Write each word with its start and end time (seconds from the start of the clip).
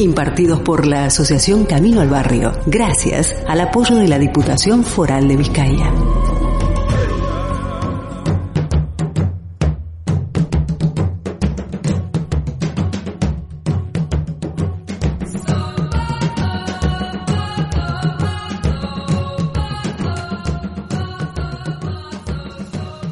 Impartidos 0.00 0.60
por 0.60 0.86
la 0.86 1.04
Asociación 1.04 1.66
Camino 1.66 2.00
al 2.00 2.08
Barrio, 2.08 2.52
gracias 2.64 3.36
al 3.46 3.60
apoyo 3.60 3.96
de 3.96 4.08
la 4.08 4.18
Diputación 4.18 4.82
Foral 4.82 5.28
de 5.28 5.36
Vizcaya. 5.36 5.92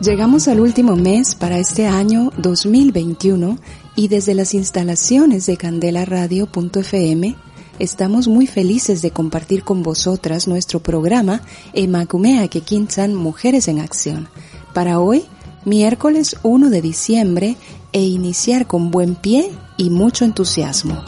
Llegamos 0.00 0.48
al 0.48 0.60
último 0.60 0.96
mes 0.96 1.34
para 1.34 1.58
este 1.58 1.86
año 1.86 2.32
2021 2.38 3.58
y 3.98 4.06
desde 4.06 4.32
las 4.32 4.54
instalaciones 4.54 5.46
de 5.46 5.56
candelaradio.fm 5.56 7.34
estamos 7.80 8.28
muy 8.28 8.46
felices 8.46 9.02
de 9.02 9.10
compartir 9.10 9.64
con 9.64 9.82
vosotras 9.82 10.46
nuestro 10.46 10.78
programa 10.78 11.42
Emakumea 11.72 12.46
Kekinsan 12.46 13.16
Mujeres 13.16 13.66
en 13.66 13.80
Acción. 13.80 14.28
Para 14.72 15.00
hoy, 15.00 15.24
miércoles 15.64 16.36
1 16.44 16.70
de 16.70 16.80
diciembre, 16.80 17.56
e 17.92 18.02
iniciar 18.02 18.68
con 18.68 18.92
buen 18.92 19.16
pie 19.16 19.50
y 19.76 19.90
mucho 19.90 20.24
entusiasmo. 20.24 21.02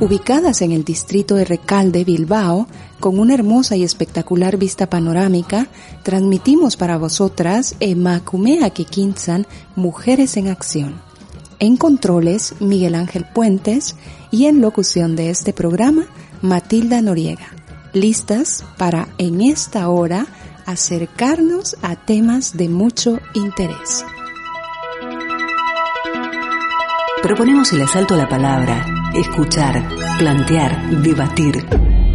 Ubicadas 0.00 0.60
en 0.62 0.72
el 0.72 0.84
distrito 0.84 1.36
de 1.36 1.44
Recalde, 1.44 2.04
Bilbao, 2.04 2.66
con 2.98 3.18
una 3.18 3.34
hermosa 3.34 3.76
y 3.76 3.84
espectacular 3.84 4.56
vista 4.56 4.90
panorámica, 4.90 5.68
transmitimos 6.02 6.76
para 6.76 6.98
vosotras 6.98 7.76
Emacumea 7.78 8.70
Kikinsan 8.70 9.46
Mujeres 9.76 10.36
en 10.36 10.48
Acción. 10.48 11.00
En 11.60 11.76
controles, 11.76 12.54
Miguel 12.58 12.96
Ángel 12.96 13.24
Puentes 13.32 13.94
y 14.32 14.46
en 14.46 14.60
locución 14.60 15.14
de 15.14 15.30
este 15.30 15.52
programa, 15.52 16.06
Matilda 16.42 17.00
Noriega. 17.00 17.46
Listas 17.92 18.64
para 18.76 19.08
en 19.18 19.40
esta 19.40 19.88
hora 19.88 20.26
acercarnos 20.66 21.76
a 21.82 21.94
temas 21.94 22.56
de 22.56 22.68
mucho 22.68 23.20
interés. 23.34 24.04
Proponemos 27.22 27.72
el 27.72 27.82
asalto 27.82 28.14
a 28.14 28.18
la 28.18 28.28
palabra, 28.28 28.84
escuchar, 29.14 29.88
plantear, 30.18 31.02
debatir. 31.02 31.64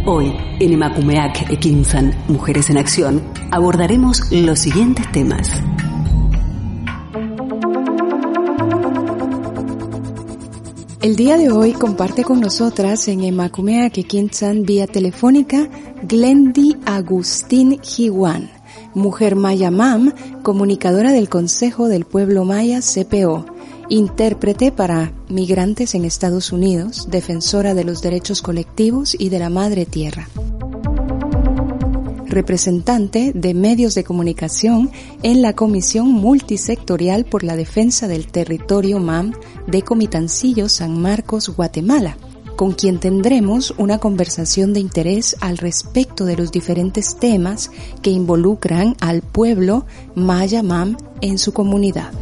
Hoy, 0.06 0.34
en 0.60 0.72
Emakumeak 0.72 1.50
Ekinsan, 1.50 2.14
Mujeres 2.28 2.70
en 2.70 2.78
Acción, 2.78 3.22
abordaremos 3.50 4.30
los 4.30 4.58
siguientes 4.58 5.10
temas. 5.12 5.50
El 11.00 11.16
día 11.16 11.38
de 11.38 11.50
hoy 11.50 11.72
comparte 11.72 12.24
con 12.24 12.40
nosotras 12.40 13.08
en 13.08 13.24
Emakumeak 13.24 13.96
Ekinsan 13.96 14.64
vía 14.64 14.86
telefónica 14.86 15.68
Glendy 16.02 16.76
Agustín 16.84 17.80
Jiwan, 17.82 18.50
mujer 18.94 19.36
maya 19.36 19.70
MAM, 19.70 20.12
comunicadora 20.42 21.12
del 21.12 21.30
Consejo 21.30 21.88
del 21.88 22.04
Pueblo 22.04 22.44
Maya 22.44 22.80
CPO 22.80 23.59
intérprete 23.90 24.70
para 24.70 25.12
migrantes 25.28 25.94
en 25.96 26.04
Estados 26.04 26.52
Unidos, 26.52 27.08
defensora 27.10 27.74
de 27.74 27.84
los 27.84 28.00
derechos 28.00 28.40
colectivos 28.40 29.16
y 29.18 29.28
de 29.28 29.40
la 29.40 29.50
madre 29.50 29.84
tierra. 29.84 30.28
Representante 32.26 33.32
de 33.34 33.52
medios 33.52 33.96
de 33.96 34.04
comunicación 34.04 34.90
en 35.24 35.42
la 35.42 35.54
Comisión 35.54 36.06
Multisectorial 36.06 37.24
por 37.24 37.42
la 37.42 37.56
Defensa 37.56 38.06
del 38.06 38.28
Territorio 38.28 39.00
MAM 39.00 39.32
de 39.66 39.82
Comitancillo 39.82 40.68
San 40.68 41.02
Marcos, 41.02 41.48
Guatemala, 41.48 42.16
con 42.54 42.72
quien 42.72 43.00
tendremos 43.00 43.74
una 43.76 43.98
conversación 43.98 44.72
de 44.72 44.78
interés 44.78 45.36
al 45.40 45.58
respecto 45.58 46.24
de 46.24 46.36
los 46.36 46.52
diferentes 46.52 47.16
temas 47.18 47.72
que 48.02 48.10
involucran 48.10 48.96
al 49.00 49.22
pueblo 49.22 49.84
Maya 50.14 50.62
MAM 50.62 50.96
en 51.20 51.38
su 51.38 51.52
comunidad. 51.52 52.12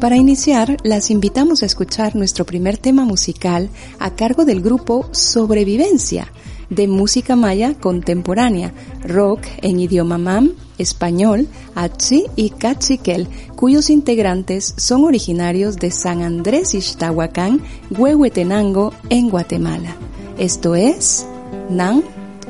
Para 0.00 0.16
iniciar, 0.16 0.78
las 0.82 1.10
invitamos 1.10 1.62
a 1.62 1.66
escuchar 1.66 2.16
nuestro 2.16 2.46
primer 2.46 2.78
tema 2.78 3.04
musical 3.04 3.68
a 3.98 4.14
cargo 4.14 4.46
del 4.46 4.62
grupo 4.62 5.06
Sobrevivencia, 5.12 6.32
de 6.70 6.88
música 6.88 7.36
maya 7.36 7.74
contemporánea, 7.74 8.72
rock 9.02 9.42
en 9.60 9.78
idioma 9.78 10.16
mam, 10.16 10.52
español, 10.78 11.48
achi 11.74 12.24
y 12.34 12.48
cachiquel, 12.48 13.28
cuyos 13.56 13.90
integrantes 13.90 14.72
son 14.78 15.04
originarios 15.04 15.76
de 15.76 15.90
San 15.90 16.22
Andrés 16.22 16.72
Ixtahuacán, 16.72 17.60
Huehuetenango, 17.90 18.94
en 19.10 19.28
Guatemala. 19.28 19.96
Esto 20.38 20.76
es 20.76 21.26
Nan 21.68 22.02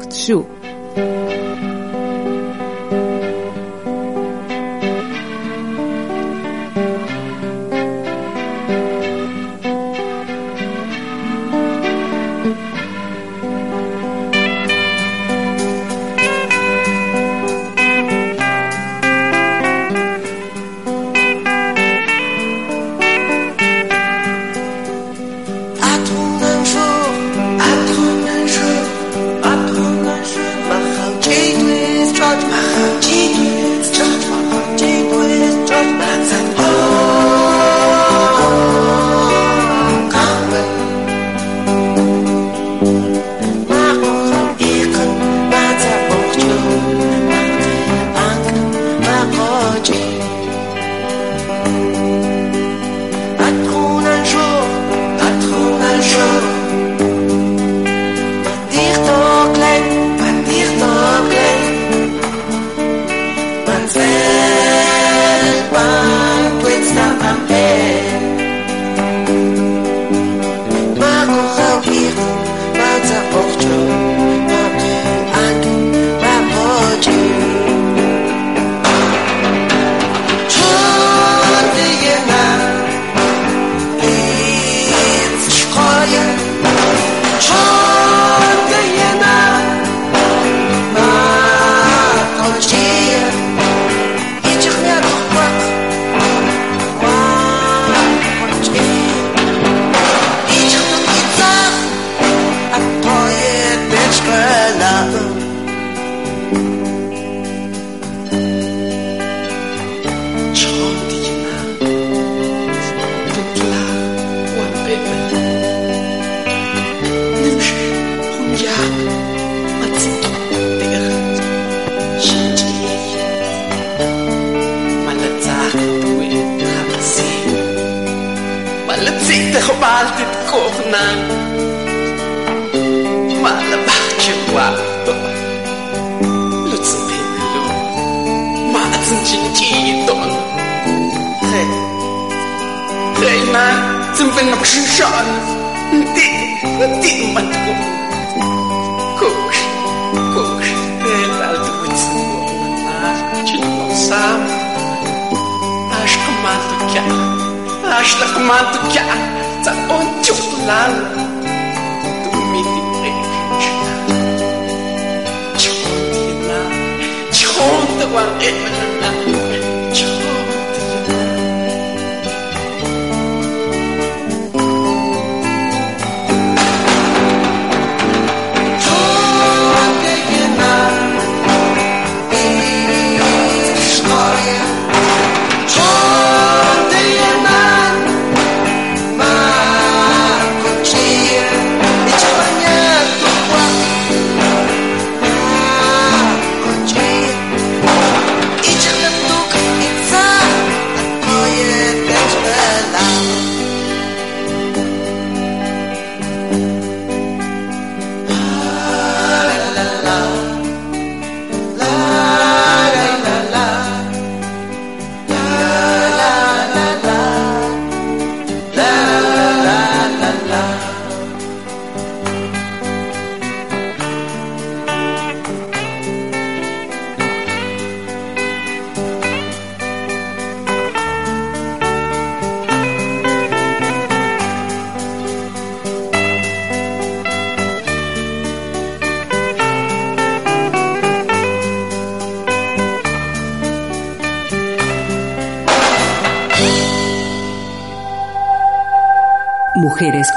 Chu. 0.09 0.47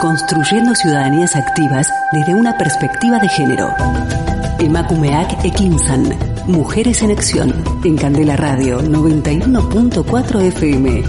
Construyendo 0.02 0.76
ciudadanías 0.76 1.38
activas 1.38 1.88
desde 2.12 2.36
una 2.36 2.58
perspectiva 2.58 3.18
de 3.20 3.30
género. 3.30 3.70
Emakumeak 4.60 5.46
Ekinsan, 5.46 6.04
Mujeres 6.48 7.02
en 7.02 7.12
Acción, 7.12 7.64
en 7.86 7.96
Candela 7.96 8.36
Radio 8.36 8.82
91.4 8.82 10.42
FM. 10.42 11.04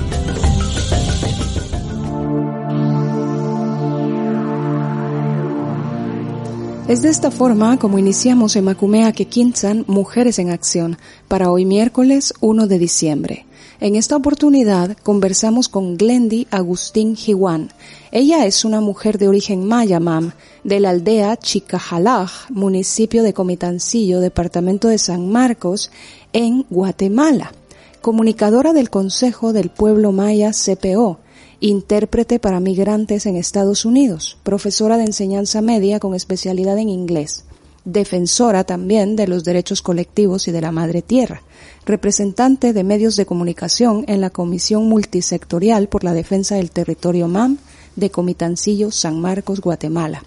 Es 6.87 7.03
de 7.03 7.09
esta 7.09 7.33
forma 7.33 7.77
como 7.79 7.99
iniciamos 7.99 8.55
Emacumea 8.55 9.11
Kekinsan 9.11 9.85
Mujeres 9.89 10.39
en 10.39 10.51
Acción 10.51 10.97
para 11.27 11.51
hoy 11.51 11.65
miércoles 11.65 12.33
1 12.41 12.69
de 12.69 12.79
diciembre. 12.79 13.47
En 13.81 13.97
esta 13.97 14.17
oportunidad 14.17 14.97
conversamos 15.03 15.69
con 15.69 15.97
Glendy 15.97 16.47
Agustín 16.53 17.17
Jiwan. 17.17 17.71
Ella 18.13 18.47
es 18.47 18.65
una 18.65 18.81
mujer 18.81 19.19
de 19.19 19.27
origen 19.27 19.67
maya, 19.67 19.99
mam, 19.99 20.33
de 20.63 20.79
la 20.79 20.91
aldea 20.91 21.37
Chicajalaj, 21.37 22.51
municipio 22.51 23.25
de 23.25 23.35
Comitancillo, 23.35 24.21
departamento 24.21 24.87
de 24.87 24.99
San 24.99 25.29
Marcos, 25.31 25.91
en 26.33 26.65
Guatemala. 26.71 27.53
Comunicadora 28.01 28.73
del 28.73 28.91
Consejo 28.91 29.53
del 29.53 29.71
Pueblo 29.71 30.13
Maya 30.13 30.53
CPO, 30.53 31.19
intérprete 31.59 32.39
para 32.39 32.61
migrantes 32.61 33.27
en 33.27 33.35
Estados 33.35 33.85
Unidos, 33.85 34.37
profesora 34.45 34.99
de 34.99 35.05
enseñanza 35.05 35.63
media 35.63 35.99
con 35.99 36.15
especialidad 36.15 36.79
en 36.79 36.91
inglés, 36.91 37.45
defensora 37.85 38.65
también 38.65 39.17
de 39.17 39.27
los 39.27 39.43
derechos 39.43 39.83
colectivos 39.83 40.47
y 40.47 40.53
de 40.53 40.61
la 40.61 40.71
madre 40.71 41.03
tierra, 41.03 41.43
representante 41.87 42.73
de 42.73 42.85
medios 42.85 43.17
de 43.17 43.27
comunicación 43.27 44.05
en 44.09 44.21
la 44.21 44.31
Comisión 44.31 44.89
Multisectorial 44.89 45.89
por 45.89 46.05
la 46.05 46.15
Defensa 46.15 46.57
del 46.57 46.71
Territorio 46.71 47.29
MAM 47.29 47.59
de 47.97 48.11
Comitancillo, 48.11 48.91
San 48.91 49.21
Marcos, 49.21 49.61
Guatemala. 49.61 50.25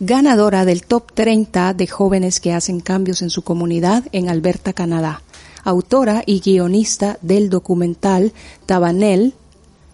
Ganadora 0.00 0.64
del 0.64 0.84
Top 0.84 1.12
30 1.12 1.72
de 1.72 1.86
jóvenes 1.86 2.40
que 2.40 2.52
hacen 2.52 2.80
cambios 2.80 3.22
en 3.22 3.30
su 3.30 3.42
comunidad 3.42 4.04
en 4.12 4.28
Alberta, 4.28 4.72
Canadá. 4.72 5.22
Autora 5.62 6.22
y 6.26 6.40
guionista 6.40 7.18
del 7.22 7.48
documental 7.48 8.32
Tabanel, 8.66 9.34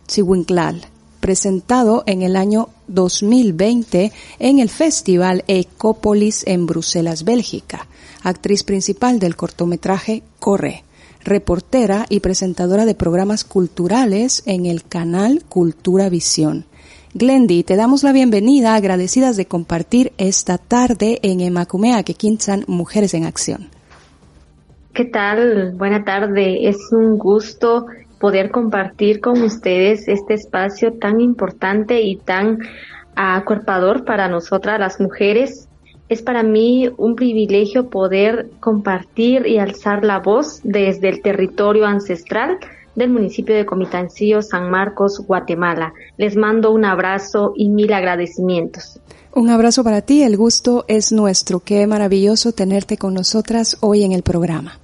Chihuinclal, 0.09 0.85
presentado 1.21 2.03
en 2.07 2.23
el 2.23 2.35
año 2.35 2.71
2020 2.89 4.11
en 4.39 4.59
el 4.59 4.69
Festival 4.69 5.45
Ecopolis 5.47 6.45
en 6.47 6.67
Bruselas, 6.67 7.23
Bélgica. 7.25 7.87
Actriz 8.23 8.65
principal 8.65 9.19
del 9.19 9.37
cortometraje 9.37 10.23
Corre, 10.39 10.85
reportera 11.25 12.07
y 12.09 12.21
presentadora 12.21 12.85
de 12.85 12.95
programas 12.95 13.45
culturales 13.45 14.43
en 14.47 14.67
el 14.67 14.85
canal 14.85 15.43
Cultura 15.49 16.09
Visión. 16.09 16.67
Glendy, 17.15 17.65
te 17.65 17.77
damos 17.77 18.05
la 18.05 18.13
bienvenida, 18.13 18.75
agradecidas 18.75 19.37
de 19.37 19.47
compartir 19.47 20.13
esta 20.19 20.59
tarde 20.59 21.19
en 21.23 21.41
Emacumea 21.41 22.03
Kekinsan 22.03 22.65
Mujeres 22.67 23.15
en 23.15 23.25
Acción. 23.25 23.69
¿Qué 24.93 25.07
tal? 25.07 25.73
Buena 25.77 26.05
tarde. 26.05 26.69
Es 26.69 26.77
un 26.93 27.17
gusto 27.17 27.87
poder 28.21 28.51
compartir 28.51 29.21
con 29.21 29.43
ustedes 29.43 30.07
este 30.09 30.35
espacio 30.35 30.93
tan 31.01 31.21
importante 31.21 32.03
y 32.03 32.17
tan 32.17 32.59
acuerpador 33.17 34.05
para 34.05 34.29
nosotras 34.29 34.79
las 34.79 35.01
mujeres. 35.01 35.70
Es 36.11 36.23
para 36.23 36.43
mí 36.43 36.91
un 36.97 37.15
privilegio 37.15 37.89
poder 37.89 38.51
compartir 38.59 39.47
y 39.47 39.59
alzar 39.59 40.05
la 40.05 40.19
voz 40.19 40.59
desde 40.65 41.09
el 41.09 41.23
territorio 41.23 41.87
ancestral 41.87 42.59
del 42.97 43.11
municipio 43.11 43.55
de 43.55 43.65
Comitancillo, 43.65 44.43
San 44.43 44.71
Marcos, 44.71 45.25
Guatemala. 45.25 45.93
Les 46.17 46.35
mando 46.35 46.73
un 46.73 46.85
abrazo 46.85 47.53
y 47.55 47.69
mil 47.69 47.93
agradecimientos. 47.93 48.99
Un 49.37 49.51
abrazo 49.51 49.85
para 49.85 50.03
ti, 50.03 50.25
el 50.25 50.37
gusto 50.37 50.85
es 50.89 51.13
nuestro. 51.13 51.61
Qué 51.61 51.87
maravilloso 51.87 52.51
tenerte 52.51 52.97
con 52.97 53.15
nosotras 53.15 53.77
hoy 53.79 54.03
en 54.03 54.11
el 54.11 54.23
programa. 54.23 54.81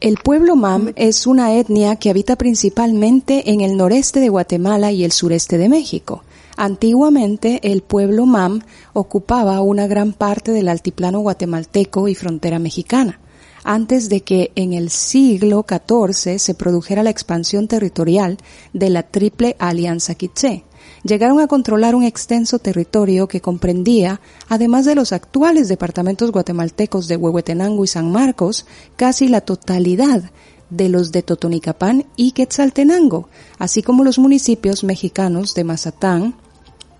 El 0.00 0.16
pueblo 0.16 0.56
Mam 0.56 0.92
es 0.96 1.28
una 1.28 1.54
etnia 1.54 1.94
que 1.94 2.10
habita 2.10 2.34
principalmente 2.34 3.52
en 3.52 3.60
el 3.60 3.76
noreste 3.76 4.18
de 4.18 4.28
Guatemala 4.28 4.90
y 4.90 5.04
el 5.04 5.12
sureste 5.12 5.56
de 5.56 5.68
México. 5.68 6.24
Antiguamente 6.60 7.60
el 7.70 7.82
pueblo 7.82 8.26
Mam 8.26 8.62
ocupaba 8.92 9.60
una 9.60 9.86
gran 9.86 10.12
parte 10.12 10.50
del 10.50 10.66
altiplano 10.66 11.20
guatemalteco 11.20 12.08
y 12.08 12.16
frontera 12.16 12.58
mexicana, 12.58 13.20
antes 13.62 14.08
de 14.08 14.22
que 14.22 14.50
en 14.56 14.72
el 14.72 14.90
siglo 14.90 15.64
XIV 15.68 16.40
se 16.40 16.54
produjera 16.54 17.04
la 17.04 17.10
expansión 17.10 17.68
territorial 17.68 18.38
de 18.72 18.90
la 18.90 19.04
Triple 19.04 19.54
Alianza 19.60 20.16
Quiché. 20.16 20.64
Llegaron 21.04 21.38
a 21.38 21.46
controlar 21.46 21.94
un 21.94 22.02
extenso 22.02 22.58
territorio 22.58 23.28
que 23.28 23.40
comprendía, 23.40 24.20
además 24.48 24.84
de 24.84 24.96
los 24.96 25.12
actuales 25.12 25.68
departamentos 25.68 26.32
guatemaltecos 26.32 27.06
de 27.06 27.18
Huehuetenango 27.18 27.84
y 27.84 27.86
San 27.86 28.10
Marcos, 28.10 28.66
casi 28.96 29.28
la 29.28 29.42
totalidad 29.42 30.32
de 30.70 30.88
los 30.88 31.12
de 31.12 31.22
Totonicapán 31.22 32.06
y 32.16 32.32
Quetzaltenango, 32.32 33.28
así 33.60 33.84
como 33.84 34.02
los 34.02 34.18
municipios 34.18 34.82
mexicanos 34.82 35.54
de 35.54 35.62
Mazatán, 35.62 36.34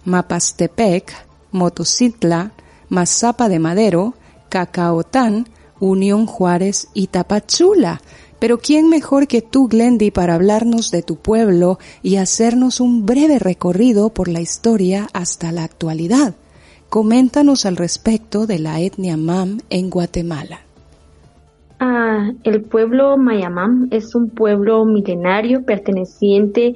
Mapastepec, 0.09 1.13
Motocitla, 1.53 2.53
Mazapa 2.89 3.51
de 3.51 3.59
Madero, 3.59 4.15
Cacaotán, 4.49 5.47
Unión 5.81 6.27
Juárez 6.27 6.89
y 6.95 7.09
Tapachula, 7.09 8.01
Pero 8.41 8.59
¿quién 8.59 8.89
mejor 8.89 9.27
que 9.27 9.43
tú, 9.43 9.67
Glendy, 9.69 10.11
para 10.13 10.35
hablarnos 10.35 10.91
de 10.93 11.03
tu 11.03 11.17
pueblo 11.17 11.79
y 12.03 12.17
hacernos 12.17 12.81
un 12.81 13.05
breve 13.05 13.41
recorrido 13.41 14.11
por 14.11 14.29
la 14.29 14.41
historia 14.41 15.09
hasta 15.13 15.51
la 15.51 15.65
actualidad? 15.65 16.35
Coméntanos 16.89 17.67
al 17.67 17.77
respecto 17.77 18.47
de 18.47 18.61
la 18.61 18.81
etnia 18.81 19.17
Mam 19.17 19.59
en 19.71 19.91
Guatemala. 19.91 20.61
Ah, 21.81 22.31
el 22.45 22.63
pueblo 22.63 23.17
Mayamam 23.19 23.89
es 23.91 24.15
un 24.15 24.31
pueblo 24.31 24.85
milenario 24.85 25.65
perteneciente 25.65 26.75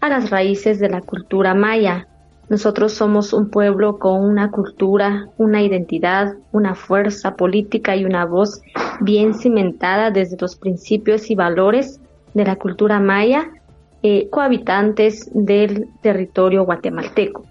a 0.00 0.08
las 0.08 0.30
raíces 0.30 0.80
de 0.80 0.90
la 0.90 1.00
cultura 1.00 1.54
maya. 1.54 2.08
Nosotros 2.48 2.92
somos 2.92 3.32
un 3.32 3.48
pueblo 3.48 3.98
con 3.98 4.22
una 4.22 4.50
cultura, 4.50 5.28
una 5.38 5.62
identidad, 5.62 6.34
una 6.52 6.74
fuerza 6.74 7.36
política 7.36 7.96
y 7.96 8.04
una 8.04 8.26
voz 8.26 8.60
bien 9.00 9.34
cimentada 9.34 10.10
desde 10.10 10.36
los 10.38 10.56
principios 10.56 11.30
y 11.30 11.34
valores 11.34 12.00
de 12.34 12.44
la 12.44 12.56
cultura 12.56 13.00
maya, 13.00 13.50
eh, 14.02 14.28
cohabitantes 14.28 15.30
del 15.32 15.88
territorio 16.02 16.64
guatemalteco. 16.64 17.46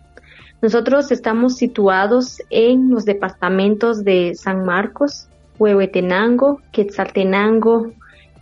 Nosotros 0.61 1.11
estamos 1.11 1.57
situados 1.57 2.41
en 2.49 2.91
los 2.91 3.03
departamentos 3.03 4.03
de 4.03 4.33
San 4.35 4.63
Marcos, 4.63 5.27
Huehuetenango, 5.57 6.61
Quetzaltenango 6.71 7.91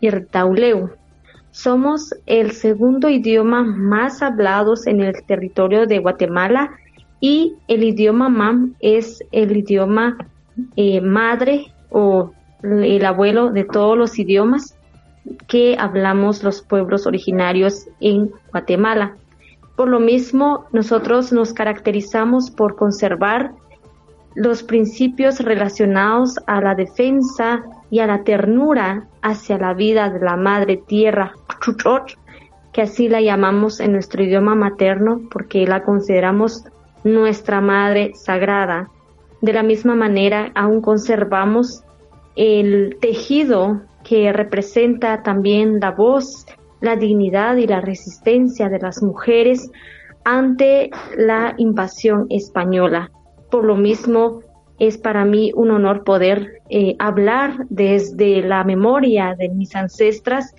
y 0.01 0.09
Rtauleu. 0.09 0.91
Somos 1.51 2.15
el 2.25 2.51
segundo 2.51 3.09
idioma 3.09 3.63
más 3.63 4.21
hablados 4.21 4.87
en 4.87 5.01
el 5.01 5.23
territorio 5.25 5.85
de 5.85 5.99
Guatemala 5.99 6.71
y 7.19 7.55
el 7.67 7.83
idioma 7.83 8.29
MAM 8.29 8.75
es 8.79 9.23
el 9.31 9.55
idioma 9.55 10.17
eh, 10.75 11.01
madre 11.01 11.73
o 11.89 12.31
el 12.63 13.05
abuelo 13.05 13.51
de 13.51 13.65
todos 13.65 13.97
los 13.97 14.17
idiomas 14.17 14.75
que 15.47 15.75
hablamos 15.77 16.43
los 16.43 16.61
pueblos 16.61 17.05
originarios 17.05 17.87
en 17.99 18.31
Guatemala. 18.51 19.17
Por 19.75 19.89
lo 19.89 19.99
mismo, 19.99 20.65
nosotros 20.71 21.31
nos 21.31 21.53
caracterizamos 21.53 22.49
por 22.49 22.75
conservar 22.75 23.51
los 24.35 24.63
principios 24.63 25.39
relacionados 25.39 26.35
a 26.47 26.61
la 26.61 26.75
defensa 26.75 27.63
y 27.91 27.99
a 27.99 28.07
la 28.07 28.23
ternura 28.23 29.07
hacia 29.21 29.59
la 29.59 29.75
vida 29.75 30.09
de 30.09 30.19
la 30.19 30.37
madre 30.37 30.77
tierra, 30.77 31.33
que 32.71 32.81
así 32.81 33.09
la 33.09 33.21
llamamos 33.21 33.79
en 33.81 33.91
nuestro 33.91 34.23
idioma 34.23 34.55
materno 34.55 35.21
porque 35.29 35.67
la 35.67 35.83
consideramos 35.83 36.63
nuestra 37.03 37.59
madre 37.61 38.13
sagrada. 38.15 38.89
De 39.41 39.53
la 39.53 39.61
misma 39.61 39.93
manera, 39.93 40.51
aún 40.55 40.81
conservamos 40.81 41.83
el 42.35 42.97
tejido 43.01 43.81
que 44.03 44.31
representa 44.31 45.21
también 45.21 45.79
la 45.81 45.91
voz, 45.91 46.45
la 46.79 46.95
dignidad 46.95 47.57
y 47.57 47.67
la 47.67 47.81
resistencia 47.81 48.69
de 48.69 48.79
las 48.79 49.03
mujeres 49.03 49.69
ante 50.23 50.91
la 51.17 51.55
invasión 51.57 52.27
española. 52.29 53.11
Por 53.49 53.65
lo 53.65 53.75
mismo, 53.75 54.41
es 54.81 54.97
para 54.97 55.25
mí 55.25 55.51
un 55.55 55.69
honor 55.69 56.03
poder 56.03 56.63
eh, 56.71 56.95
hablar 56.97 57.67
desde 57.69 58.41
la 58.41 58.63
memoria 58.63 59.35
de 59.37 59.47
mis 59.49 59.75
ancestras, 59.75 60.55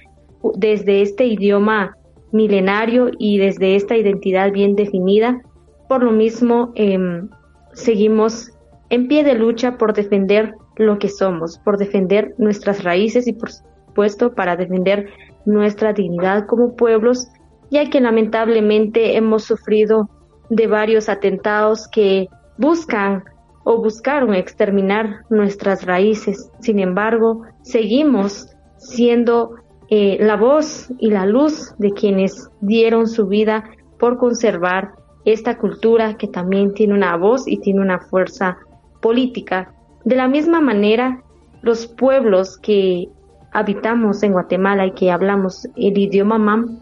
desde 0.55 1.03
este 1.03 1.27
idioma 1.27 1.97
milenario 2.31 3.11
y 3.19 3.39
desde 3.39 3.75
esta 3.75 3.97
identidad 3.97 4.53
bien 4.53 4.77
definida. 4.77 5.43
Por 5.89 6.05
lo 6.05 6.13
mismo, 6.13 6.71
em, 6.77 7.31
seguimos 7.73 8.53
en 8.91 9.09
pie 9.09 9.25
de 9.25 9.35
lucha 9.35 9.77
por 9.77 9.93
defender 9.93 10.55
lo 10.77 11.01
que 11.01 11.09
somos, 11.09 11.59
por 11.59 11.77
defender 11.77 12.33
nuestras 12.39 12.85
raíces 12.85 13.27
y 13.27 13.33
por 13.33 13.51
supuesto 13.51 14.35
para 14.37 14.55
defender 14.55 15.09
nuestra 15.47 15.93
dignidad 15.93 16.47
como 16.47 16.77
pueblos, 16.77 17.27
ya 17.73 17.91
que 17.91 18.01
lamentablemente 18.01 19.17
hemos 19.17 19.43
sufrido 19.43 20.09
de 20.49 20.69
varios 20.69 21.09
atentados 21.09 21.89
que 21.89 22.29
buscan 22.57 23.25
o 23.65 23.79
buscaron 23.79 24.35
exterminar 24.35 25.25
nuestras 25.31 25.85
raíces. 25.85 26.51
Sin 26.61 26.79
embargo, 26.79 27.43
seguimos 27.63 28.49
siendo 28.77 29.55
eh, 29.89 30.17
la 30.21 30.37
voz 30.37 30.91
y 30.99 31.11
la 31.11 31.27
luz 31.27 31.75
de 31.79 31.93
quienes 31.93 32.51
dieron 32.61 33.07
su 33.07 33.27
vida 33.27 33.65
por 33.99 34.19
conservar 34.19 34.93
esta 35.25 35.59
cultura 35.59 36.17
que 36.17 36.27
también 36.27 36.75
tiene 36.75 36.95
una 36.95 37.17
voz 37.17 37.47
y 37.47 37.59
tiene 37.59 37.81
una 37.81 38.01
fuerza 38.01 38.59
política. 39.01 39.75
De 40.05 40.17
la 40.17 40.29
misma 40.29 40.61
manera, 40.61 41.23
los 41.63 41.87
pueblos 41.87 42.59
que 42.59 43.09
habitamos 43.53 44.23
en 44.23 44.33
Guatemala 44.33 44.87
y 44.87 44.93
que 44.93 45.11
hablamos 45.11 45.69
el 45.77 45.97
idioma 45.99 46.39
MAM, 46.39 46.81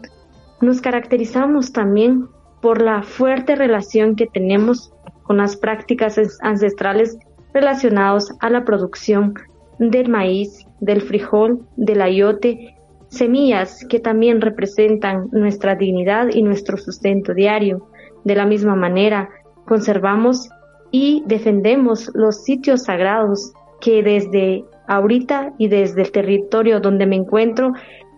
nos 0.61 0.81
caracterizamos 0.81 1.71
también 1.71 2.27
por 2.61 2.81
la 2.81 3.03
fuerte 3.03 3.55
relación 3.55 4.15
que 4.15 4.27
tenemos 4.27 4.93
con 5.31 5.37
las 5.37 5.55
prácticas 5.55 6.19
ancestrales 6.41 7.17
relacionadas 7.53 8.35
a 8.41 8.49
la 8.49 8.65
producción 8.65 9.33
del 9.79 10.09
maíz, 10.09 10.67
del 10.81 11.01
frijol, 11.01 11.65
del 11.77 12.01
ayote, 12.01 12.75
semillas 13.07 13.85
que 13.87 14.01
también 14.01 14.41
representan 14.41 15.29
nuestra 15.31 15.75
dignidad 15.75 16.27
y 16.33 16.41
nuestro 16.43 16.75
sustento 16.75 17.33
diario. 17.33 17.87
De 18.25 18.35
la 18.35 18.45
misma 18.45 18.75
manera, 18.75 19.29
conservamos 19.65 20.49
y 20.91 21.23
defendemos 21.27 22.11
los 22.13 22.43
sitios 22.43 22.83
sagrados 22.83 23.53
que 23.79 24.03
desde 24.03 24.65
ahorita 24.89 25.53
y 25.57 25.69
desde 25.69 26.01
el 26.01 26.11
territorio 26.11 26.81
donde 26.81 27.05
me 27.05 27.15
encuentro 27.15 27.71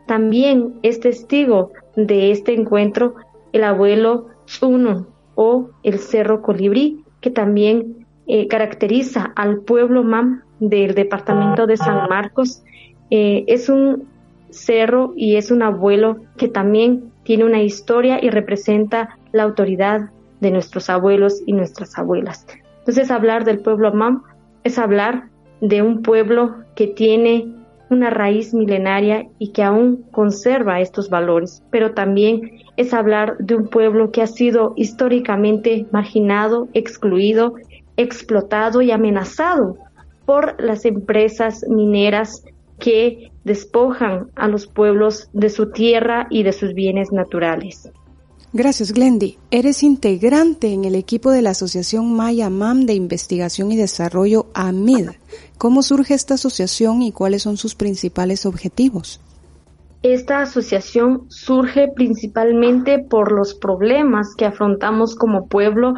también 0.08 0.79
es 0.82 1.00
testigo 1.00 1.74
de 1.96 2.32
este 2.32 2.55
encuentro 2.55 3.13
el 3.51 3.65
abuelo 3.65 4.29
Uno 4.63 5.13
o 5.36 5.70
el 5.84 6.00
Cerro 6.00 6.41
Colibrí, 6.41 7.02
que 7.24 7.32
también 7.32 8.06
eh, 8.27 8.48
caracteriza 8.50 9.32
al 9.38 9.62
pueblo 9.62 10.03
MAM 10.03 10.42
del 10.60 10.94
departamento 10.94 11.65
de 11.65 11.77
San 11.77 12.10
Marcos. 12.10 12.63
Eh, 13.10 13.46
es 13.48 13.70
un 13.70 14.10
cerro 14.50 15.13
y 15.15 15.38
es 15.38 15.50
un 15.50 15.63
abuelo 15.63 16.18
que 16.36 16.50
también 16.50 17.12
tiene 17.24 17.46
una 17.46 17.63
historia 17.63 18.20
y 18.22 18.30
representa 18.30 19.18
la 19.32 19.44
autoridad 19.44 20.10
de 20.42 20.51
nuestros 20.51 20.89
abuelos 20.89 21.42
y 21.46 21.53
nuestras 21.53 21.98
abuelas. 21.98 22.46
Entonces 22.80 23.10
hablar 23.10 23.46
del 23.46 23.60
pueblo 23.60 23.94
MAM 23.94 24.24
es 24.65 24.77
hablar 24.77 25.30
de 25.62 25.82
un 25.82 26.01
pueblo 26.01 26.58
que 26.75 26.88
tiene 26.88 27.48
una 27.90 28.10
raíz 28.10 28.54
milenaria 28.54 29.28
y 29.40 29.52
que 29.52 29.63
aún 29.63 30.04
conserva 30.12 30.82
estos 30.82 31.10
valores, 31.10 31.63
pero 31.70 31.94
también 31.94 32.60
es 32.78 32.94
hablar 32.94 33.38
de 33.40 33.56
un 33.56 33.68
pueblo 33.68 34.12
que 34.12 34.22
ha 34.22 34.28
sido 34.28 34.74
históricamente 34.75 35.86
marginado, 35.92 36.68
excluido, 36.74 37.56
explotado 37.98 38.82
y 38.82 38.92
amenazado 38.92 39.78
por 40.25 40.60
las 40.62 40.86
empresas 40.86 41.66
mineras 41.70 42.44
que 42.80 43.32
despojan 43.44 44.28
a 44.36 44.48
los 44.48 44.68
pueblos 44.68 45.30
de 45.34 45.50
su 45.50 45.72
tierra 45.72 46.28
y 46.30 46.44
de 46.44 46.54
sus 46.54 46.74
bienes 46.74 47.12
naturales. 47.12 47.90
Gracias, 48.56 48.94
Glendy. 48.94 49.38
Eres 49.50 49.82
integrante 49.82 50.72
en 50.72 50.86
el 50.86 50.94
equipo 50.94 51.32
de 51.32 51.42
la 51.42 51.52
Asociación 51.52 52.13
Maya 52.13 52.52
MAM 52.52 52.86
de 52.86 52.94
Investigación 52.94 53.72
y 53.72 53.78
Desarrollo 53.78 54.46
AMID. 54.54 55.10
¿Cómo 55.58 55.84
surge 55.84 56.13
esta 56.13 56.36
asociación 56.36 57.02
y 57.02 57.12
cuáles 57.12 57.44
son 57.44 57.58
sus 57.58 57.75
principales 57.75 58.46
objetivos? 58.46 59.20
Esta 60.02 60.42
asociación 60.42 61.25
surge 61.30 61.88
principalmente 61.96 63.00
por 63.00 63.32
los 63.32 63.54
problemas 63.54 64.36
que 64.36 64.46
afrontamos 64.46 65.16
como 65.16 65.48
pueblo, 65.48 65.94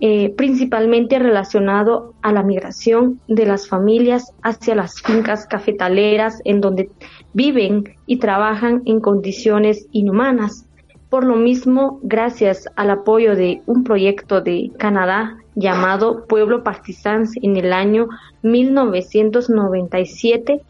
eh, 0.00 0.32
principalmente 0.36 1.18
relacionado 1.18 2.14
a 2.22 2.32
la 2.32 2.42
migración 2.42 3.20
de 3.26 3.46
las 3.46 3.68
familias 3.68 4.32
hacia 4.42 4.74
las 4.74 5.02
fincas 5.02 5.46
cafetaleras 5.46 6.40
en 6.44 6.60
donde 6.60 6.90
viven 7.34 7.84
y 8.06 8.18
trabajan 8.18 8.82
en 8.86 9.00
condiciones 9.00 9.86
inhumanas 9.90 10.66
por 11.10 11.24
lo 11.24 11.34
mismo, 11.34 11.98
gracias 12.04 12.68
al 12.76 12.90
apoyo 12.90 13.34
de 13.34 13.62
un 13.66 13.82
proyecto 13.82 14.42
de 14.42 14.70
Canadá 14.78 15.38
llamado 15.60 16.26
Pueblo 16.26 16.64
Partisans 16.64 17.32
en 17.42 17.56
el 17.56 17.72
año 17.72 18.08
1997, 18.42 20.60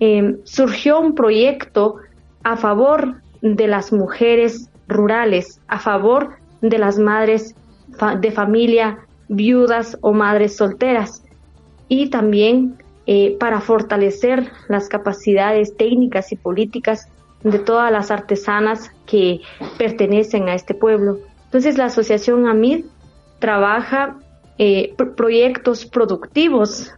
em, 0.00 0.38
surgió 0.44 0.98
un 0.98 1.14
proyecto 1.14 1.96
a 2.42 2.56
favor 2.56 3.20
de 3.42 3.68
las 3.68 3.92
mujeres 3.92 4.70
rurales, 4.88 5.60
a 5.68 5.78
favor 5.78 6.30
de 6.60 6.78
las 6.78 6.98
madres 6.98 7.54
de 8.20 8.30
familia 8.30 8.98
viudas 9.28 9.98
o 10.00 10.12
madres 10.12 10.56
solteras 10.56 11.22
y 11.88 12.08
también 12.08 12.76
eh, 13.06 13.36
para 13.38 13.60
fortalecer 13.60 14.50
las 14.68 14.88
capacidades 14.88 15.76
técnicas 15.76 16.32
y 16.32 16.36
políticas 16.36 17.08
de 17.42 17.58
todas 17.58 17.90
las 17.90 18.10
artesanas 18.10 18.90
que 19.06 19.40
pertenecen 19.78 20.48
a 20.48 20.54
este 20.54 20.74
pueblo. 20.74 21.18
Entonces 21.46 21.78
la 21.78 21.86
asociación 21.86 22.46
AMID 22.46 22.84
trabaja 23.38 24.16
eh, 24.62 24.94
proyectos 25.16 25.86
productivos 25.86 26.92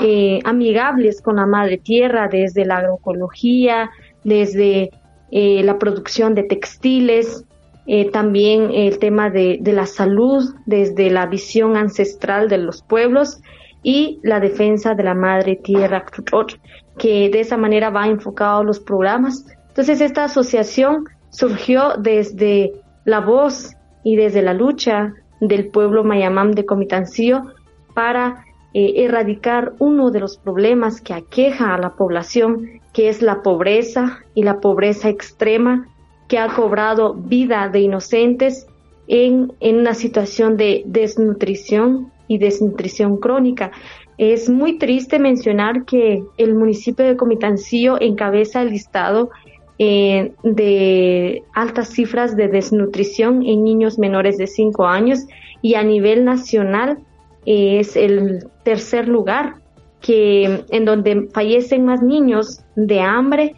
eh, 0.00 0.40
amigables 0.44 1.20
con 1.20 1.36
la 1.36 1.44
madre 1.44 1.76
tierra, 1.76 2.26
desde 2.26 2.64
la 2.64 2.78
agroecología, 2.78 3.90
desde 4.24 4.88
eh, 5.30 5.62
la 5.62 5.78
producción 5.78 6.34
de 6.34 6.44
textiles, 6.44 7.44
también 8.12 8.70
el 8.72 8.98
tema 8.98 9.28
de, 9.28 9.58
de, 9.60 9.72
la 9.74 9.84
salud 9.84 10.54
desde 10.64 11.10
la 11.10 11.26
visión 11.26 11.76
ancestral 11.76 12.48
de 12.48 12.56
los 12.56 12.80
pueblos 12.80 13.42
y 13.82 14.18
la 14.22 14.40
defensa 14.40 14.94
de 14.94 15.02
la 15.02 15.14
madre 15.14 15.56
tierra, 15.56 16.06
que 16.96 17.28
de 17.28 17.40
esa 17.40 17.58
manera 17.58 17.90
va 17.90 18.06
enfocado 18.06 18.64
los 18.64 18.80
programas. 18.80 19.44
Entonces 19.68 20.00
esta 20.00 20.24
asociación 20.24 21.04
surgió 21.28 21.94
desde 21.98 22.72
la 23.04 23.20
voz 23.20 23.74
y 24.02 24.16
desde 24.16 24.40
la 24.40 24.54
lucha 24.54 25.12
del 25.42 25.66
pueblo 25.66 26.04
mayamam 26.04 26.52
de 26.52 26.64
Comitancillo 26.64 27.42
para 27.94 28.44
eh, 28.74 29.04
erradicar 29.04 29.72
uno 29.80 30.12
de 30.12 30.20
los 30.20 30.36
problemas 30.36 31.00
que 31.00 31.14
aqueja 31.14 31.74
a 31.74 31.78
la 31.78 31.96
población, 31.96 32.80
que 32.92 33.08
es 33.08 33.22
la 33.22 33.42
pobreza 33.42 34.20
y 34.34 34.44
la 34.44 34.60
pobreza 34.60 35.08
extrema 35.08 35.88
que 36.28 36.38
ha 36.38 36.48
cobrado 36.54 37.14
vida 37.14 37.68
de 37.68 37.80
inocentes 37.80 38.66
en, 39.08 39.52
en 39.58 39.78
una 39.80 39.94
situación 39.94 40.56
de 40.56 40.84
desnutrición 40.86 42.12
y 42.28 42.38
desnutrición 42.38 43.16
crónica. 43.16 43.72
Es 44.18 44.48
muy 44.48 44.78
triste 44.78 45.18
mencionar 45.18 45.84
que 45.84 46.22
el 46.36 46.54
municipio 46.54 47.04
de 47.04 47.16
Comitancillo 47.16 48.00
encabeza 48.00 48.62
el 48.62 48.70
listado 48.70 49.30
eh, 49.84 50.32
de 50.44 51.42
altas 51.54 51.88
cifras 51.88 52.36
de 52.36 52.46
desnutrición 52.46 53.42
en 53.44 53.64
niños 53.64 53.98
menores 53.98 54.38
de 54.38 54.46
5 54.46 54.86
años 54.86 55.26
y 55.60 55.74
a 55.74 55.82
nivel 55.82 56.24
nacional 56.24 56.98
es 57.46 57.96
el 57.96 58.46
tercer 58.62 59.08
lugar 59.08 59.56
que 60.00 60.64
en 60.70 60.84
donde 60.84 61.28
fallecen 61.34 61.84
más 61.84 62.00
niños 62.00 62.60
de 62.76 63.00
hambre, 63.00 63.56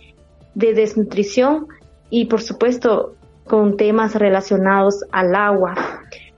de 0.54 0.72
desnutrición 0.72 1.66
y 2.08 2.24
por 2.24 2.40
supuesto 2.40 3.16
con 3.46 3.76
temas 3.76 4.14
relacionados 4.14 5.04
al 5.12 5.34
agua. 5.34 5.74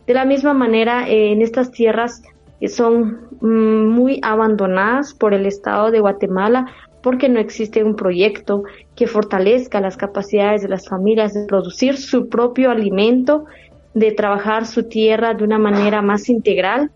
De 0.04 0.14
la 0.14 0.24
misma 0.24 0.52
manera, 0.52 1.08
en 1.08 1.42
estas 1.42 1.70
tierras 1.70 2.22
son 2.66 3.20
mm, 3.40 3.86
muy 3.86 4.18
abandonadas 4.24 5.14
por 5.14 5.32
el 5.32 5.46
Estado 5.46 5.92
de 5.92 6.00
Guatemala 6.00 6.66
porque 7.06 7.28
no 7.28 7.38
existe 7.38 7.84
un 7.84 7.94
proyecto 7.94 8.64
que 8.96 9.06
fortalezca 9.06 9.80
las 9.80 9.96
capacidades 9.96 10.62
de 10.62 10.68
las 10.68 10.88
familias 10.88 11.34
de 11.34 11.46
producir 11.46 11.98
su 11.98 12.28
propio 12.28 12.68
alimento, 12.68 13.44
de 13.94 14.10
trabajar 14.10 14.66
su 14.66 14.88
tierra 14.88 15.32
de 15.32 15.44
una 15.44 15.56
manera 15.56 16.02
más 16.02 16.28
integral 16.28 16.90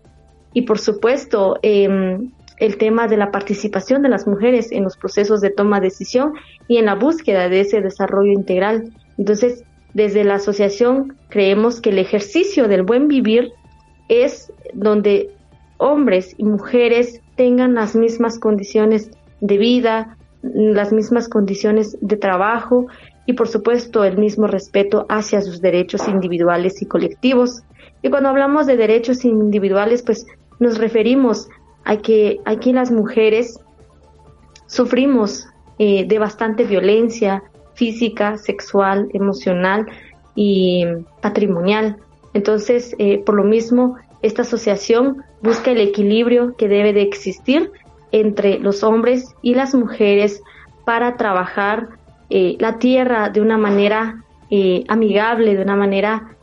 y 0.51 0.63
por 0.63 0.79
supuesto 0.79 1.55
em, 1.61 2.29
el 2.57 2.77
tema 2.77 3.07
de 3.07 3.15
la 3.15 3.31
participación 3.31 4.01
de 4.01 4.09
las 4.09 4.27
mujeres 4.27 4.73
en 4.73 4.83
los 4.83 4.97
procesos 4.97 5.39
de 5.39 5.49
toma 5.49 5.79
de 5.79 5.87
decisión 5.87 6.33
y 6.67 6.75
en 6.75 6.87
la 6.87 6.95
búsqueda 6.95 7.47
de 7.47 7.61
ese 7.61 7.79
desarrollo 7.79 8.33
integral. 8.33 8.91
Entonces, 9.17 9.63
desde 9.93 10.25
la 10.25 10.35
asociación 10.35 11.15
creemos 11.29 11.79
que 11.79 11.91
el 11.91 11.99
ejercicio 11.99 12.67
del 12.67 12.83
buen 12.83 13.07
vivir 13.07 13.53
es 14.09 14.51
donde 14.73 15.29
hombres 15.77 16.35
y 16.37 16.43
mujeres 16.43 17.21
tengan 17.37 17.75
las 17.75 17.95
mismas 17.95 18.39
condiciones 18.39 19.09
de 19.41 19.57
vida, 19.57 20.17
las 20.41 20.91
mismas 20.91 21.27
condiciones 21.27 21.97
de 22.01 22.17
trabajo 22.17 22.87
y 23.25 23.33
por 23.33 23.47
supuesto 23.47 24.03
el 24.03 24.17
mismo 24.17 24.47
respeto 24.47 25.05
hacia 25.09 25.41
sus 25.41 25.61
derechos 25.61 26.07
individuales 26.07 26.81
y 26.81 26.85
colectivos. 26.85 27.61
Y 28.01 28.09
cuando 28.09 28.29
hablamos 28.29 28.65
de 28.65 28.77
derechos 28.77 29.23
individuales, 29.25 30.01
pues 30.01 30.25
nos 30.59 30.77
referimos 30.77 31.49
a 31.83 31.97
que 31.97 32.39
aquí 32.45 32.73
las 32.73 32.91
mujeres 32.91 33.59
sufrimos 34.67 35.47
eh, 35.77 36.05
de 36.05 36.19
bastante 36.19 36.63
violencia 36.63 37.43
física, 37.73 38.37
sexual, 38.37 39.09
emocional 39.13 39.85
y 40.35 40.85
patrimonial. 41.21 41.97
Entonces, 42.33 42.95
eh, 42.99 43.19
por 43.25 43.35
lo 43.35 43.43
mismo, 43.43 43.97
esta 44.21 44.43
asociación 44.43 45.23
busca 45.41 45.71
el 45.71 45.81
equilibrio 45.81 46.55
que 46.55 46.67
debe 46.67 46.93
de 46.93 47.01
existir 47.01 47.71
entre 48.11 48.59
los 48.59 48.83
hombres 48.83 49.33
y 49.41 49.55
las 49.55 49.73
mujeres 49.73 50.41
para 50.85 51.17
trabajar 51.17 51.89
eh, 52.29 52.55
la 52.59 52.79
tierra 52.79 53.29
de 53.29 53.41
una 53.41 53.57
manera 53.57 54.23
amigable, 54.89 55.55
de 55.55 55.63
una 55.63 55.77
manera 55.77 56.35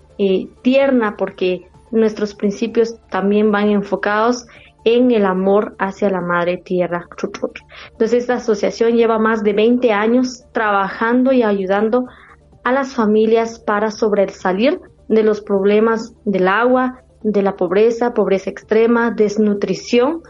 tierna, 0.62 1.18
porque 1.18 1.68
nuestros 1.90 2.34
principios 2.34 2.98
también 3.10 3.52
van 3.52 3.68
enfocados 3.68 4.46
en 4.84 5.10
el 5.10 5.26
amor 5.26 5.74
hacia 5.78 6.10
la 6.10 6.20
madre 6.20 6.56
tierra. 6.58 7.06
Entonces 7.90 8.22
esta 8.22 8.34
asociación 8.34 8.96
lleva 8.96 9.18
más 9.18 9.42
de 9.42 9.52
20 9.52 9.92
años 9.92 10.44
trabajando 10.52 11.32
y 11.32 11.42
ayudando 11.42 12.06
a 12.64 12.72
las 12.72 12.94
familias 12.94 13.58
para 13.58 13.90
sobresalir 13.90 14.80
de 15.08 15.22
los 15.22 15.40
problemas 15.40 16.14
del 16.24 16.48
agua, 16.48 17.02
de 17.22 17.42
la 17.42 17.56
pobreza, 17.56 18.14
pobreza 18.14 18.50
extrema, 18.50 19.10
desnutrición, 19.10 20.22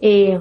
eh, 0.00 0.40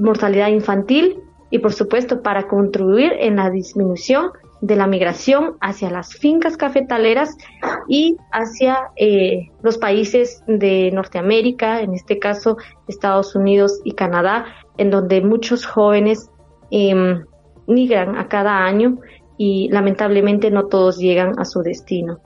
mortalidad 0.00 0.48
infantil 0.48 1.20
y 1.50 1.58
por 1.58 1.72
supuesto 1.72 2.22
para 2.22 2.48
contribuir 2.48 3.12
en 3.18 3.36
la 3.36 3.50
disminución 3.50 4.30
de 4.60 4.76
la 4.76 4.86
migración 4.86 5.56
hacia 5.60 5.90
las 5.90 6.14
fincas 6.14 6.56
cafetaleras 6.56 7.36
y 7.88 8.16
hacia 8.30 8.90
eh, 8.96 9.48
los 9.62 9.78
países 9.78 10.42
de 10.46 10.90
Norteamérica, 10.92 11.80
en 11.80 11.94
este 11.94 12.18
caso 12.18 12.56
Estados 12.86 13.34
Unidos 13.34 13.80
y 13.84 13.92
Canadá, 13.92 14.44
en 14.76 14.90
donde 14.90 15.22
muchos 15.22 15.64
jóvenes 15.64 16.30
em, 16.70 17.24
migran 17.66 18.16
a 18.16 18.28
cada 18.28 18.64
año 18.64 18.98
y 19.38 19.68
lamentablemente 19.70 20.50
no 20.50 20.66
todos 20.66 20.98
llegan 20.98 21.38
a 21.38 21.46
su 21.46 21.62
destino. 21.62 22.18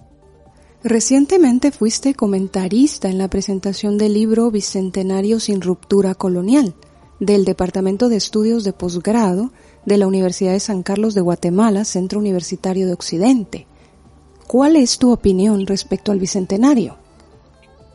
Recientemente 0.82 1.70
fuiste 1.70 2.14
comentarista 2.14 3.08
en 3.08 3.16
la 3.16 3.28
presentación 3.28 3.96
del 3.96 4.14
libro 4.14 4.50
Bicentenario 4.50 5.40
sin 5.40 5.62
ruptura 5.62 6.14
colonial 6.14 6.74
del 7.20 7.44
Departamento 7.44 8.08
de 8.08 8.16
Estudios 8.16 8.64
de 8.64 8.72
Posgrado 8.72 9.50
de 9.84 9.98
la 9.98 10.06
Universidad 10.06 10.52
de 10.52 10.60
San 10.60 10.82
Carlos 10.82 11.14
de 11.14 11.20
Guatemala, 11.20 11.84
Centro 11.84 12.18
Universitario 12.18 12.86
de 12.86 12.92
Occidente. 12.92 13.66
¿Cuál 14.46 14.76
es 14.76 14.98
tu 14.98 15.12
opinión 15.12 15.66
respecto 15.66 16.12
al 16.12 16.18
Bicentenario? 16.18 16.96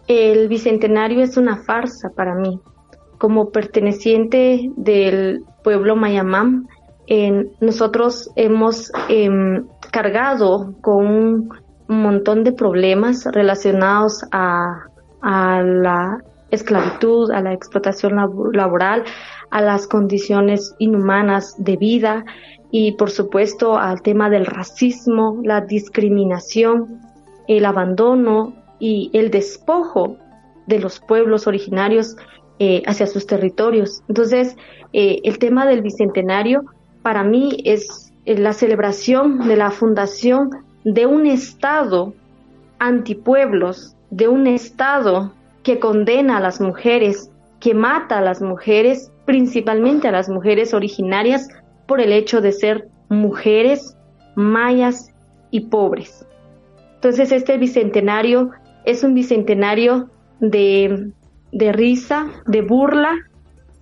El 0.07 0.47
Bicentenario 0.47 1.21
es 1.23 1.37
una 1.37 1.57
farsa 1.63 2.09
para 2.15 2.35
mí. 2.35 2.59
Como 3.17 3.49
perteneciente 3.49 4.71
del 4.75 5.43
pueblo 5.63 5.95
Mayamam, 5.95 6.67
nosotros 7.59 8.29
hemos 8.35 8.91
em, 9.07 9.67
cargado 9.91 10.73
con 10.81 11.49
un 11.87 12.03
montón 12.03 12.43
de 12.43 12.51
problemas 12.51 13.25
relacionados 13.31 14.23
a, 14.31 14.85
a 15.21 15.61
la 15.63 16.23
esclavitud, 16.51 17.31
a 17.31 17.41
la 17.41 17.53
explotación 17.53 18.15
laboral, 18.53 19.03
a 19.49 19.61
las 19.61 19.87
condiciones 19.87 20.75
inhumanas 20.79 21.55
de 21.57 21.77
vida 21.77 22.25
y 22.71 22.93
por 22.93 23.09
supuesto 23.09 23.77
al 23.77 24.01
tema 24.01 24.29
del 24.29 24.45
racismo, 24.45 25.39
la 25.43 25.61
discriminación, 25.61 27.01
el 27.47 27.65
abandono 27.65 28.53
y 28.79 29.09
el 29.13 29.31
despojo 29.31 30.17
de 30.67 30.79
los 30.79 30.99
pueblos 30.99 31.47
originarios 31.47 32.15
eh, 32.59 32.83
hacia 32.85 33.07
sus 33.07 33.25
territorios. 33.25 34.03
Entonces, 34.07 34.55
eh, 34.93 35.19
el 35.23 35.39
tema 35.39 35.65
del 35.65 35.81
Bicentenario 35.81 36.63
para 37.01 37.23
mí 37.23 37.57
es 37.65 38.13
eh, 38.25 38.37
la 38.37 38.53
celebración 38.53 39.47
de 39.47 39.55
la 39.55 39.71
fundación 39.71 40.49
de 40.83 41.05
un 41.05 41.25
Estado 41.25 42.13
antipueblos, 42.77 43.95
de 44.11 44.27
un 44.27 44.45
Estado 44.47 45.33
que 45.69 45.77
condena 45.77 46.37
a 46.37 46.39
las 46.39 46.59
mujeres, 46.59 47.29
que 47.59 47.75
mata 47.75 48.17
a 48.17 48.21
las 48.21 48.41
mujeres 48.41 49.11
principalmente 49.25 50.07
a 50.07 50.11
las 50.11 50.27
mujeres 50.27 50.73
originarias 50.73 51.47
por 51.85 52.01
el 52.01 52.11
hecho 52.11 52.41
de 52.41 52.51
ser 52.51 52.87
mujeres, 53.07 53.95
mayas 54.35 55.13
y 55.51 55.67
pobres. 55.67 56.25
Entonces 56.95 57.31
este 57.31 57.59
bicentenario 57.59 58.49
es 58.83 59.03
un 59.03 59.13
bicentenario 59.13 60.09
de, 60.39 61.11
risa, 61.51 62.25
de 62.47 62.63
burla 62.63 63.11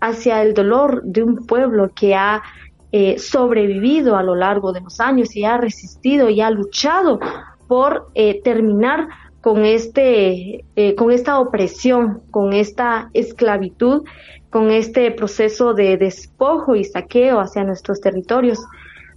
hacia 0.02 0.42
el 0.42 0.54
dolor 0.54 1.04
de 1.04 1.24
un 1.24 1.46
pueblo 1.46 1.92
que 1.96 2.16
ha 2.16 2.44
eh, 2.92 3.18
sobrevivido 3.18 4.18
a 4.18 4.24
lo 4.24 4.36
largo 4.36 4.74
de 4.74 4.82
los 4.82 5.00
años 5.00 5.34
y 5.38 5.46
ha 5.46 5.58
resistido 5.58 6.30
y 6.30 6.42
ha 6.42 6.50
luchado 6.50 7.22
por 7.70 8.10
eh, 8.14 8.42
terminar 8.44 9.08
con 9.48 9.64
este 9.64 10.66
eh, 10.76 10.96
con 10.96 11.10
esta 11.10 11.40
opresión 11.40 12.22
con 12.32 12.52
esta 12.52 13.10
esclavitud 13.14 14.04
con 14.50 14.72
este 14.72 15.10
proceso 15.12 15.74
de 15.74 15.96
despojo 15.96 16.76
y 16.76 16.84
saqueo 16.84 17.40
hacia 17.40 17.64
nuestros 17.64 18.02
territorios. 18.02 18.60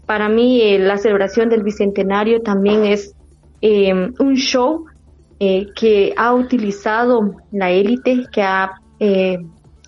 Para 0.06 0.28
mí 0.28 0.62
eh, 0.62 0.78
la 0.78 0.98
celebración 0.98 1.48
del 1.48 1.64
Bicentenario 1.64 2.42
también 2.42 2.84
es 2.84 3.12
eh, 3.60 3.92
un 3.92 4.36
show 4.36 4.86
que 5.40 6.14
ha 6.16 6.32
utilizado 6.32 7.34
la 7.50 7.70
élite, 7.70 8.26
que 8.30 8.42
ha 8.42 8.72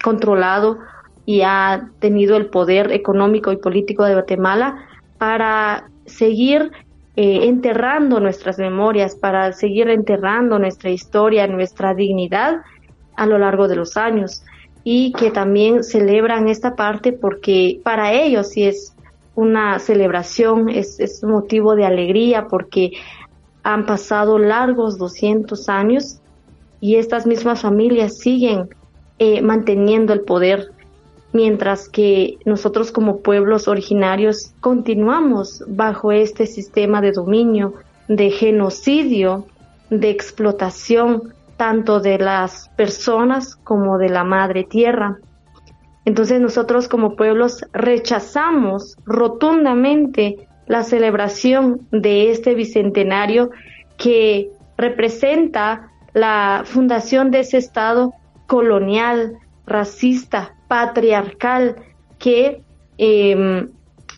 controlado 0.03 0.79
y 1.25 1.43
ha 1.43 1.91
tenido 2.01 2.37
el 2.37 2.47
poder 2.47 2.91
económico 2.91 3.53
y 3.53 3.59
político 3.59 4.05
de 4.05 4.15
Guatemala 4.15 4.77
para 5.19 5.91
seguir 6.07 6.73
eh, 7.15 7.41
enterrando 7.45 8.21
nuestras 8.21 8.59
memorias, 8.59 9.17
para 9.17 9.53
seguir 9.53 9.89
enterrando 9.89 10.59
nuestra 10.59 10.91
historia, 10.91 11.47
nuestra 11.47 11.95
dignidad 11.95 12.63
a 13.17 13.27
lo 13.27 13.39
largo 13.39 13.69
de 13.69 13.77
los 13.77 13.97
años. 13.97 14.45
Y 14.85 15.13
que 15.13 15.31
también 15.31 15.85
celebran 15.85 16.49
esta 16.49 16.75
parte 16.75 17.13
porque 17.13 17.81
para 17.85 18.13
ellos 18.13 18.49
sí 18.49 18.65
es 18.65 18.97
una 19.35 19.79
celebración, 19.79 20.69
es, 20.69 21.21
un 21.23 21.33
motivo 21.33 21.75
de 21.75 21.85
alegría 21.85 22.49
porque 22.49 22.93
han 23.63 23.87
pasado 23.87 24.39
largos 24.39 24.99
200 24.99 25.69
años 25.69 26.21
y 26.81 26.97
estas 26.97 27.27
mismas 27.27 27.63
familias 27.63 28.19
siguen 28.19 28.69
eh, 29.19 29.41
manteniendo 29.41 30.13
el 30.13 30.23
poder, 30.23 30.73
mientras 31.33 31.89
que 31.89 32.39
nosotros 32.45 32.93
como 32.93 33.21
pueblos 33.21 33.69
originarios 33.69 34.53
continuamos 34.61 35.65
bajo 35.67 36.13
este 36.13 36.47
sistema 36.47 37.01
de 37.01 37.13
dominio, 37.13 37.75
de 38.09 38.31
genocidio, 38.31 39.47
de 39.91 40.11
explotación, 40.11 41.35
tanto 41.57 42.01
de 42.01 42.19
las 42.19 42.69
personas 42.77 43.57
como 43.57 43.99
de 43.99 44.09
la 44.09 44.25
madre 44.25 44.65
tierra. 44.65 45.19
Entonces 46.05 46.41
nosotros 46.41 46.89
como 46.89 47.17
pueblos 47.17 47.65
rechazamos 47.73 48.97
rotundamente 49.05 50.49
la 50.67 50.83
celebración 50.83 51.87
de 51.91 52.31
este 52.31 52.55
bicentenario 52.55 53.51
que 53.97 54.51
representa 54.77 55.91
la 56.13 56.63
fundación 56.65 57.31
de 57.31 57.41
ese 57.41 57.59
Estado 57.59 58.13
colonial, 58.47 59.39
racista, 59.67 60.55
patriarcal, 60.69 61.77
que 62.19 62.63
em, 62.99 63.69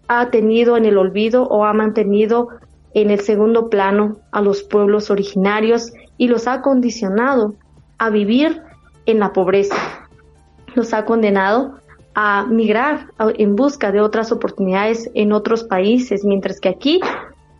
ha 0.09 0.30
tenido 0.30 0.76
en 0.76 0.85
el 0.85 0.98
olvido 0.98 1.44
o 1.44 1.64
ha 1.64 1.72
mantenido 1.72 2.48
en 2.94 3.11
el 3.11 3.20
segundo 3.20 3.68
plano 3.68 4.18
a 4.30 4.40
los 4.40 4.62
pueblos 4.62 5.11
originarios 5.11 5.92
y 6.16 6.28
los 6.28 6.46
ha 6.46 6.62
condicionado 6.62 7.54
a 7.98 8.11
vivir 8.11 8.62
en 9.07 9.18
la 9.18 9.33
pobreza. 9.33 9.76
Los 10.74 10.92
ha 10.94 11.04
condenado 11.04 11.78
a 12.14 12.46
migrar 12.46 13.09
en 13.18 13.57
busca 13.57 13.90
de 13.90 14.00
otras 14.00 14.30
oportunidades 14.30 15.11
en 15.14 15.33
otros 15.33 15.64
países, 15.64 16.24
mientras 16.24 16.61
que 16.61 16.68
aquí 16.68 17.00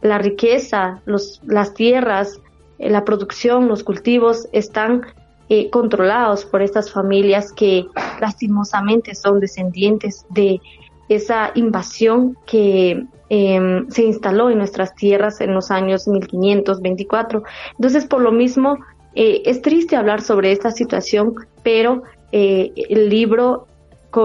la 0.01 0.19
riqueza, 0.19 1.03
las 1.07 1.75
tierras, 1.75 2.41
eh, 2.79 2.91
la 2.91 3.05
producción, 3.05 3.69
los 3.69 3.83
cultivos 3.83 4.49
están 4.53 5.03
eh, 5.49 5.71
controlados 5.71 6.45
por 6.45 6.63
estas 6.63 6.91
familias 6.91 7.53
que 7.53 7.87
lastimosamente 8.21 9.15
son 9.15 9.41
descendientes 9.41 10.27
de 10.31 10.61
esa 11.09 11.51
invasión 11.55 12.37
que 12.47 13.05
em, 13.29 13.89
se 13.91 14.05
instaló 14.05 14.51
en 14.51 14.59
nuestras 14.59 14.95
tierras 14.95 15.41
en 15.41 15.55
los 15.55 15.71
años 15.71 16.09
1524. 16.09 17.43
Entonces, 17.73 18.07
por 18.07 18.23
lo 18.23 18.33
mismo, 18.33 18.79
eh, 19.15 19.43
es 19.45 19.61
triste 19.61 19.97
hablar 19.97 20.23
sobre 20.23 20.53
esta 20.53 20.71
situación, 20.71 21.35
pero 21.63 22.03
el 22.33 23.11
libro 23.11 23.69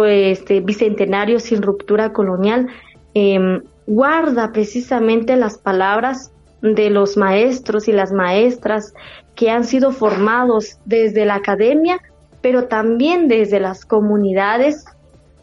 este, 0.07 0.61
Bicentenario 0.61 1.39
sin 1.39 1.61
ruptura 1.61 2.13
colonial 2.13 2.67
em, 3.13 3.61
guarda 3.87 4.51
precisamente 4.51 5.35
las 5.35 5.57
palabras 5.57 6.31
de 6.61 6.89
los 6.89 7.17
maestros 7.17 7.87
y 7.87 7.91
las 7.91 8.11
maestras 8.11 8.93
que 9.35 9.49
han 9.49 9.63
sido 9.63 9.91
formados 9.91 10.77
desde 10.85 11.25
la 11.25 11.35
academia, 11.35 11.99
pero 12.41 12.65
también 12.65 13.27
desde 13.27 13.59
las 13.59 13.85
comunidades 13.85 14.85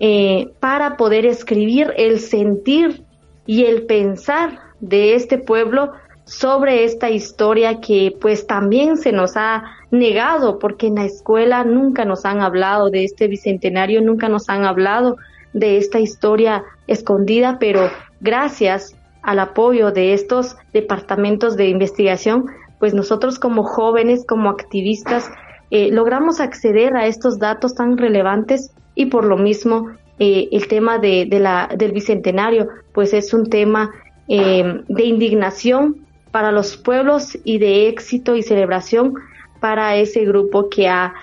eh, 0.00 0.48
para 0.60 0.96
poder 0.96 1.24
escribir 1.24 1.92
el 1.96 2.20
sentir 2.20 3.04
y 3.46 3.64
el 3.64 3.86
pensar 3.86 4.58
de 4.80 5.14
este 5.14 5.38
pueblo 5.38 5.92
sobre 6.24 6.84
esta 6.84 7.08
historia 7.08 7.80
que 7.80 8.14
pues 8.20 8.46
también 8.46 8.96
se 8.96 9.12
nos 9.12 9.36
ha 9.36 9.62
negado 9.90 10.58
porque 10.58 10.88
en 10.88 10.96
la 10.96 11.04
escuela 11.04 11.64
nunca 11.64 12.04
nos 12.04 12.24
han 12.24 12.40
hablado 12.40 12.90
de 12.90 13.04
este 13.04 13.28
bicentenario, 13.28 14.02
nunca 14.02 14.28
nos 14.28 14.48
han 14.48 14.64
hablado 14.64 15.16
de 15.52 15.78
esta 15.78 16.00
historia 16.00 16.64
escondida, 16.88 17.58
pero 17.60 17.88
gracias 18.20 18.95
al 19.26 19.40
apoyo 19.40 19.90
de 19.90 20.14
estos 20.14 20.56
departamentos 20.72 21.56
de 21.56 21.68
investigación, 21.68 22.46
pues 22.78 22.94
nosotros 22.94 23.40
como 23.40 23.64
jóvenes, 23.64 24.24
como 24.24 24.48
activistas, 24.48 25.28
eh, 25.72 25.90
logramos 25.90 26.38
acceder 26.38 26.96
a 26.96 27.06
estos 27.06 27.40
datos 27.40 27.74
tan 27.74 27.98
relevantes 27.98 28.70
y 28.94 29.06
por 29.06 29.24
lo 29.24 29.36
mismo 29.36 29.90
eh, 30.20 30.48
el 30.52 30.68
tema 30.68 30.98
de, 30.98 31.26
la, 31.40 31.68
del 31.76 31.90
bicentenario, 31.90 32.68
pues 32.94 33.12
es 33.14 33.34
un 33.34 33.50
tema 33.50 33.90
eh, 34.28 34.82
de 34.86 35.04
indignación 35.04 36.06
para 36.30 36.52
los 36.52 36.76
pueblos 36.76 37.36
y 37.42 37.58
de 37.58 37.88
éxito 37.88 38.36
y 38.36 38.44
celebración 38.44 39.14
para 39.60 39.96
ese 39.96 40.24
grupo 40.24 40.68
que 40.68 40.88
ha 40.88 41.14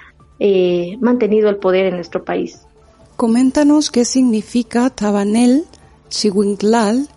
mantenido 1.00 1.50
el 1.50 1.56
poder 1.56 1.86
en 1.86 1.96
nuestro 1.96 2.26
país. 2.26 2.68
Coméntanos 3.16 3.92
qué 3.92 4.04
significa 4.04 4.90
Tabanel 4.90 5.64
Chihuintlal 6.10 7.08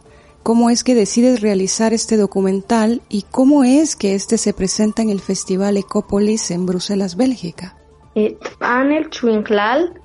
cómo 0.47 0.71
es 0.71 0.85
que 0.85 0.95
decides 0.95 1.41
realizar 1.41 1.93
este 1.93 2.17
documental 2.17 3.03
y 3.09 3.23
cómo 3.33 3.65
es 3.65 3.97
que 3.97 4.15
este 4.15 4.39
se 4.39 4.55
presenta 4.55 5.03
en 5.03 5.11
el 5.11 5.19
Festival 5.19 5.77
Ecópolis 5.77 6.53
en 6.53 6.67
Bruselas, 6.67 7.17
Bélgica. 7.17 7.77
Eh, 8.15 8.39
Anel 8.61 9.11
Chuinclal, 9.11 10.01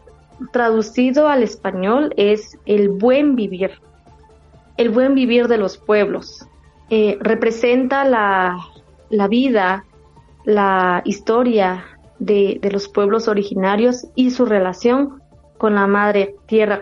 traducido 0.52 1.28
al 1.28 1.44
español, 1.44 2.12
es 2.18 2.58
el 2.66 2.90
buen 2.90 3.36
vivir, 3.36 3.70
el 4.78 4.90
buen 4.90 5.14
vivir 5.14 5.48
de 5.48 5.60
los 5.60 5.78
pueblos. 5.78 6.48
Eh, 6.90 7.20
representa 7.22 8.04
la, 8.04 8.58
vida, 9.30 9.86
la 10.44 11.04
historia 11.06 11.86
de, 12.18 12.58
de, 12.60 12.72
los 12.72 12.88
pueblos 12.88 13.28
originarios 13.28 14.08
y 14.16 14.32
su 14.32 14.46
relación 14.46 15.21
con 15.62 15.76
la 15.76 15.86
madre 15.86 16.34
tierra 16.48 16.80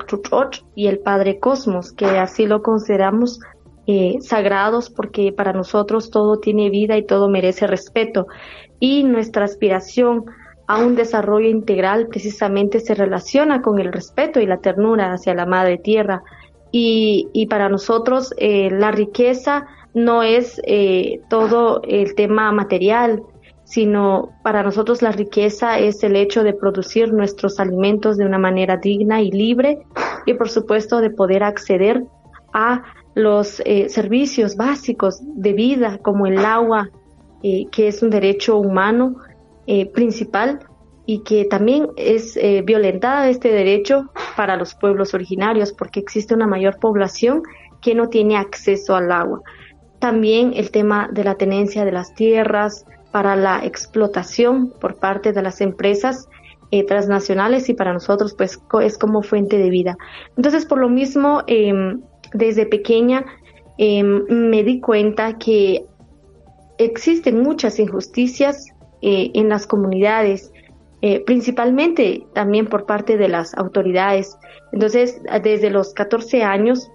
y 0.73 0.87
el 0.87 0.99
padre 0.99 1.37
Cosmos, 1.37 1.91
que 1.91 2.05
así 2.05 2.45
lo 2.45 2.61
consideramos 2.61 3.41
eh, 3.87 4.19
sagrados 4.21 4.89
porque 4.89 5.33
para 5.33 5.51
nosotros 5.51 6.11
todo 6.11 6.39
tiene 6.39 6.69
vida 6.69 6.95
y 6.95 7.05
todo 7.05 7.27
merece 7.27 7.67
respeto. 7.67 8.27
Y 8.79 9.03
nuestra 9.03 9.43
aspiración 9.43 10.23
a 10.65 10.79
un 10.79 10.95
desarrollo 10.95 11.49
integral 11.49 12.07
precisamente 12.07 12.79
se 12.79 12.95
relaciona 12.95 13.61
con 13.61 13.79
el 13.79 13.91
respeto 13.91 14.39
y 14.39 14.45
la 14.45 14.61
ternura 14.61 15.11
hacia 15.11 15.33
la 15.33 15.45
madre 15.45 15.77
tierra. 15.77 16.23
Y, 16.71 17.27
y 17.33 17.47
para 17.47 17.67
nosotros 17.67 18.33
eh, 18.37 18.69
la 18.71 18.91
riqueza 18.91 19.67
no 19.93 20.23
es 20.23 20.61
eh, 20.65 21.19
todo 21.29 21.81
el 21.83 22.15
tema 22.15 22.49
material, 22.53 23.23
sino 23.69 24.31
para 24.41 24.63
nosotros 24.63 25.03
la 25.03 25.11
riqueza 25.11 25.77
es 25.77 26.03
el 26.03 26.15
hecho 26.15 26.43
de 26.43 26.53
producir 26.53 27.13
nuestros 27.13 27.59
alimentos 27.59 28.17
de 28.17 28.25
una 28.25 28.39
manera 28.39 28.77
digna 28.77 29.21
y 29.21 29.29
libre 29.29 29.85
y 30.25 30.33
por 30.33 30.49
supuesto 30.49 31.01
de 31.01 31.11
poder 31.11 31.43
acceder 31.43 32.03
a 32.51 32.81
los 33.13 33.61
eh, 33.65 33.87
servicios 33.89 34.55
básicos 34.55 35.19
de 35.21 35.53
vida 35.53 35.99
como 35.99 36.25
el 36.25 36.39
agua, 36.39 36.89
eh, 37.43 37.67
que 37.71 37.87
es 37.87 38.01
un 38.01 38.09
derecho 38.09 38.57
humano 38.57 39.17
eh, 39.67 39.85
principal 39.91 40.61
y 41.05 41.21
que 41.21 41.45
también 41.45 41.89
es 41.95 42.39
violentada 42.65 43.29
este 43.29 43.51
derecho 43.51 44.11
para 44.35 44.57
los 44.57 44.75
pueblos 44.75 45.13
originarios 45.13 45.73
porque 45.73 45.99
existe 45.99 46.33
una 46.35 46.45
mayor 46.45 46.79
población 46.79 47.41
que 47.81 47.93
no 47.93 48.09
tiene 48.09 48.37
acceso 48.37 48.95
al 48.95 49.11
agua. 49.11 49.41
También 49.99 50.53
el 50.55 50.71
tema 50.71 51.09
de 51.11 51.23
la 51.23 51.35
tenencia 51.35 51.83
de 51.83 51.91
las 51.91 52.13
tierras, 52.13 52.85
para 53.11 53.35
la 53.35 53.65
explotación 53.65 54.71
por 54.79 54.95
parte 54.95 55.33
de 55.33 55.41
las 55.41 55.61
empresas 55.61 56.27
eh, 56.71 56.85
transnacionales 56.85 57.67
y 57.69 57.73
para 57.73 57.93
nosotros 57.93 58.35
pues 58.37 58.59
es 58.81 58.97
como 58.97 59.23
fuente 59.23 59.57
de 59.57 59.69
vida. 59.69 59.97
Entonces 60.37 60.65
por 60.65 60.79
lo 60.79 60.89
mismo 60.89 61.43
em, 61.47 62.01
desde 62.33 62.65
pequeña 62.65 63.25
em, 63.77 64.23
me 64.29 64.63
di 64.63 64.79
cuenta 64.79 65.37
que 65.37 65.85
existen 66.77 67.41
muchas 67.41 67.79
injusticias 67.79 68.67
eh, 69.01 69.31
en 69.33 69.49
las 69.49 69.65
comunidades, 69.65 70.51
eh, 71.01 71.23
principalmente 71.25 72.27
también 72.33 72.67
por 72.67 72.85
parte 72.85 73.17
de 73.17 73.29
las 73.29 73.55
autoridades. 73.55 74.37
Entonces 74.71 75.19
desde 75.41 75.71
los 75.71 75.93
14 75.93 76.43
años 76.43 76.91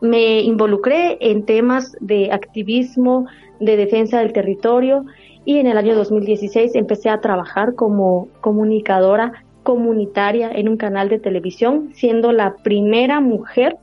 me 0.00 0.40
involucré 0.40 1.18
en 1.20 1.44
temas 1.44 1.96
de 2.00 2.32
activismo, 2.32 3.26
de 3.60 3.76
defensa 3.76 4.20
del 4.20 4.32
territorio 4.32 5.04
y 5.44 5.58
en 5.58 5.66
el 5.66 5.78
año 5.78 5.94
2016 5.94 6.74
empecé 6.74 7.08
a 7.08 7.20
trabajar 7.20 7.74
como 7.74 8.28
comunicadora 8.40 9.44
comunitaria 9.62 10.50
en 10.50 10.68
un 10.68 10.76
canal 10.76 11.08
de 11.08 11.18
televisión, 11.18 11.90
siendo 11.94 12.32
la 12.32 12.56
primera 12.56 13.20
mujer 13.20 13.76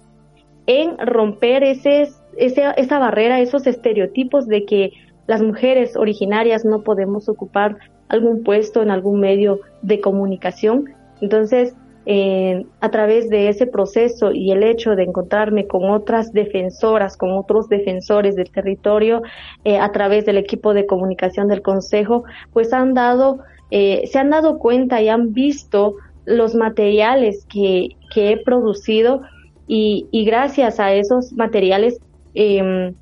en 0.67 0.97
romper 0.97 1.63
ese, 1.63 2.09
esa 2.37 2.99
barrera, 2.99 3.39
esos 3.39 3.67
estereotipos 3.67 4.47
de 4.47 4.65
que 4.65 4.93
las 5.27 5.41
mujeres 5.41 5.95
originarias 5.95 6.65
no 6.65 6.83
podemos 6.83 7.29
ocupar 7.29 7.77
algún 8.09 8.43
puesto 8.43 8.81
en 8.81 8.91
algún 8.91 9.19
medio 9.19 9.59
de 9.81 9.99
comunicación. 10.01 10.85
Entonces, 11.21 11.75
eh, 12.07 12.65
a 12.81 12.91
través 12.91 13.29
de 13.29 13.49
ese 13.49 13.65
proceso 13.65 14.31
y 14.31 14.51
el 14.51 14.63
hecho 14.63 14.95
de 14.95 15.03
encontrarme 15.03 15.65
con 15.65 15.89
otras 15.89 16.31
defensoras, 16.33 17.17
con 17.17 17.31
otros 17.31 17.67
defensores 17.67 18.35
del 18.35 18.51
territorio, 18.51 19.23
eh, 19.63 19.79
a 19.79 19.91
través 19.91 20.25
del 20.25 20.37
equipo 20.37 20.73
de 20.73 20.85
comunicación 20.85 21.47
del 21.47 21.61
Consejo, 21.63 22.23
pues 22.53 22.73
han 22.73 22.93
dado, 22.93 23.39
eh, 23.71 24.03
se 24.05 24.19
han 24.19 24.29
dado 24.29 24.59
cuenta 24.59 25.01
y 25.01 25.09
han 25.09 25.33
visto 25.33 25.95
los 26.25 26.53
materiales 26.53 27.45
que, 27.51 27.89
que 28.13 28.31
he 28.31 28.37
producido 28.37 29.21
y, 29.67 30.07
y, 30.11 30.25
gracias 30.25 30.79
a 30.79 30.93
esos 30.93 31.33
materiales 31.33 31.99
em, 32.35 32.93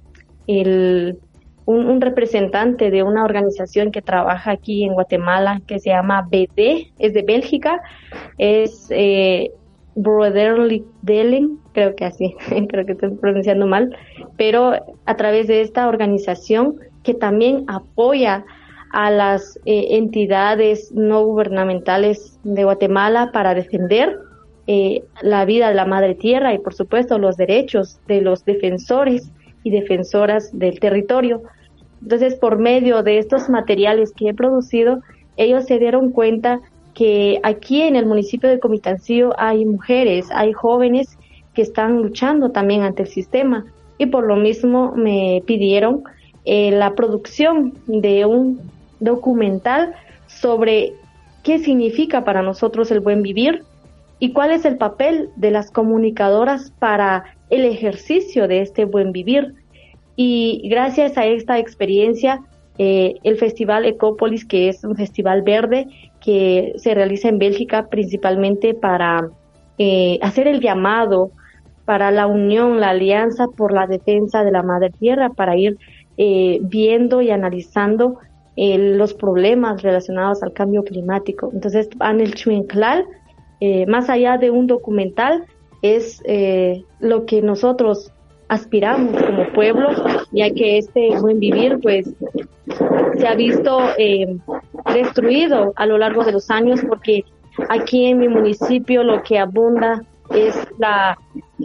el, 0.47 1.19
un, 1.65 2.01
representante 2.01 2.91
de 2.91 3.03
una 3.03 3.23
organización 3.23 3.91
que 3.91 4.01
trabaja 4.01 4.51
aquí 4.51 4.83
en 4.83 4.93
Guatemala 4.93 5.61
que 5.67 5.79
se 5.79 5.89
llama 5.89 6.27
BD, 6.29 6.91
es 6.99 7.13
de 7.13 7.23
Bélgica, 7.23 7.81
es 8.37 8.87
eh, 8.89 9.51
Brotherly 9.95 10.85
Dealing, 11.01 11.59
creo 11.73 11.95
que 11.95 12.05
así, 12.05 12.35
creo 12.69 12.85
que 12.85 12.93
estoy 12.93 13.11
pronunciando 13.11 13.67
mal, 13.67 13.95
pero 14.37 14.73
a 15.05 15.15
través 15.15 15.47
de 15.47 15.61
esta 15.61 15.87
organización 15.87 16.75
que 17.03 17.13
también 17.13 17.65
apoya 17.67 18.45
a 18.91 19.09
las 19.09 19.59
eh, 19.65 19.87
entidades 19.97 20.91
no 20.93 21.25
gubernamentales 21.25 22.39
de 22.43 22.63
Guatemala 22.63 23.31
para 23.33 23.55
defender 23.55 24.17
eh, 24.67 25.03
la 25.21 25.43
vida 25.45 25.69
de 25.69 25.75
la 25.75 25.85
madre 25.85 26.15
tierra 26.15 26.53
y 26.53 26.59
por 26.59 26.73
supuesto 26.73 27.17
los 27.17 27.35
derechos 27.35 27.99
de 28.07 28.21
los 28.21 28.45
defensores 28.45 29.29
y 29.63 29.71
defensoras 29.71 30.57
del 30.57 30.79
territorio. 30.79 31.41
Entonces, 32.01 32.35
por 32.35 32.57
medio 32.57 33.03
de 33.03 33.17
estos 33.17 33.49
materiales 33.49 34.11
que 34.11 34.29
he 34.29 34.33
producido, 34.33 35.01
ellos 35.37 35.65
se 35.65 35.79
dieron 35.79 36.11
cuenta 36.11 36.59
que 36.93 37.39
aquí 37.43 37.81
en 37.81 37.95
el 37.95 38.05
municipio 38.05 38.49
de 38.49 38.59
Comitancillo 38.59 39.33
hay 39.37 39.65
mujeres, 39.65 40.27
hay 40.31 40.53
jóvenes 40.53 41.17
que 41.53 41.61
están 41.61 41.97
luchando 41.97 42.51
también 42.51 42.81
ante 42.81 43.03
el 43.03 43.07
sistema 43.07 43.65
y 43.97 44.07
por 44.07 44.25
lo 44.25 44.35
mismo 44.35 44.93
me 44.95 45.41
pidieron 45.45 46.03
eh, 46.45 46.71
la 46.71 46.93
producción 46.93 47.73
de 47.87 48.25
un 48.25 48.59
documental 48.99 49.93
sobre 50.27 50.93
qué 51.43 51.59
significa 51.59 52.23
para 52.23 52.41
nosotros 52.41 52.91
el 52.91 52.99
buen 52.99 53.21
vivir 53.21 53.63
y 54.19 54.31
cuál 54.31 54.51
es 54.51 54.65
el 54.65 54.77
papel 54.77 55.29
de 55.35 55.51
las 55.51 55.71
comunicadoras 55.71 56.71
para 56.79 57.35
el 57.55 57.65
ejercicio 57.65 58.47
de 58.47 58.61
este 58.61 58.85
buen 58.85 59.11
vivir. 59.11 59.53
Y 60.15 60.67
gracias 60.69 61.17
a 61.17 61.25
esta 61.25 61.59
experiencia, 61.59 62.41
eh, 62.77 63.15
el 63.23 63.37
Festival 63.37 63.85
Ecópolis, 63.85 64.45
que 64.45 64.69
es 64.69 64.83
un 64.83 64.95
festival 64.95 65.43
verde 65.43 65.87
que 66.19 66.73
se 66.77 66.95
realiza 66.95 67.29
en 67.29 67.37
Bélgica 67.37 67.87
principalmente 67.87 68.73
para 68.73 69.29
eh, 69.77 70.17
hacer 70.21 70.47
el 70.47 70.59
llamado 70.59 71.31
para 71.85 72.09
la 72.11 72.27
unión, 72.27 72.79
la 72.79 72.89
alianza 72.89 73.47
por 73.47 73.73
la 73.73 73.85
defensa 73.85 74.43
de 74.43 74.51
la 74.51 74.63
madre 74.63 74.89
tierra, 74.89 75.29
para 75.29 75.55
ir 75.55 75.77
eh, 76.17 76.59
viendo 76.61 77.21
y 77.21 77.29
analizando 77.29 78.17
los 78.55 79.15
problemas 79.15 79.81
relacionados 79.81 80.43
al 80.43 80.53
cambio 80.53 80.83
climático. 80.83 81.49
Entonces, 81.51 81.89
el 81.99 82.35
Chuenclal, 82.35 83.03
más 83.87 84.11
allá 84.11 84.37
de 84.37 84.51
un 84.51 84.67
documental, 84.67 85.43
es 85.83 86.23
lo 86.99 87.25
que 87.25 87.43
nosotros 87.43 88.11
aspiramos 88.53 89.21
como 89.21 89.47
pueblo, 89.53 89.89
ya 90.31 90.49
que 90.51 90.77
este 90.77 91.19
buen 91.19 91.39
vivir 91.39 91.79
pues 91.81 92.09
se 93.17 93.27
ha 93.27 93.35
visto 93.35 93.79
eh, 93.97 94.37
destruido 94.93 95.73
a 95.75 95.85
lo 95.85 95.97
largo 95.97 96.23
de 96.23 96.33
los 96.33 96.49
años 96.49 96.81
porque 96.87 97.23
aquí 97.69 98.05
en 98.05 98.19
mi 98.19 98.27
municipio 98.27 99.03
lo 99.03 99.23
que 99.23 99.39
abunda 99.39 100.03
es 100.33 100.55
la 100.77 101.17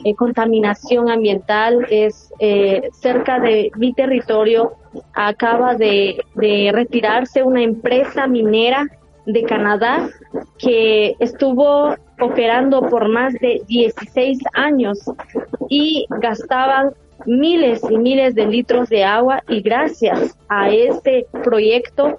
eh, 0.05 0.15
contaminación 0.15 1.11
ambiental, 1.11 1.87
es 1.91 2.33
eh, 2.39 2.89
cerca 2.93 3.39
de 3.39 3.71
mi 3.77 3.93
territorio 3.93 4.73
acaba 5.15 5.75
de 5.75 6.25
retirarse 6.73 7.43
una 7.43 7.63
empresa 7.63 8.27
minera 8.27 8.87
de 9.29 9.43
Canadá 9.43 10.09
que 10.59 11.15
estuvo 11.21 11.95
operando 12.19 12.89
por 12.89 13.09
más 13.09 13.35
de 13.35 13.63
16 13.69 14.39
años 14.55 14.99
y 15.69 16.07
gastaban 16.09 16.95
miles 17.27 17.83
y 17.91 17.99
miles 17.99 18.35
de 18.35 18.47
litros 18.47 18.89
de 18.89 19.05
agua. 19.05 19.43
Y 19.49 19.61
gracias 19.61 20.37
a 20.49 20.71
este 20.71 21.27
proyecto 21.45 22.19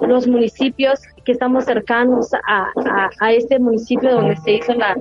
los 0.00 0.28
municipios 0.28 1.00
que 1.24 1.32
estamos 1.32 1.64
cercanos 1.64 2.32
a, 2.34 2.68
a, 3.20 3.32
este 3.32 3.58
municipio 3.58 4.12
donde 4.12 4.36
se 4.36 4.52
hizo 4.52 4.74
la 4.74 4.96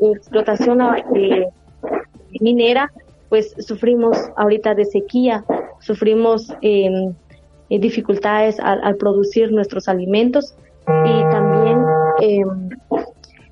explotación 0.00 0.78
minera 2.40 2.92
pues 3.28 3.54
sufrimos 3.58 4.16
ahorita 4.36 4.74
de 4.74 4.84
sequía 4.84 5.44
sufrimos 5.80 6.54
em, 6.62 7.12
eh, 7.70 7.78
dificultades 7.78 8.58
al, 8.60 8.82
al, 8.82 8.96
producir 8.96 9.52
nuestros 9.52 9.88
alimentos 9.88 10.54
y 10.86 11.20
también 11.30 11.78
eh, 12.20 12.44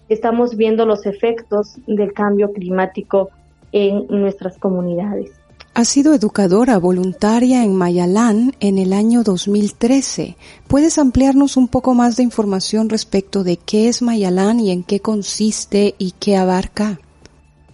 estamos 0.09 0.57
viendo 0.57 0.87
los 0.87 1.07
efectos 1.07 1.76
del 1.87 2.12
cambio 2.12 2.52
climático 2.52 3.31
en 3.72 4.07
nuestras 4.09 4.59
comunidades. 4.59 5.31
Ha 5.74 5.85
sido 5.85 6.14
educadora 6.14 6.79
voluntaria 6.79 7.62
en 7.62 7.76
Mayalán 7.76 8.55
en 8.61 8.79
el 8.79 8.94
año 8.94 9.22
2013. 9.22 10.37
¿Puedes 10.68 10.96
ampliarnos 10.96 11.59
un 11.59 11.68
poco 11.68 11.92
más 11.92 12.16
de 12.16 12.22
información 12.22 12.88
respecto 12.88 13.44
de 13.44 13.59
qué 13.59 13.88
es 13.88 14.00
Mayalán 14.00 14.59
y 14.59 14.70
en 14.70 14.83
qué 14.83 15.00
consiste 15.00 15.94
y 15.98 16.12
qué 16.12 16.38
abarca? 16.38 16.98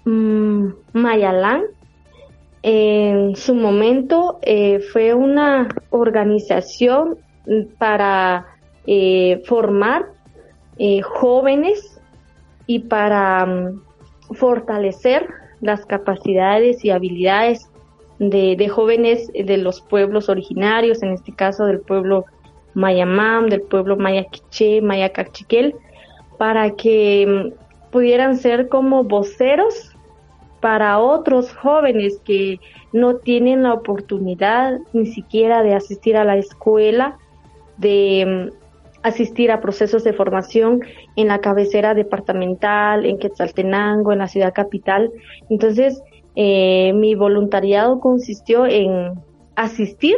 Mm, 0.05 0.71
Mayalán 0.95 1.63
en 2.63 3.35
su 3.35 3.55
momento 3.55 4.39
eh, 4.43 4.79
fue 4.93 5.15
una 5.15 5.69
organización 5.91 7.19
para 7.79 8.47
eh, 8.87 9.43
formar 9.47 10.07
eh, 10.79 11.03
jóvenes 11.03 12.01
y 12.67 12.81
para 12.81 13.45
mm, 13.47 13.83
fortalecer 14.35 15.29
las 15.61 15.85
capacidades 15.87 16.85
y 16.85 16.91
habilidades 16.91 17.69
de, 18.19 18.69
jóvenes 18.69 19.33
de 19.33 19.57
los 19.57 19.81
pueblos 19.81 20.29
originarios, 20.29 21.03
en 21.03 21.11
este 21.11 21.33
caso 21.33 21.65
del 21.67 21.81
pueblo 21.81 22.25
Mayamam, 22.75 23.49
del 23.49 23.63
pueblo 23.63 23.97
Maya 23.97 24.25
Quiché, 24.25 24.81
Maya 24.81 25.11
Cachiquel, 25.11 25.75
para 26.39 26.71
que 26.77 27.27
mm, 27.27 27.91
pudieran 27.91 28.37
ser 28.37 28.69
como 28.69 29.03
voceros 29.03 29.92
para 30.63 31.01
otros 31.01 31.53
jóvenes 31.53 32.23
que 32.25 32.61
no 32.93 33.17
tienen 33.17 33.65
la 33.65 33.75
oportunidad 33.75 34.79
ni 34.93 35.07
siquiera 35.07 35.65
de 35.65 35.75
asistir 35.75 36.17
a 36.17 36.25
la 36.25 36.37
escuela, 36.37 37.19
de 37.79 38.51
mm, 38.53 38.63
asistir 39.03 39.51
a 39.51 39.61
procesos 39.61 40.05
de 40.05 40.13
formación 40.13 40.81
en 41.17 41.27
la 41.27 41.41
cabecera 41.41 41.95
departamental, 41.95 43.05
en 43.05 43.19
Quetzaltenango, 43.19 44.13
en 44.13 44.21
la 44.21 44.29
ciudad 44.29 44.55
capital. 44.55 45.11
Entonces, 45.51 46.01
eh, 46.37 46.93
mi 46.95 47.17
voluntariado 47.17 47.99
consistió 47.99 48.65
en 48.65 49.15
asistir 49.57 50.15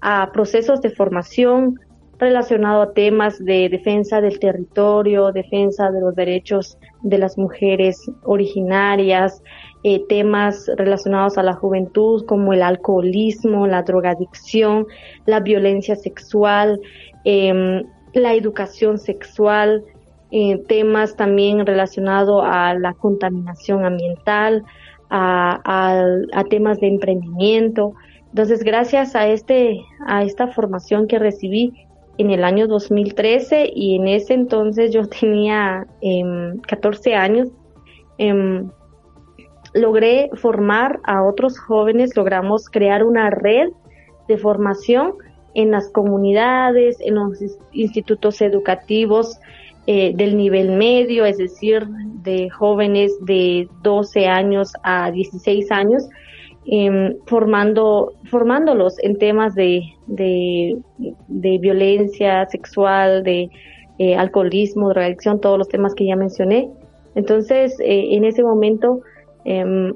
a 0.00 0.30
procesos 0.32 0.80
de 0.80 0.90
formación 0.90 1.78
relacionado 2.18 2.82
a 2.82 2.92
temas 2.92 3.44
de 3.44 3.68
defensa 3.68 4.20
del 4.20 4.38
territorio, 4.38 5.32
defensa 5.32 5.90
de 5.90 6.00
los 6.00 6.14
derechos 6.14 6.78
de 7.02 7.18
las 7.18 7.36
mujeres 7.36 8.10
originarias, 8.22 9.42
eh, 9.86 10.02
temas 10.08 10.70
relacionados 10.78 11.36
a 11.36 11.42
la 11.42 11.52
juventud 11.52 12.24
como 12.24 12.54
el 12.54 12.62
alcoholismo, 12.62 13.66
la 13.66 13.82
drogadicción, 13.82 14.86
la 15.26 15.40
violencia 15.40 15.94
sexual, 15.94 16.80
eh, 17.26 17.82
la 18.14 18.32
educación 18.32 18.96
sexual, 18.96 19.84
eh, 20.30 20.56
temas 20.68 21.16
también 21.16 21.66
relacionados 21.66 22.42
a 22.46 22.72
la 22.72 22.94
contaminación 22.94 23.84
ambiental, 23.84 24.64
a, 25.10 26.44
temas 26.48 26.80
de 26.80 26.88
emprendimiento. 26.88 27.92
Entonces, 28.30 28.64
gracias 28.64 29.14
a 29.14 29.28
este, 29.28 29.84
a 30.06 30.22
esta 30.22 30.46
formación 30.46 31.06
que 31.06 31.18
recibí 31.18 31.86
en 32.16 32.30
el 32.30 32.42
año 32.42 32.66
2013 32.68 33.70
y 33.74 33.96
en 33.96 34.08
ese 34.08 34.32
entonces 34.32 34.92
yo 34.94 35.06
tenía 35.06 35.86
14 36.66 37.10
em, 37.10 37.18
años, 37.18 37.48
em, 38.16 38.70
logré 39.74 40.30
formar 40.34 41.00
a 41.04 41.22
otros 41.22 41.58
jóvenes, 41.58 42.16
logramos 42.16 42.68
crear 42.68 43.04
una 43.04 43.30
red 43.30 43.70
de 44.28 44.38
formación 44.38 45.14
en 45.54 45.70
las 45.70 45.90
comunidades, 45.90 46.96
en 47.00 47.16
los 47.16 47.38
institutos 47.72 48.40
educativos 48.40 49.38
eh, 49.86 50.12
del 50.14 50.36
nivel 50.36 50.70
medio, 50.70 51.24
es 51.24 51.36
decir, 51.36 51.86
de 52.22 52.48
jóvenes 52.50 53.12
de 53.20 53.68
12 53.82 54.26
años 54.26 54.72
a 54.82 55.10
16 55.10 55.70
años, 55.70 56.08
em, 56.66 57.14
formando, 57.26 58.14
formándolos 58.30 58.98
en 59.00 59.18
temas 59.18 59.54
de, 59.54 59.82
de, 60.06 61.58
violencia 61.58 62.46
sexual, 62.46 63.22
de, 63.22 63.50
eh, 63.98 64.16
alcoholismo, 64.16 64.88
drogadicción, 64.88 65.40
todos 65.40 65.58
los 65.58 65.68
temas 65.68 65.94
que 65.94 66.06
ya 66.06 66.16
mencioné. 66.16 66.70
Entonces, 67.14 67.78
eh, 67.80 68.14
en 68.16 68.24
ese 68.24 68.42
momento 68.42 69.02
em, 69.44 69.94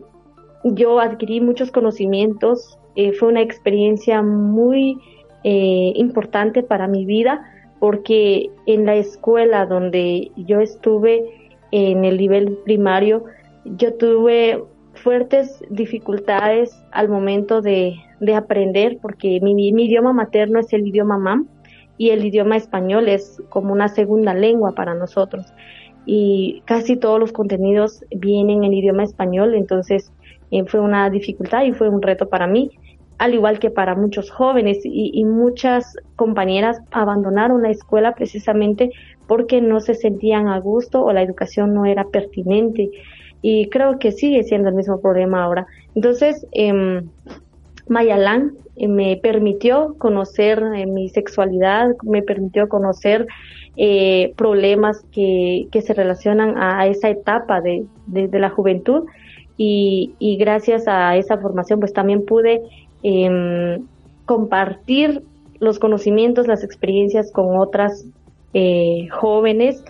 yo 0.65 1.01
adquirí 1.01 1.41
muchos 1.41 1.71
conocimientos, 1.71 2.79
eh, 2.97 3.13
fue 3.13 3.29
una 3.29 3.43
experiencia 3.43 4.23
muy 4.23 4.99
importante 5.45 6.63
para 6.63 6.89
mi 6.89 7.07
vida 7.07 7.41
porque 7.79 8.51
en 8.67 8.87
la 8.87 8.97
escuela 8.97 9.67
donde 9.67 10.31
yo 10.37 10.61
estuve 10.61 11.25
en 11.71 12.05
el 12.05 12.19
nivel 12.19 12.59
primario, 12.65 13.25
yo 13.65 13.95
tuve 13.95 14.63
fuertes 14.95 15.63
dificultades 15.71 16.83
al 16.91 17.09
momento 17.09 17.61
de, 17.61 17.95
aprender 18.35 18.99
porque 19.01 19.39
mi, 19.43 19.55
mi, 19.55 19.85
idioma 19.85 20.13
materno 20.13 20.59
es 20.59 20.73
el 20.73 20.87
idioma 20.87 21.19
mam 21.19 21.49
y 21.99 22.11
el 22.11 22.25
idioma 22.25 22.57
español 22.57 23.09
es 23.09 23.41
como 23.49 23.73
una 23.73 23.89
segunda 23.89 24.35
lengua 24.35 24.73
para 24.73 24.95
nosotros 24.95 25.47
y 26.11 26.63
casi 26.65 26.97
todos 26.97 27.21
los 27.21 27.33
contenidos 27.33 28.03
vienen 28.11 28.65
en 28.65 28.73
idioma 28.73 29.05
español, 29.05 29.55
entonces 29.55 30.11
eh, 30.51 30.65
fue 30.65 30.81
una 30.81 31.11
dificultad 31.11 31.65
y 31.65 31.73
fue 31.73 31.91
un 31.91 32.01
reto 32.01 32.31
para 32.31 32.47
mí, 32.47 32.71
al 33.19 33.35
igual 33.35 33.59
que 33.59 33.71
para 33.71 33.95
muchos 33.95 34.31
jóvenes 34.31 34.79
y, 34.85 35.23
muchas 35.27 35.97
compañeras 36.17 36.81
abandonaron 36.93 37.61
la 37.61 37.69
escuela 37.69 38.15
precisamente 38.15 38.91
porque 39.27 39.61
no 39.61 39.81
se 39.81 39.95
sentían 39.95 40.49
a 40.49 40.59
gusto 40.61 41.05
o 41.05 41.13
la 41.13 41.21
educación 41.21 41.75
no 41.75 41.85
era 41.85 42.05
pertinente 42.05 42.91
y 43.43 43.69
creo 43.69 43.99
que 43.99 44.11
sigue 44.11 44.45
siendo 44.45 44.71
el 44.71 44.77
mismo 44.77 45.03
problema 45.03 45.45
ahora. 45.45 45.67
Entonces, 45.95 46.47
eh, 46.53 47.03
Mayalán 47.87 48.55
me 48.87 49.19
permitió 49.23 49.95
conocer 49.99 50.63
eh, 50.75 50.87
mi 50.87 51.11
sexualidad, 51.11 51.91
me 52.03 52.23
permitió 52.23 52.69
conocer 52.69 53.27
eh, 53.79 54.35
problemas 54.37 55.05
que, 55.13 55.69
que, 55.73 55.81
se 55.81 55.95
relacionan 55.95 56.59
a, 56.59 56.87
esa 56.87 57.09
etapa 57.09 57.61
de, 57.61 57.87
de, 58.07 58.39
la 58.39 58.51
juventud. 58.51 59.05
Y, 59.57 60.15
y, 60.19 60.37
gracias 60.37 60.87
a 60.87 61.17
esa 61.17 61.39
formación 61.39 61.81
pues 61.81 61.93
también 61.93 62.25
pude 62.25 62.61
em, 63.03 63.87
compartir 64.27 65.23
los 65.59 65.79
conocimientos, 65.79 66.47
las 66.47 66.63
experiencias 66.63 67.33
con 67.33 67.57
otras 67.59 68.05
jóvenes, 69.11 69.85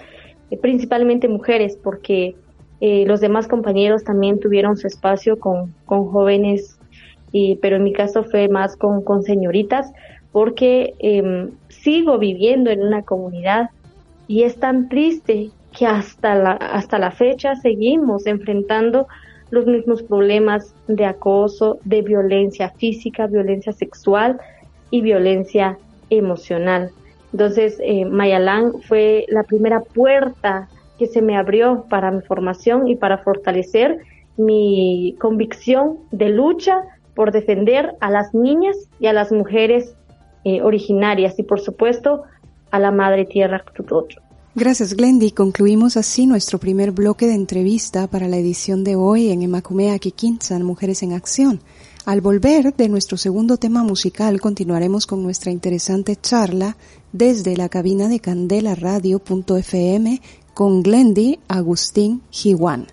principalmente 0.60 1.26
mujeres, 1.28 1.78
porque 1.82 2.34
los 2.80 3.20
demás 3.20 3.48
compañeros 3.48 4.04
también 4.04 4.40
tuvieron 4.40 4.76
su 4.76 4.86
espacio 4.86 5.38
con, 5.38 5.74
con 5.86 6.06
jóvenes 6.06 6.78
pero 7.60 7.76
en 7.76 7.84
mi 7.84 7.92
caso 7.92 8.24
fue 8.24 8.48
más 8.48 8.76
con, 8.76 9.02
con 9.02 9.22
señoritas, 9.22 9.92
porque 10.32 10.94
em, 10.98 11.50
sigo 11.68 12.18
viviendo 12.18 12.70
en 12.70 12.82
una 12.82 13.02
comunidad 13.02 13.70
y 14.28 14.44
es 14.44 14.60
tan 14.60 14.88
triste 14.88 15.50
que 15.76 15.86
hasta 15.86 16.34
la, 16.34 16.52
hasta 16.52 16.98
la 16.98 17.10
fecha 17.10 17.56
seguimos 17.56 18.26
enfrentando 18.26 19.08
los 19.50 19.66
mismos 19.66 20.02
problemas 20.02 20.74
de 20.86 21.06
acoso, 21.06 21.78
de 21.84 22.02
violencia 22.02 22.70
física, 22.70 23.26
violencia 23.26 23.72
sexual 23.72 24.38
y 24.90 25.00
violencia 25.00 25.78
emocional. 26.10 26.90
Entonces, 27.32 27.78
eh, 27.82 28.04
Mayalán 28.04 28.80
fue 28.82 29.24
la 29.28 29.42
primera 29.42 29.80
puerta 29.80 30.68
que 30.98 31.06
se 31.06 31.22
me 31.22 31.36
abrió 31.36 31.86
para 31.88 32.10
mi 32.10 32.20
formación 32.22 32.88
y 32.88 32.96
para 32.96 33.18
fortalecer 33.18 33.98
mi 34.36 35.16
convicción 35.20 35.98
de 36.10 36.30
lucha 36.30 36.82
por 37.14 37.32
defender 37.32 37.94
a 38.00 38.10
las 38.10 38.34
niñas 38.34 38.76
y 39.00 39.06
a 39.06 39.12
las 39.12 39.32
mujeres 39.32 39.96
eh, 40.44 40.62
originarias 40.62 41.38
y 41.38 41.42
por 41.42 41.60
supuesto 41.60 42.22
a 42.70 42.78
la 42.78 42.90
madre 42.90 43.24
tierra 43.24 43.64
Tutocho. 43.74 44.20
Gracias 44.54 44.94
Glendy. 44.94 45.30
Concluimos 45.30 45.96
así 45.96 46.26
nuestro 46.26 46.58
primer 46.58 46.90
bloque 46.90 47.26
de 47.26 47.34
entrevista 47.34 48.08
para 48.08 48.26
la 48.26 48.38
edición 48.38 48.82
de 48.82 48.96
hoy 48.96 49.30
en 49.30 49.42
Emakumea 49.42 49.98
Kikinsan, 49.98 50.62
Mujeres 50.62 51.02
en 51.02 51.12
Acción. 51.12 51.60
Al 52.06 52.20
volver 52.20 52.74
de 52.74 52.88
nuestro 52.88 53.16
segundo 53.16 53.58
tema 53.58 53.84
musical 53.84 54.40
continuaremos 54.40 55.06
con 55.06 55.22
nuestra 55.22 55.52
interesante 55.52 56.16
charla 56.16 56.76
desde 57.12 57.56
la 57.56 57.68
cabina 57.68 58.08
de 58.08 58.18
Candela 58.18 58.74
Radio.fm 58.74 60.20
con 60.54 60.82
Glendy 60.82 61.38
Agustín 61.48 62.22
Jiwan. 62.30 62.86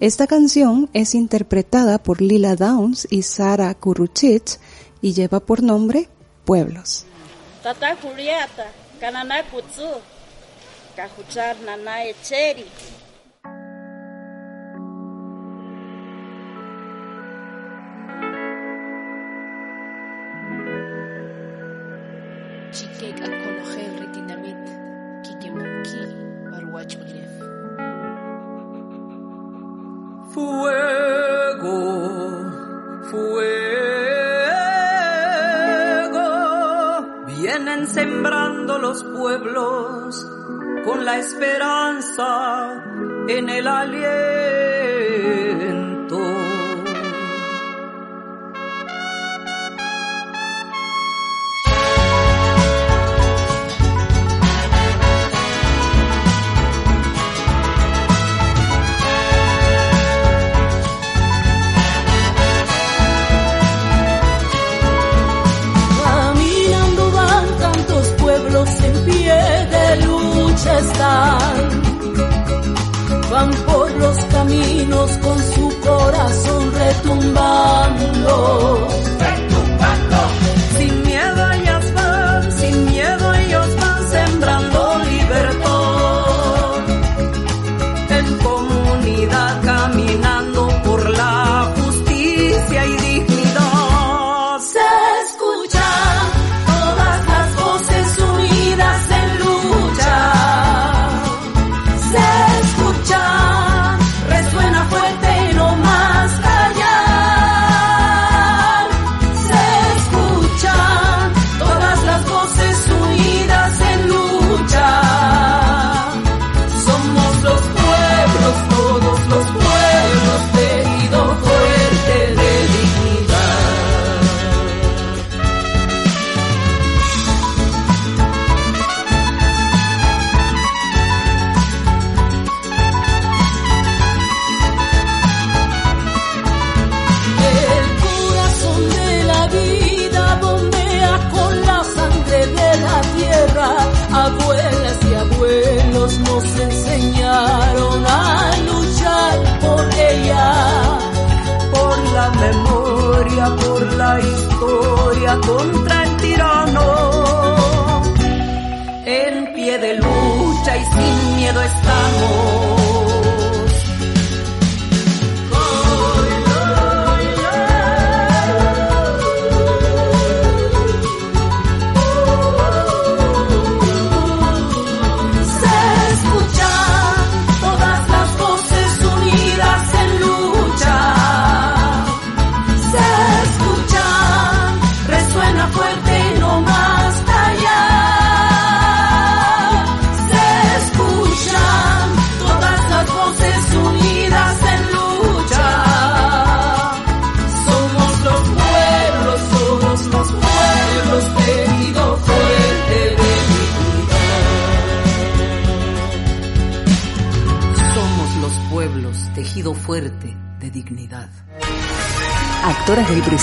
Esta 0.00 0.26
canción 0.26 0.90
es 0.92 1.14
interpretada 1.14 1.98
por 1.98 2.20
Lila 2.20 2.56
Downs 2.56 3.08
y 3.10 3.22
Sara 3.22 3.72
Kuruchich 3.72 4.58
y 5.00 5.14
lleva 5.14 5.40
por 5.40 5.62
nombre 5.62 6.10
Pueblos. 6.44 7.06
Tata 7.62 7.96
Julieta, 7.96 8.66
Kanana 9.00 9.42
Kutsu, 9.50 10.00
Kajuchar 10.96 11.56
Nanae 11.66 12.14
Cheri. 12.26 12.66
Chikek 22.76 23.18
alcohologel 23.26 23.92
retinamit, 24.00 24.64
kikemaki, 25.24 26.02
barwachulef. 26.50 27.32
Fuego, 30.32 31.78
fuego, 33.08 33.46
vienen 37.26 37.86
sembrando 37.86 38.75
los 38.96 39.04
pueblos 39.04 40.26
con 40.84 41.04
la 41.04 41.18
esperanza 41.18 42.82
en 43.28 43.50
el 43.50 43.66
aliento. 43.66 44.16
Van 73.30 73.50
por 73.66 73.90
los 73.92 74.16
caminos 74.26 75.10
con 75.18 75.38
su 75.38 75.80
corazón 75.80 76.72
retumbando. 76.72 78.36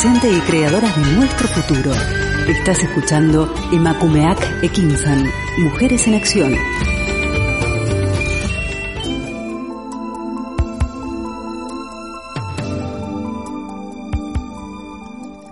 Y 0.05 0.41
creadoras 0.41 0.93
de 0.97 1.15
nuestro 1.15 1.47
futuro. 1.47 1.91
Estás 2.49 2.77
escuchando 2.83 3.49
Emakumeak 3.71 4.61
Ekinsan, 4.61 5.29
Mujeres 5.59 6.05
en 6.07 6.15
Acción. 6.15 6.53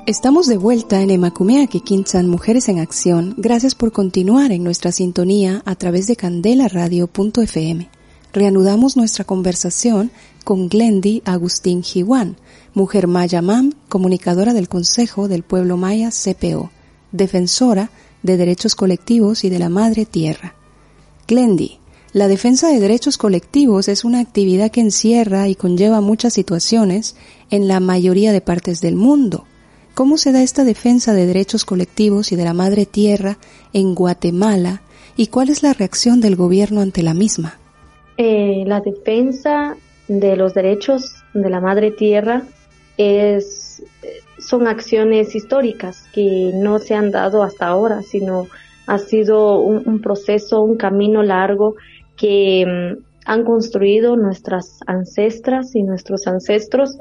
Estamos 0.06 0.48
de 0.48 0.58
vuelta 0.58 1.02
en 1.02 1.12
Emakumeak 1.12 1.76
Ekinsan, 1.76 2.28
Mujeres 2.28 2.68
en 2.68 2.80
Acción. 2.80 3.36
Gracias 3.38 3.74
por 3.74 3.94
continuar 3.94 4.52
en 4.52 4.66
nuestra 4.66 4.92
sintonía 4.92 5.62
a 5.64 5.76
través 5.76 6.08
de 6.08 6.18
candelaradio.fm. 6.18 8.01
Reanudamos 8.34 8.96
nuestra 8.98 9.26
conversación 9.26 10.12
con 10.44 10.70
Glendy 10.70 11.22
Agustín 11.26 11.84
Jiwan, 11.84 12.38
mujer 12.74 13.08
maya 13.08 13.42
mam, 13.42 13.74
comunicadora 13.90 14.54
del 14.54 14.70
Consejo 14.70 15.28
del 15.28 15.44
Pueblo 15.44 15.78
Maya 15.78 16.10
CPO, 16.12 16.72
defensora 17.12 17.92
de 18.24 18.38
derechos 18.38 18.76
colectivos 18.76 19.44
y 19.44 19.50
de 19.50 19.60
la 19.60 19.70
madre 19.70 20.06
tierra. 20.06 20.56
Glendy, 21.28 21.80
la 22.14 22.28
defensa 22.28 22.70
de 22.70 22.80
derechos 22.80 23.18
colectivos 23.18 23.88
es 23.88 24.04
una 24.04 24.20
actividad 24.20 24.72
que 24.72 24.82
encierra 24.82 25.48
y 25.48 25.56
conlleva 25.56 26.02
muchas 26.02 26.34
situaciones 26.34 27.16
en 27.50 27.68
la 27.68 27.80
mayoría 27.80 28.32
de 28.32 28.42
partes 28.42 28.82
del 28.82 28.96
mundo 28.96 29.46
¿Cómo 29.94 30.18
se 30.18 30.32
da 30.32 30.42
esta 30.42 30.64
defensa 30.64 31.14
de 31.14 31.26
derechos 31.26 31.66
colectivos 31.66 32.32
y 32.32 32.38
de 32.38 32.46
la 32.46 32.54
madre 32.54 32.86
tierra 32.86 33.38
en 33.74 33.94
Guatemala 33.94 34.82
y 35.18 35.28
cuál 35.28 35.50
es 35.50 35.64
la 35.64 35.74
reacción 35.74 36.22
del 36.22 36.38
gobierno 36.38 36.80
ante 36.80 37.04
la 37.04 37.14
misma? 37.14 37.60
Eh, 38.18 38.64
la 38.66 38.82
defensa 38.82 39.76
de 40.08 40.36
los 40.36 40.54
derechos 40.54 41.24
de 41.34 41.50
la 41.50 41.62
madre 41.62 41.92
tierra 41.92 42.44
es, 42.98 43.84
son 44.38 44.68
acciones 44.68 45.36
históricas 45.36 46.04
que 46.14 46.52
no 46.54 46.80
se 46.80 46.96
han 46.96 47.12
dado 47.12 47.44
hasta 47.44 47.68
ahora, 47.68 48.02
sino 48.02 48.48
ha 48.88 48.98
sido 48.98 49.60
un, 49.60 50.02
proceso, 50.02 50.62
un 50.62 50.76
camino 50.76 51.24
largo 51.24 51.76
que 52.18 52.66
mm, 52.66 53.04
han 53.26 53.44
construido 53.46 54.18
nuestras 54.18 54.80
ancestras 54.88 55.76
y 55.76 55.84
nuestros 55.84 56.28
ancestros. 56.28 56.98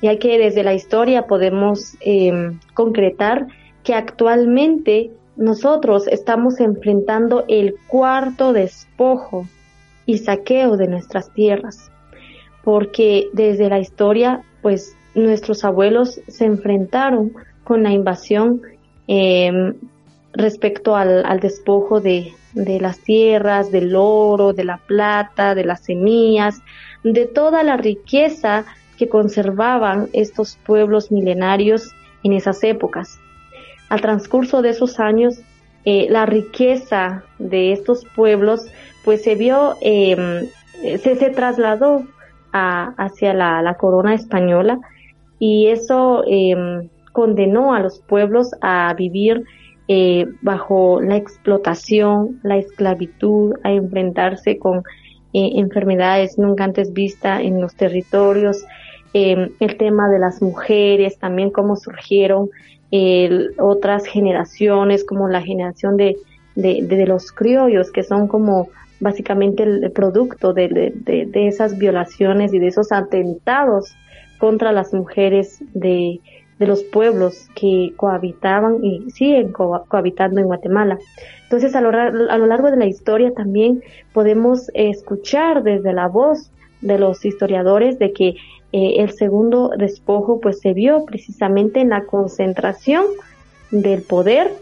Ya 0.00 0.18
que 0.18 0.38
desde 0.38 0.62
la 0.62 0.74
historia 0.74 1.26
podemos 1.26 1.96
eh, 2.00 2.52
concretar 2.72 3.48
que 3.82 3.94
actualmente 3.94 5.10
nosotros 5.36 6.06
estamos 6.06 6.60
enfrentando 6.60 7.44
el 7.48 7.74
cuarto 7.88 8.52
despojo 8.52 9.46
y 10.08 10.16
saqueo 10.16 10.78
de 10.78 10.88
nuestras 10.88 11.30
tierras, 11.34 11.92
porque 12.64 13.28
desde 13.34 13.68
la 13.68 13.78
historia, 13.78 14.42
pues 14.62 14.96
nuestros 15.14 15.66
abuelos 15.66 16.18
se 16.28 16.46
enfrentaron 16.46 17.34
con 17.62 17.82
la 17.82 17.92
invasión 17.92 18.62
em, 19.06 19.74
respecto 20.32 20.96
al, 20.96 21.40
despojo 21.40 22.00
de, 22.00 22.32
de 22.54 22.80
las 22.80 23.00
tierras, 23.00 23.70
del 23.70 23.94
oro, 23.94 24.54
de 24.54 24.64
la 24.64 24.78
plata, 24.78 25.54
de 25.54 25.66
las 25.66 25.84
semillas, 25.84 26.62
de 27.04 27.26
toda 27.26 27.62
la 27.62 27.76
riqueza 27.76 28.64
que 28.96 29.10
conservaban 29.10 30.08
estos 30.14 30.56
pueblos 30.64 31.12
milenarios 31.12 31.94
en 32.22 32.32
esas 32.32 32.64
épocas. 32.64 33.20
Al 33.90 34.00
transcurso 34.00 34.62
de 34.62 34.70
esos 34.70 35.00
años, 35.00 35.42
eh, 35.84 36.06
la 36.10 36.26
riqueza 36.26 37.24
de 37.38 37.72
estos 37.72 38.04
pueblos 38.16 38.66
pues 39.04 39.22
se 39.22 39.34
vio, 39.34 39.76
em, 39.80 40.46
se, 40.98 41.16
se, 41.16 41.30
trasladó 41.30 42.04
hacia 42.52 43.34
la, 43.34 43.76
corona 43.78 44.14
española 44.14 44.80
y 45.38 45.68
eso 45.68 46.24
em, 46.26 46.88
condenó 47.12 47.74
a 47.74 47.80
los 47.80 48.00
pueblos 48.00 48.50
a 48.60 48.92
vivir 48.94 49.44
eh, 49.86 50.26
bajo 50.42 51.00
la 51.00 51.16
explotación, 51.16 52.40
la 52.42 52.56
esclavitud, 52.56 53.54
a 53.64 53.72
enfrentarse 53.72 54.58
con 54.58 54.78
eh, 55.32 55.52
enfermedades 55.54 56.38
nunca 56.38 56.64
antes 56.64 56.92
vistas 56.92 57.40
en 57.42 57.60
los 57.60 57.74
territorios, 57.74 58.64
Em, 59.14 59.50
el 59.58 59.76
tema 59.78 60.08
de 60.10 60.18
las 60.18 60.42
mujeres, 60.42 61.18
también 61.18 61.50
cómo 61.50 61.76
surgieron 61.76 62.50
otras 63.58 64.06
generaciones, 64.06 65.04
como 65.04 65.28
la 65.28 65.42
generación 65.42 65.96
de, 65.96 66.16
de, 66.54 67.06
los 67.06 67.32
criollos, 67.32 67.90
que 67.90 68.02
son 68.02 68.28
como 68.28 68.68
básicamente 69.00 69.62
el, 69.62 69.90
producto 69.92 70.52
de, 70.52 70.92
de, 70.94 71.46
esas 71.46 71.78
violaciones 71.78 72.52
y 72.52 72.58
de 72.58 72.68
esos 72.68 72.90
atentados 72.92 73.94
contra 74.38 74.72
las 74.72 74.92
mujeres 74.94 75.62
de, 75.74 76.20
los 76.58 76.82
pueblos 76.82 77.48
que 77.54 77.92
cohabitaban 77.96 78.82
y 78.82 79.08
siguen 79.12 79.52
cohabitando 79.52 80.40
en 80.40 80.46
Guatemala. 80.46 80.98
Entonces, 81.44 81.76
a 81.76 81.80
lo, 81.80 81.90
a 81.90 82.36
lo 82.36 82.46
largo 82.46 82.70
de 82.72 82.76
la 82.76 82.86
historia 82.86 83.32
también 83.32 83.80
podemos 84.12 84.68
escuchar 84.74 85.62
desde 85.62 85.92
la 85.92 86.08
voz 86.08 86.50
de 86.80 86.98
los 86.98 87.24
historiadores 87.24 87.98
de 88.00 88.12
que 88.12 88.34
eh, 88.72 88.96
el 88.98 89.12
segundo 89.12 89.70
despojo 89.76 90.40
pues 90.40 90.60
se 90.60 90.74
vio 90.74 91.04
precisamente 91.04 91.80
en 91.80 91.90
la 91.90 92.04
concentración 92.04 93.04
del 93.70 94.02
poder 94.02 94.52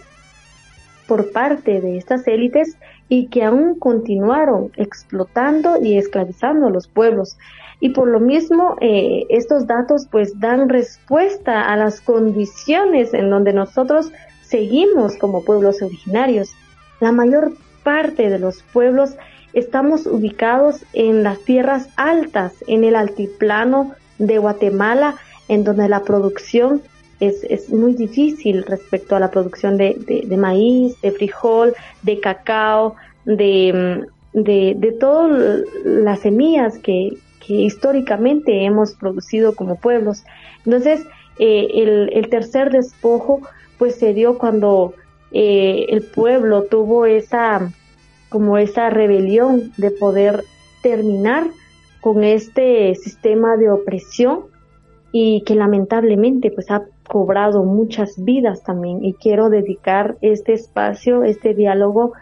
por 1.06 1.32
parte 1.32 1.80
de 1.80 1.96
estas 1.96 2.26
élites 2.26 2.76
y 3.08 3.26
que 3.26 3.44
aún 3.44 3.78
continuaron 3.78 4.70
explotando 4.76 5.80
y 5.80 5.96
esclavizando 5.96 6.66
a 6.66 6.70
los 6.70 6.88
pueblos. 6.88 7.36
Y 7.78 7.90
por 7.90 8.08
lo 8.08 8.20
mismo, 8.20 8.76
eh, 8.80 9.24
estos 9.28 9.66
datos 9.66 10.08
pues 10.10 10.38
dan 10.40 10.68
respuesta 10.68 11.72
a 11.72 11.76
las 11.76 12.00
condiciones 12.00 13.12
en 13.12 13.30
donde 13.30 13.52
nosotros 13.52 14.12
seguimos 14.42 15.16
como 15.16 15.44
pueblos 15.44 15.82
originarios. 15.82 16.50
La 17.00 17.12
mayor 17.12 17.52
parte 17.82 18.30
de 18.30 18.38
los 18.38 18.62
pueblos 18.62 19.16
Estamos 19.56 20.06
ubicados 20.06 20.84
en 20.92 21.22
las 21.22 21.38
tierras 21.38 21.88
altas, 21.96 22.52
en 22.66 22.84
el 22.84 22.94
altiplano 22.94 23.94
de 24.18 24.36
Guatemala, 24.36 25.16
en 25.48 25.64
donde 25.64 25.88
la 25.88 26.02
producción 26.02 26.82
es, 27.20 27.70
muy 27.70 27.94
difícil 27.94 28.64
respecto 28.64 29.16
a 29.16 29.18
la 29.18 29.30
producción 29.30 29.78
de, 29.78 29.96
maíz, 30.36 31.00
de 31.00 31.10
frijol, 31.10 31.72
de 32.02 32.20
cacao, 32.20 32.96
de, 33.24 34.04
de, 34.34 34.96
todas 35.00 35.62
las 35.86 36.20
semillas 36.20 36.78
que, 36.78 37.16
históricamente 37.48 38.66
hemos 38.66 38.92
producido 38.92 39.56
como 39.56 39.76
pueblos. 39.76 40.22
Entonces, 40.66 41.06
eh, 41.38 42.10
el, 42.12 42.28
tercer 42.28 42.70
despojo 42.70 43.40
pues 43.78 43.94
se 43.94 44.12
dio 44.12 44.36
cuando 44.36 44.92
eh, 45.32 45.86
el 45.88 46.02
pueblo 46.02 46.64
tuvo 46.64 47.06
esa 47.06 47.72
como 48.28 48.58
esa 48.58 48.90
rebelión 48.90 49.72
de 49.76 49.90
poder 49.90 50.44
terminar 50.82 51.46
con 52.00 52.24
este 52.24 52.94
sistema 52.94 53.56
de 53.56 53.70
opresión 53.70 54.46
y 55.12 55.42
que 55.42 55.54
lamentablemente 55.54 56.50
pues 56.50 56.70
ha 56.70 56.84
cobrado 57.08 57.64
muchas 57.64 58.22
vidas 58.22 58.62
también. 58.62 59.04
Y 59.04 59.14
quiero 59.14 59.48
dedicar 59.48 60.16
este 60.20 60.52
espacio, 60.52 61.24
este 61.24 61.54
diálogo 61.54 62.12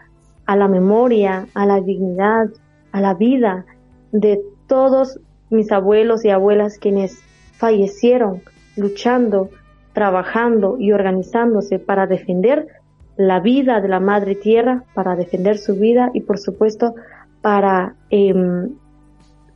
a 0.45 0.55
la 0.55 0.67
memoria, 0.67 1.47
a 1.53 1.65
la 1.65 1.81
dignidad, 1.81 2.49
a 2.91 3.01
la 3.01 3.13
vida 3.13 3.65
de 4.11 4.41
todos 4.67 5.19
mis 5.49 5.71
abuelos 5.71 6.23
y 6.25 6.29
abuelas 6.29 6.77
quienes 6.77 7.21
fallecieron 7.53 8.41
luchando, 8.75 9.49
trabajando 9.93 10.77
y 10.79 10.91
organizándose 10.91 11.79
para 11.79 12.07
defender 12.07 12.67
la 13.17 13.39
vida 13.39 13.81
de 13.81 13.87
la 13.87 13.99
madre 13.99 14.35
tierra, 14.35 14.83
para 14.93 15.15
defender 15.15 15.57
su 15.57 15.75
vida 15.75 16.11
y 16.13 16.21
por 16.21 16.37
supuesto 16.37 16.95
para 17.41 17.95
em, 18.09 18.75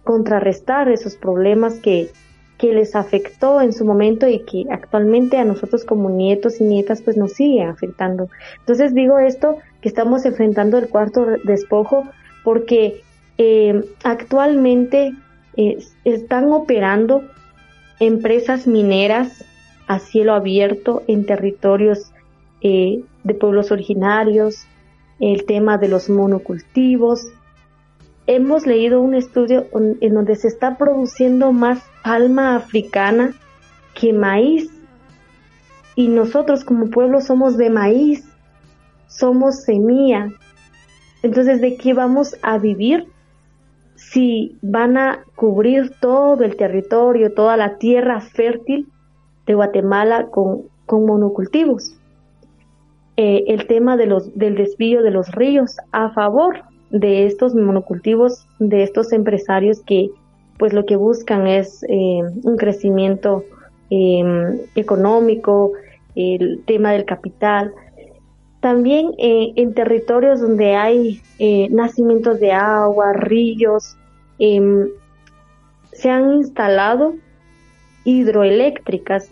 contrarrestar 0.04 0.90
esos 0.90 1.16
problemas 1.16 1.80
que, 1.80 2.10
que 2.58 2.74
les 2.74 2.96
afectó 2.96 3.62
en 3.62 3.74
su 3.74 3.86
momento 3.86 4.28
y 4.28 4.46
que 4.46 4.66
actualmente 4.70 5.38
a 5.38 5.46
nosotros 5.46 5.84
como 5.86 6.10
nietos 6.10 6.62
y 6.62 6.64
nietas 6.64 7.02
pues 7.02 7.18
nos 7.18 7.34
siguen 7.34 7.70
afectando. 7.70 8.30
Entonces 8.60 8.94
digo 8.94 9.20
esto 9.20 9.58
que 9.82 9.90
estamos 9.90 10.26
enfrentando 10.26 10.78
el 10.78 10.90
cuarto 10.90 11.26
despojo 11.44 12.04
porque 12.44 13.02
em, 13.38 13.84
actualmente 14.04 15.14
están 16.06 16.52
operando 16.54 17.24
empresas 18.00 18.66
mineras 18.66 19.44
a 19.88 20.00
cielo 20.00 20.34
abierto 20.34 21.04
en 21.08 21.26
territorios 21.26 22.14
eh, 22.62 23.04
de 23.24 23.34
pueblos 23.34 23.72
originarios, 23.72 24.66
el 25.20 25.46
tema 25.46 25.78
de 25.78 25.88
los 25.88 26.10
monocultivos. 26.10 27.28
Hemos 28.28 28.66
leído 28.66 29.02
un 29.02 29.16
estudio 29.16 29.68
en 29.74 30.14
donde 30.14 30.36
se 30.36 30.48
está 30.48 30.78
produciendo 30.78 31.52
más 31.52 31.84
palma 32.04 32.56
africana 32.56 33.34
que 33.94 34.14
maíz. 34.14 34.70
Y 35.96 36.08
nosotros 36.08 36.64
como 36.64 36.90
pueblo 36.90 37.22
somos 37.22 37.58
de 37.58 37.70
maíz, 37.70 38.24
somos 39.08 39.64
semilla. 39.64 40.30
Entonces, 41.24 41.60
¿de 41.60 41.76
qué 41.76 41.94
vamos 41.94 42.38
a 42.42 42.58
vivir 42.58 43.08
si 44.00 44.58
van 44.62 44.98
a 44.98 45.24
cubrir 45.36 45.92
todo 46.00 46.44
el 46.44 46.56
territorio, 46.56 47.34
toda 47.34 47.58
la 47.58 47.78
tierra 47.78 48.22
fértil 48.22 48.88
de 49.46 49.54
Guatemala 49.54 50.28
con, 50.32 50.64
con 50.86 51.06
monocultivos. 51.06 51.99
Eh, 53.22 53.52
el 53.52 53.68
tema 53.68 53.98
de 53.98 54.06
los, 54.06 54.34
del 54.38 54.56
desvío 54.56 55.04
de 55.04 55.12
los 55.12 55.30
ríos 55.34 55.76
a 55.92 56.10
favor 56.12 56.64
de 56.90 57.26
estos 57.26 57.54
monocultivos, 57.54 58.48
de 58.60 58.82
estos 58.84 59.12
empresarios 59.12 59.82
que 59.82 60.10
pues 60.58 60.72
lo 60.72 60.86
que 60.86 60.96
buscan 60.96 61.46
es 61.46 61.84
eh, 61.90 62.22
un 62.44 62.56
crecimiento 62.56 63.44
em, 63.90 64.60
económico, 64.74 65.74
el 66.16 66.64
tema 66.66 66.94
del 66.94 67.04
capital. 67.04 67.74
También 68.62 69.12
eh, 69.18 69.52
en 69.58 69.74
territorios 69.74 70.40
donde 70.40 70.78
hay 70.78 71.22
nacimientos 71.72 72.40
de 72.40 72.54
agua, 72.54 73.12
ríos, 73.12 73.98
em, 74.38 74.88
se 75.92 76.10
han 76.10 76.36
instalado 76.36 77.16
hidroeléctricas 78.06 79.30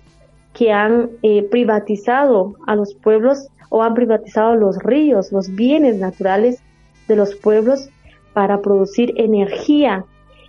que 0.54 0.74
han 0.74 1.10
privatizado 1.50 2.56
a 2.66 2.76
los 2.76 2.94
pueblos 2.94 3.48
o 3.70 3.84
han 3.84 3.94
privatizado 3.94 4.56
los 4.56 4.78
ríos, 4.80 5.32
los 5.32 5.54
bienes 5.54 5.98
naturales 5.98 6.62
de 7.08 7.16
los 7.16 7.36
pueblos 7.36 7.90
para 8.34 8.62
producir 8.62 9.14
energía, 9.18 10.06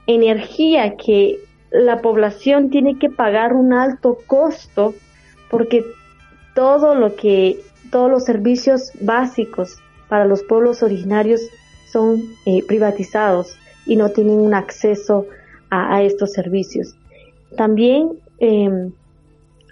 energía 0.06 0.96
que 0.96 1.38
la 1.70 2.00
población 2.00 2.70
tiene 2.70 2.98
que 2.98 3.10
pagar 3.10 3.54
un 3.54 3.72
alto 3.72 4.18
costo 4.26 4.94
porque 5.50 5.84
todo 6.54 6.94
lo 6.94 7.14
que 7.16 7.60
todos 7.90 8.10
los 8.10 8.24
servicios 8.24 8.92
básicos 9.00 9.78
para 10.08 10.24
los 10.24 10.42
pueblos 10.42 10.82
originarios 10.82 11.40
son 11.90 12.22
eh, 12.46 12.62
privatizados 12.66 13.56
y 13.86 13.96
no 13.96 14.10
tienen 14.10 14.38
un 14.38 14.54
acceso 14.54 15.26
a, 15.70 16.02
estos 16.02 16.32
servicios. 16.32 16.94
También 17.56 18.12
em, 18.38 18.92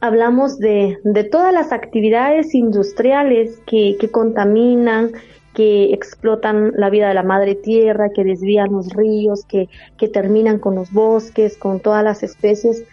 hablamos 0.00 0.58
de, 0.58 0.98
todas 1.30 1.52
las 1.52 1.72
actividades 1.72 2.54
industriales 2.54 3.60
que, 3.66 3.96
contaminan, 4.10 5.12
que 5.54 5.92
explotan 5.92 6.72
la 6.76 6.90
vida 6.90 7.08
de 7.08 7.14
la 7.14 7.22
madre 7.22 7.54
tierra, 7.54 8.10
que 8.14 8.24
desvían 8.24 8.72
los 8.72 8.92
ríos, 8.92 9.44
que, 9.46 9.68
terminan 10.08 10.58
con 10.58 10.74
los 10.74 10.92
bosques, 10.92 11.56
con 11.56 11.80
todas 11.80 12.04
las 12.04 12.22
especies. 12.22 12.84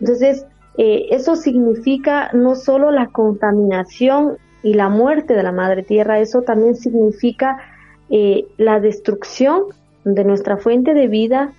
Entonces, 0.00 0.46
eh, 0.78 1.06
eso 1.10 1.36
significa 1.36 2.30
no 2.32 2.54
solo 2.54 2.90
la 2.90 3.08
contaminación 3.08 4.38
y 4.62 4.74
la 4.74 4.88
muerte 4.88 5.34
de 5.34 5.42
la 5.42 5.52
madre 5.52 5.82
tierra, 5.82 6.20
eso 6.20 6.42
también 6.42 6.76
significa 6.76 7.58
eh, 8.08 8.46
la 8.56 8.80
destrucción 8.80 9.64
de 10.04 10.24
nuestra 10.24 10.56
fuente 10.56 10.94
de 10.94 11.08
vida, 11.08 11.52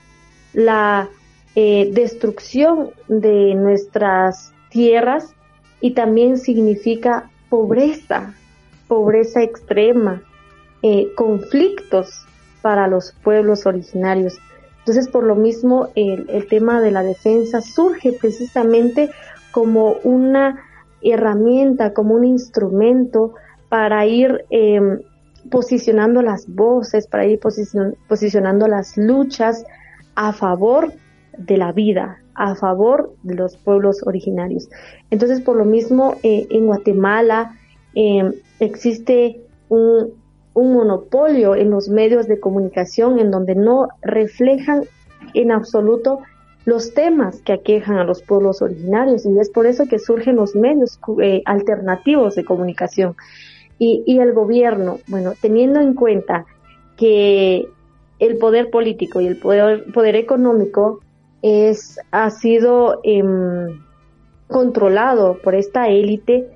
la 0.54 1.10
eh, 1.56 1.90
destrucción 1.94 2.92
de 3.08 3.56
nuestras 3.56 4.54
tierras 4.74 5.34
y 5.80 5.92
también 5.92 6.38
significa 6.38 7.30
pobreza, 7.50 8.34
pobreza 8.88 9.42
extrema, 9.42 10.22
eh, 10.82 11.08
conflictos 11.16 12.26
para 12.62 12.88
los 12.88 13.14
pueblos 13.24 13.66
originarios. 13.66 14.40
Entonces, 14.80 15.08
por 15.08 15.24
lo 15.24 15.36
mismo, 15.36 15.90
el, 15.96 16.48
tema 16.50 16.82
de 16.82 16.92
la 16.92 17.04
defensa 17.04 17.62
surge 17.62 18.12
precisamente 18.20 19.10
como 19.52 19.94
una 20.04 20.60
herramienta, 21.02 21.94
como 21.94 22.16
un 22.16 22.26
instrumento 22.26 23.34
para 23.70 24.06
ir 24.06 24.44
em, 24.50 25.00
posicionando 25.50 26.22
las 26.22 26.48
voces, 26.48 27.08
para 27.08 27.26
ir 27.26 27.40
posicionando 28.08 28.68
las 28.68 28.98
luchas 28.98 29.64
a 30.16 30.34
favor 30.34 30.92
de 31.38 31.58
la 31.58 31.72
vida, 31.72 32.23
a 32.36 32.56
favor 32.56 33.14
de 33.24 33.36
los 33.36 33.58
pueblos 33.58 34.02
originarios. 34.06 34.70
Entonces, 35.12 35.42
por 35.42 35.56
lo 35.56 35.66
mismo, 35.66 36.16
eh, 36.24 36.48
en 36.50 36.68
Guatemala 36.68 37.58
em, 37.96 38.34
existe 38.60 39.42
un, 39.70 40.22
monopolio 40.56 41.56
en 41.56 41.72
los 41.72 41.90
medios 41.90 42.28
de 42.28 42.40
comunicación 42.40 43.18
en 43.18 43.32
donde 43.32 43.56
no 43.56 43.88
reflejan 44.04 44.84
en 45.34 45.52
absoluto 45.52 46.20
los 46.66 46.94
temas 46.94 47.42
que 47.42 47.54
aquejan 47.54 47.98
a 47.98 48.04
los 48.04 48.22
pueblos 48.22 48.62
originarios 48.62 49.26
y 49.26 49.40
es 49.40 49.50
por 49.50 49.66
eso 49.66 49.88
que 49.88 49.98
surgen 49.98 50.36
los 50.36 50.56
medios 50.56 51.00
eh, 51.24 51.42
alternativos 51.46 52.36
de 52.36 52.46
comunicación. 52.46 53.16
Y, 53.80 54.04
y, 54.06 54.20
el 54.20 54.34
gobierno, 54.34 55.00
bueno, 55.08 55.34
teniendo 55.42 55.82
en 55.82 55.96
cuenta 55.96 56.46
que 56.98 57.68
el 58.20 58.38
poder 58.38 58.70
político 58.70 59.20
y 59.20 59.28
el 59.28 59.38
poder 59.38 60.16
económico 60.16 61.00
es, 61.44 62.00
ha 62.12 62.30
sido 62.30 63.02
em, 63.04 63.82
controlado 64.48 65.38
por 65.44 65.54
esta 65.54 65.90
élite, 65.90 66.48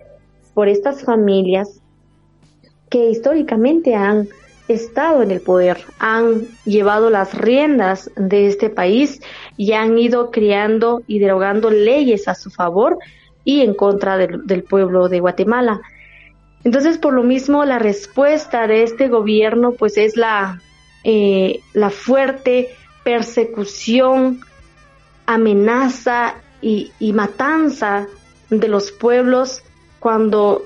por 0.54 0.70
estas 0.70 1.04
familias 1.04 1.82
que 2.90 3.10
históricamente 3.10 3.94
han 3.96 4.30
estado 4.70 5.24
en 5.24 5.32
el 5.32 5.42
poder, 5.42 5.78
han 6.00 6.48
llevado 6.66 7.10
las 7.10 7.34
riendas 7.34 8.10
de 8.16 8.48
este 8.48 8.70
país 8.70 9.22
y 9.58 9.74
han 9.74 9.98
ido 9.98 10.32
creando 10.32 11.04
y 11.06 11.20
derogando 11.20 11.70
leyes 11.70 12.28
a 12.30 12.36
su 12.36 12.50
favor 12.50 12.98
y 13.44 13.62
en 13.62 13.74
contra 13.74 14.18
del, 14.18 14.64
pueblo 14.64 15.10
de 15.10 15.20
Guatemala. 15.20 15.82
Entonces, 16.64 16.98
por 16.98 17.14
lo 17.14 17.24
mismo, 17.24 17.64
la 17.66 17.80
respuesta 17.80 18.68
de 18.68 18.84
este 18.84 19.08
gobierno, 19.08 19.72
pues, 19.72 19.98
es 19.98 20.18
la, 20.18 20.62
eh, 21.04 21.60
la 21.74 21.90
fuerte 21.90 22.70
persecución 23.06 24.42
amenaza 25.28 26.36
y, 26.62 26.92
matanza 27.14 28.08
de 28.50 28.68
los 28.68 28.92
pueblos 28.92 29.62
cuando 30.00 30.64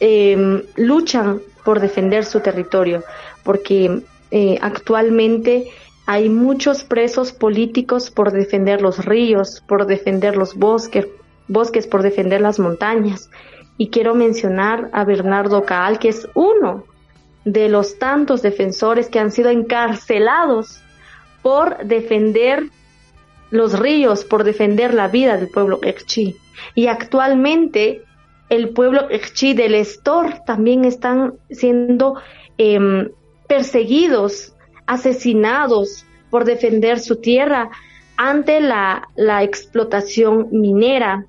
em, 0.00 0.62
luchan 0.76 1.40
por 1.64 1.78
defender 1.78 2.24
su 2.24 2.40
territorio, 2.40 3.04
porque 3.44 4.02
eh, 4.32 4.58
actualmente 4.60 5.68
hay 6.06 6.28
muchos 6.28 6.82
presos 6.82 7.32
políticos 7.32 8.10
por 8.10 8.32
defender 8.32 8.82
los 8.82 9.04
ríos, 9.04 9.62
por 9.68 9.86
defender 9.86 10.36
los 10.36 10.56
bosques, 10.56 11.06
bosques, 11.46 11.86
por 11.86 12.02
defender 12.02 12.40
las 12.40 12.58
montañas. 12.58 13.30
Y 13.78 13.88
quiero 13.88 14.14
mencionar 14.14 14.90
a 14.92 15.04
Bernardo 15.04 15.64
Caal, 15.64 15.98
que 15.98 16.08
es 16.08 16.28
uno 16.34 16.84
de 17.44 17.68
los 17.68 17.98
tantos 17.98 18.42
defensores 18.42 19.08
que 19.08 19.18
han 19.18 19.30
sido 19.30 19.50
encarcelados 19.50 20.80
por 21.42 21.78
defender 21.84 22.70
los 23.52 23.78
ríos 23.78 24.24
por 24.24 24.44
defender 24.44 24.94
la 24.94 25.08
vida 25.08 25.36
del 25.36 25.48
pueblo 25.48 25.78
Ekchi. 25.82 26.36
Y 26.74 26.86
actualmente 26.86 28.02
el 28.48 28.70
pueblo 28.70 29.08
Ekchi 29.10 29.52
del 29.52 29.74
Estor 29.74 30.40
también 30.46 30.86
están 30.86 31.34
siendo 31.50 32.16
em, 32.56 33.10
perseguidos, 33.46 34.54
asesinados 34.86 36.06
por 36.30 36.46
defender 36.46 36.98
su 36.98 37.16
tierra 37.16 37.70
ante 38.16 38.60
la, 38.62 39.06
explotación 39.42 40.48
minera 40.50 41.26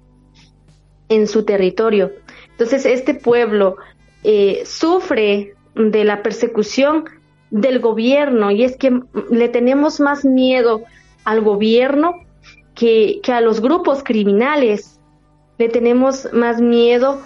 en 1.09 1.28
su 1.28 1.43
territorio. 1.43 2.13
Entonces 2.51 2.86
este 2.86 3.15
pueblo 3.15 3.76
eh, 4.24 4.63
sufre 4.65 5.55
de 5.76 6.03
la 6.05 6.24
persecución 6.24 7.03
del 7.51 7.80
gobierno 7.80 8.49
y 8.49 8.63
es 8.63 8.78
que 8.78 9.01
le 9.30 9.49
tenemos 9.49 9.99
más 9.99 10.24
miedo 10.24 10.84
al 11.24 11.41
gobierno 11.41 12.24
que, 12.76 13.21
a 13.28 13.41
los 13.41 13.61
grupos 13.61 14.03
criminales. 14.03 14.99
Le 15.57 15.69
tenemos 15.69 16.28
más 16.34 16.59
miedo 16.61 17.21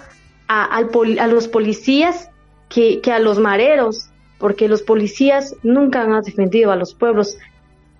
a, 0.47 0.81
los 1.27 1.47
policías 1.47 2.29
que, 2.69 3.01
a 3.11 3.19
los 3.19 3.39
mareros, 3.39 4.09
porque 4.37 4.67
los 4.67 4.81
policías 4.81 5.55
nunca 5.63 6.01
han 6.01 6.21
defendido 6.21 6.71
a 6.71 6.75
los 6.75 6.93
pueblos. 6.93 7.37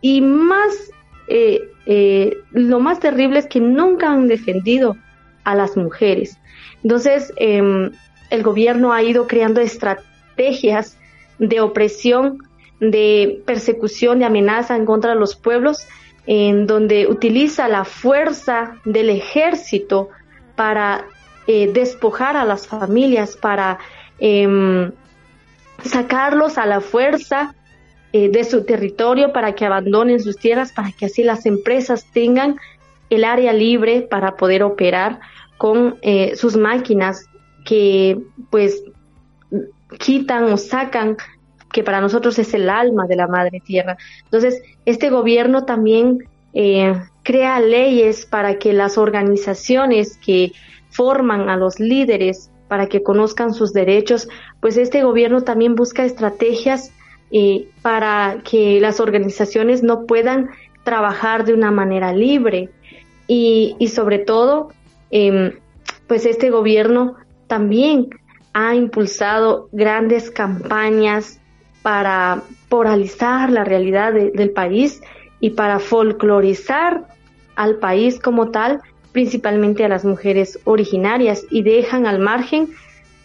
Y 0.01 0.21
más, 0.21 0.91
eh, 1.27 1.69
eh, 1.85 2.37
lo 2.51 2.79
más 2.79 2.99
terrible 2.99 3.39
es 3.39 3.47
que 3.47 3.59
nunca 3.59 4.11
han 4.11 4.27
defendido 4.27 4.97
a 5.43 5.55
las 5.55 5.77
mujeres. 5.77 6.37
Entonces, 6.83 7.33
em, 7.37 7.91
el 8.29 8.43
gobierno 8.43 8.91
ha 8.91 9.01
ido 9.01 9.27
creando 9.27 9.61
estrategias 9.61 10.97
de 11.39 11.61
opresión 11.61 12.39
de 12.79 13.41
persecución, 13.45 14.19
de 14.19 14.25
amenaza 14.25 14.75
en 14.75 14.85
contra 14.85 15.11
de 15.11 15.19
los 15.19 15.35
pueblos, 15.35 15.85
en 16.25 16.67
donde 16.67 17.07
utiliza 17.07 17.67
la 17.67 17.85
fuerza 17.85 18.75
del 18.85 19.09
ejército 19.09 20.09
para 20.55 21.05
eh, 21.47 21.71
despojar 21.71 22.35
a 22.35 22.43
las 22.43 22.67
familias, 22.67 23.37
para 23.37 23.79
em, 24.19 24.91
sacarlos 25.83 26.57
a 26.57 26.65
la 26.65 26.81
fuerza 26.81 27.55
eh, 28.13 28.29
de 28.29 28.43
su 28.43 28.65
territorio 28.65 29.31
para 29.31 29.53
que 29.53 29.65
abandonen 29.65 30.21
sus 30.21 30.37
tierras, 30.37 30.71
para 30.73 30.91
que 30.91 31.05
así 31.05 31.23
las 31.23 31.45
empresas 31.45 32.05
tengan 32.11 32.57
el 33.09 33.23
área 33.23 33.53
libre 33.53 34.01
para 34.01 34.35
poder 34.35 34.63
operar 34.63 35.19
con 35.57 35.97
eh, 36.01 36.35
sus 36.35 36.57
máquinas 36.57 37.25
que 37.65 38.19
pues 38.49 38.83
quitan 39.99 40.45
o 40.45 40.57
sacan 40.57 41.17
que 41.71 41.83
para 41.83 42.01
nosotros 42.01 42.39
es 42.39 42.53
el 42.53 42.69
alma 42.69 43.07
de 43.07 43.15
la 43.15 43.27
madre 43.27 43.61
tierra. 43.63 43.97
Entonces, 44.23 44.61
este 44.85 45.09
gobierno 45.09 45.65
también 45.65 46.27
eh, 46.53 46.93
crea 47.23 47.59
leyes 47.59 48.25
para 48.25 48.57
que 48.57 48.73
las 48.73 48.97
organizaciones 48.97 50.17
que 50.17 50.53
forman 50.89 51.49
a 51.49 51.57
los 51.57 51.79
líderes 51.79 52.49
para 52.67 52.87
que 52.87 53.03
conozcan 53.03 53.53
sus 53.53 53.73
derechos, 53.73 54.27
pues 54.59 54.77
este 54.77 55.03
gobierno 55.03 55.41
también 55.41 55.75
busca 55.75 56.03
estrategias 56.03 56.91
eh, 57.31 57.69
para 57.81 58.41
que 58.43 58.79
las 58.81 58.99
organizaciones 58.99 59.83
no 59.83 60.05
puedan 60.05 60.49
trabajar 60.83 61.45
de 61.45 61.53
una 61.53 61.71
manera 61.71 62.13
libre 62.13 62.69
y, 63.27 63.75
y 63.79 63.89
sobre 63.89 64.19
todo, 64.19 64.69
eh, 65.11 65.57
pues 66.07 66.25
este 66.25 66.49
gobierno 66.49 67.15
también 67.47 68.09
ha 68.53 68.75
impulsado 68.75 69.69
grandes 69.71 70.31
campañas 70.31 71.39
para 71.87 72.43
poralizar 72.67 73.49
la 73.49 73.63
realidad 73.63 74.11
del 74.11 74.49
país 74.49 75.01
y 75.39 75.51
para 75.51 75.79
folclorizar 75.79 77.05
al 77.55 77.75
país 77.75 78.19
como 78.19 78.51
tal, 78.51 78.81
principalmente 79.13 79.85
a 79.85 79.87
las 79.87 80.03
mujeres 80.03 80.59
originarias 80.65 81.45
y 81.49 81.63
dejan 81.63 82.05
al 82.05 82.19
margen 82.19 82.67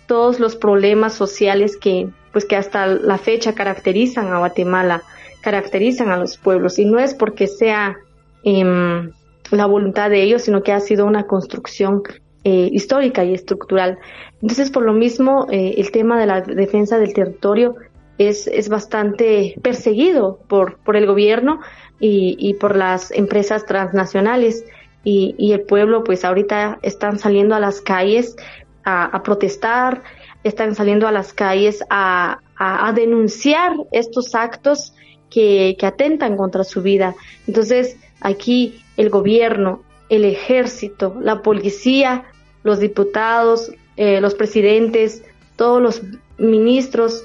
todos 0.06 0.38
los 0.38 0.54
problemas 0.54 1.12
sociales 1.12 1.76
que 1.76 2.06
pues 2.32 2.44
que 2.44 2.54
hasta 2.54 2.86
la 2.86 3.18
fecha 3.18 3.52
caracterizan 3.52 4.32
a 4.32 4.38
Guatemala, 4.38 5.02
caracterizan 5.40 6.10
a 6.10 6.16
los 6.16 6.36
pueblos 6.36 6.78
y 6.78 6.84
no 6.84 7.00
es 7.00 7.14
porque 7.14 7.48
sea 7.48 7.96
eh, 8.44 9.10
la 9.50 9.66
voluntad 9.66 10.08
de 10.08 10.22
ellos, 10.22 10.42
sino 10.42 10.62
que 10.62 10.70
ha 10.70 10.78
sido 10.78 11.04
una 11.04 11.26
construcción 11.26 12.04
eh, 12.44 12.68
histórica 12.70 13.24
y 13.24 13.34
estructural. 13.34 13.98
Entonces, 14.40 14.70
por 14.70 14.84
lo 14.84 14.92
mismo, 14.92 15.48
eh, 15.50 15.74
el 15.78 15.90
tema 15.90 16.20
de 16.20 16.26
la 16.26 16.42
defensa 16.42 16.98
del 16.98 17.12
territorio 17.12 17.74
es, 18.18 18.46
es 18.46 18.68
bastante 18.68 19.54
perseguido 19.62 20.38
por, 20.48 20.78
por 20.78 20.96
el 20.96 21.06
gobierno 21.06 21.60
y, 21.98 22.36
y 22.38 22.54
por 22.54 22.76
las 22.76 23.10
empresas 23.10 23.66
transnacionales. 23.66 24.64
Y, 25.04 25.34
y, 25.36 25.52
el 25.52 25.62
pueblo, 25.62 26.04
pues 26.04 26.24
ahorita 26.24 26.78
están 26.82 27.18
saliendo 27.18 27.56
a 27.56 27.60
las 27.60 27.80
calles 27.80 28.36
a, 28.84 29.20
protestar, 29.24 30.02
están 30.44 30.74
saliendo 30.74 31.08
a 31.08 31.12
las 31.12 31.32
calles 31.32 31.82
a, 31.90 32.38
a, 32.56 32.88
a 32.88 32.92
denunciar 32.92 33.72
estos 33.90 34.34
actos 34.34 34.94
que, 35.28 35.76
que 35.78 35.86
atentan 35.86 36.36
contra 36.36 36.62
su 36.62 36.82
vida. 36.82 37.16
Entonces, 37.48 37.96
aquí 38.20 38.80
el 38.96 39.10
gobierno, 39.10 39.82
el 40.08 40.24
ejército, 40.24 41.16
la 41.20 41.42
policía, 41.42 42.24
los 42.62 42.78
diputados, 42.78 43.72
eh, 43.96 44.20
los 44.20 44.34
presidentes, 44.34 45.24
todos 45.56 45.82
los 45.82 46.02
ministros, 46.38 47.24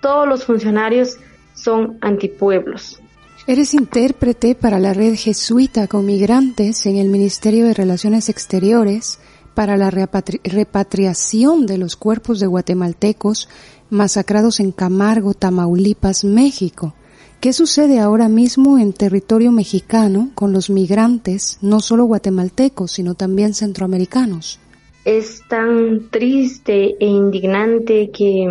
todos 0.00 0.28
los 0.28 0.44
funcionarios 0.44 1.18
son 1.54 1.98
antipueblos. 2.00 3.00
Eres 3.46 3.74
intérprete 3.74 4.54
para 4.54 4.78
la 4.78 4.94
red 4.94 5.14
jesuita 5.16 5.86
con 5.86 6.06
migrantes 6.06 6.86
en 6.86 6.96
el 6.96 7.10
Ministerio 7.10 7.66
de 7.66 7.74
Relaciones 7.74 8.28
Exteriores 8.30 9.18
para 9.54 9.76
la 9.76 9.90
repatri 9.90 10.40
repatriación 10.44 11.66
de 11.66 11.78
los 11.78 11.96
cuerpos 11.96 12.40
de 12.40 12.46
guatemaltecos 12.46 13.48
masacrados 13.90 14.60
en 14.60 14.72
Camargo, 14.72 15.34
Tamaulipas, 15.34 16.24
México. 16.24 16.94
¿Qué 17.40 17.52
sucede 17.52 18.00
ahora 18.00 18.28
mismo 18.28 18.78
en 18.78 18.94
territorio 18.94 19.52
mexicano 19.52 20.30
con 20.34 20.52
los 20.52 20.70
migrantes, 20.70 21.58
no 21.60 21.80
solo 21.80 22.04
guatemaltecos, 22.04 22.92
sino 22.92 23.14
también 23.14 23.52
centroamericanos? 23.52 24.58
Es 25.04 25.42
tan 25.50 26.08
triste 26.10 26.96
e 26.98 27.06
indignante 27.06 28.10
que 28.10 28.48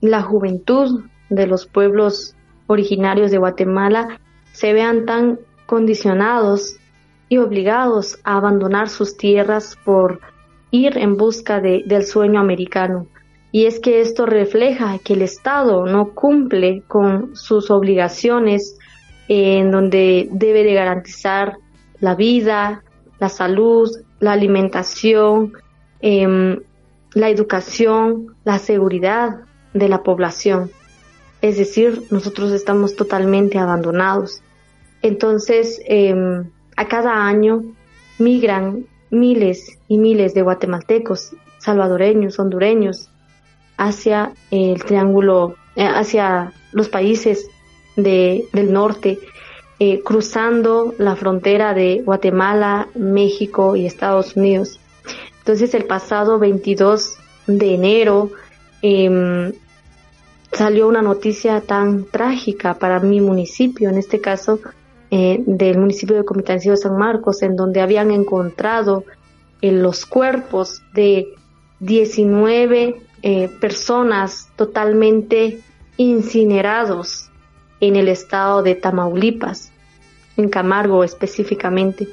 la 0.00 0.22
juventud 0.22 1.04
de 1.30 1.46
los 1.46 1.66
pueblos 1.66 2.34
originarios 2.66 3.30
de 3.30 3.38
Guatemala 3.38 4.20
se 4.52 4.72
vean 4.72 5.06
tan 5.06 5.40
condicionados 5.66 6.76
y 7.28 7.38
obligados 7.38 8.18
a 8.24 8.36
abandonar 8.36 8.88
sus 8.88 9.16
tierras 9.16 9.76
por 9.84 10.20
ir 10.70 10.96
en 10.98 11.16
busca 11.16 11.60
de, 11.60 11.82
del 11.86 12.04
sueño 12.04 12.40
americano. 12.40 13.06
Y 13.50 13.66
es 13.66 13.80
que 13.80 14.00
esto 14.00 14.26
refleja 14.26 14.98
que 14.98 15.14
el 15.14 15.22
Estado 15.22 15.86
no 15.86 16.10
cumple 16.14 16.82
con 16.86 17.34
sus 17.34 17.70
obligaciones 17.70 18.78
en 19.28 19.70
donde 19.70 20.28
debe 20.32 20.64
de 20.64 20.74
garantizar 20.74 21.56
la 22.00 22.14
vida, 22.14 22.82
la 23.18 23.28
salud, 23.28 23.90
la 24.20 24.32
alimentación, 24.32 25.52
eh, 26.00 26.58
la 27.14 27.30
educación, 27.30 28.36
la 28.44 28.58
seguridad 28.58 29.47
de 29.74 29.88
la 29.88 30.02
población. 30.02 30.70
Es 31.40 31.56
decir, 31.56 32.02
nosotros 32.10 32.52
estamos 32.52 32.96
totalmente 32.96 33.58
abandonados. 33.58 34.42
Entonces, 35.02 35.80
eh, 35.86 36.14
a 36.76 36.88
cada 36.88 37.26
año 37.26 37.62
migran 38.18 38.86
miles 39.10 39.78
y 39.88 39.98
miles 39.98 40.34
de 40.34 40.42
guatemaltecos, 40.42 41.32
salvadoreños, 41.58 42.38
hondureños, 42.38 43.08
hacia 43.76 44.32
el 44.50 44.82
triángulo, 44.84 45.54
eh, 45.76 45.86
hacia 45.86 46.52
los 46.72 46.88
países 46.88 47.48
de, 47.96 48.46
del 48.52 48.72
norte, 48.72 49.18
eh, 49.78 50.00
cruzando 50.02 50.94
la 50.98 51.14
frontera 51.14 51.72
de 51.72 52.02
Guatemala, 52.04 52.88
México 52.94 53.76
y 53.76 53.86
Estados 53.86 54.36
Unidos. 54.36 54.80
Entonces 55.38 55.72
el 55.74 55.84
pasado 55.84 56.38
22 56.38 57.16
de 57.46 57.74
enero 57.74 58.32
eh, 58.82 59.52
salió 60.52 60.88
una 60.88 61.02
noticia 61.02 61.60
tan 61.60 62.04
trágica 62.04 62.74
para 62.74 63.00
mi 63.00 63.20
municipio, 63.20 63.88
en 63.90 63.98
este 63.98 64.20
caso 64.20 64.60
eh, 65.10 65.42
del 65.46 65.78
municipio 65.78 66.16
de 66.16 66.24
Comitancillo 66.24 66.72
de 66.72 66.78
San 66.78 66.98
Marcos, 66.98 67.42
en 67.42 67.56
donde 67.56 67.80
habían 67.80 68.10
encontrado 68.10 69.04
en 69.62 69.76
eh, 69.76 69.80
los 69.80 70.04
cuerpos 70.04 70.82
de 70.92 71.28
19 71.80 73.00
eh, 73.22 73.48
personas 73.60 74.50
totalmente 74.56 75.60
incinerados 75.96 77.30
en 77.80 77.96
el 77.96 78.08
estado 78.08 78.62
de 78.62 78.74
Tamaulipas, 78.74 79.72
en 80.36 80.48
Camargo 80.48 81.04
específicamente. 81.04 82.08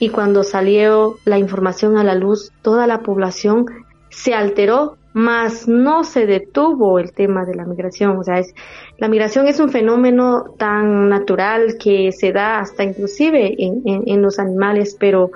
Y 0.00 0.08
cuando 0.08 0.44
salió 0.44 1.18
la 1.24 1.38
información 1.38 1.98
a 1.98 2.04
la 2.04 2.14
luz, 2.14 2.52
toda 2.62 2.86
la 2.86 3.02
población 3.02 3.66
se 4.08 4.34
alteró, 4.34 4.96
mas 5.14 5.68
no 5.68 6.02
se 6.02 6.26
detuvo 6.26 6.98
el 6.98 7.12
tema 7.12 7.44
de 7.44 7.54
la 7.54 7.64
migración. 7.64 8.18
O 8.18 8.24
sea, 8.24 8.40
es, 8.40 8.52
la 8.98 9.08
migración 9.08 9.46
es 9.46 9.60
un 9.60 9.70
fenómeno 9.70 10.44
tan 10.58 11.08
natural 11.08 11.76
que 11.78 12.10
se 12.10 12.32
da 12.32 12.58
hasta 12.58 12.82
inclusive 12.82 13.54
en, 13.58 13.80
en, 13.86 14.02
en 14.06 14.20
los 14.20 14.40
animales, 14.40 14.96
pero 14.98 15.30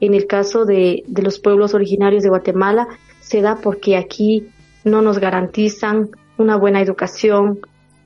en 0.00 0.14
el 0.14 0.26
caso 0.26 0.64
de, 0.64 1.04
de 1.06 1.22
los 1.22 1.38
pueblos 1.38 1.74
originarios 1.74 2.24
de 2.24 2.28
Guatemala, 2.28 2.88
se 3.20 3.40
da 3.40 3.56
porque 3.56 3.96
aquí 3.96 4.48
no 4.84 5.00
nos 5.00 5.20
garantizan 5.20 6.10
una 6.36 6.56
buena 6.56 6.80
educación, 6.80 7.60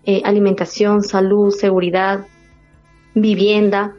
eh, 0.04 0.20
alimentación, 0.24 1.02
salud, 1.02 1.50
seguridad, 1.50 2.26
vivienda. 3.14 3.94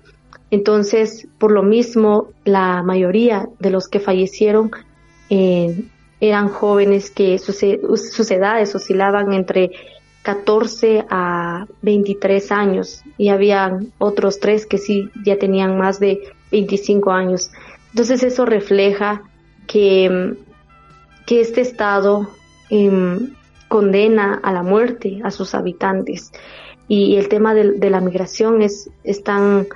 Entonces, 0.51 1.27
por 1.39 1.51
lo 1.51 1.63
mismo, 1.63 2.27
la 2.43 2.83
mayoría 2.83 3.49
de 3.59 3.71
los 3.71 3.87
que 3.87 3.99
fallecieron 3.99 4.69
eh, 5.31 5.85
eran 6.27 6.49
jóvenes 6.49 7.11
que 7.11 7.37
sus, 7.39 7.61
edades 8.31 8.75
oscilaban 8.75 9.33
entre 9.33 9.71
14 10.23 11.05
a 11.09 11.65
23 11.81 12.51
años 12.51 13.03
y 13.17 13.29
habían 13.29 13.93
otros 13.97 14.39
tres 14.39 14.65
que 14.65 14.77
sí 14.77 15.09
ya 15.23 15.37
tenían 15.37 15.77
más 15.77 15.99
de 15.99 16.21
25 16.51 17.11
años. 17.11 17.51
Entonces 17.91 18.23
eso 18.23 18.45
refleja 18.45 19.23
que 19.67 20.35
que 21.25 21.41
este 21.41 21.61
Estado 21.61 22.29
eh, 22.69 23.19
condena 23.67 24.39
a 24.43 24.53
la 24.53 24.63
muerte 24.63 25.21
a 25.23 25.31
sus 25.31 25.55
habitantes. 25.55 26.31
Y 26.87 27.15
el 27.15 27.29
tema 27.29 27.53
de, 27.53 27.73
de 27.73 27.89
la 27.89 27.99
migración 27.99 28.61
es, 28.61 28.89
es 29.03 29.23
tan 29.23 29.67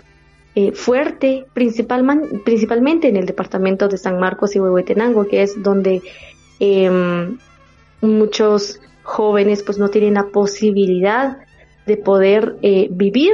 eh, 0.55 0.73
fuerte, 0.73 1.45
principalmente 1.53 3.07
en 3.07 3.17
el 3.17 3.25
departamento 3.25 3.87
de 3.87 3.97
San 3.97 4.19
Marcos 4.19 4.55
y 4.55 4.59
Huehuetenango, 4.59 5.27
que 5.27 5.41
es 5.41 5.61
donde 5.61 6.01
eh, 6.60 7.30
muchos 8.01 8.80
jóvenes 9.03 9.64
pues 9.64 9.78
no 9.78 9.89
tienen 9.89 10.16
la 10.16 10.28
posibilidad 10.28 11.38
de 11.86 11.97
poder 11.97 12.57
eh, 12.62 12.88
vivir 12.91 13.34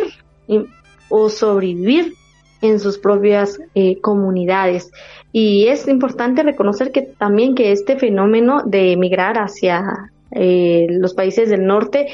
o 1.10 1.30
sobrevivir 1.30 2.14
en 2.62 2.80
sus 2.80 2.98
propias 2.98 3.60
eh, 3.76 4.00
comunidades. 4.00 4.92
Y 5.32 5.68
es 5.68 5.88
importante 5.88 6.44
reconocer 6.44 6.92
que 6.92 7.02
también 7.02 7.56
que 7.56 7.72
este 7.72 7.98
fenómeno 7.98 8.64
de 8.66 8.94
emigrar 8.94 9.38
hacia 9.38 10.12
eh, 10.32 10.88
los 10.90 11.14
países 11.14 11.50
del 11.50 11.66
norte 11.66 12.08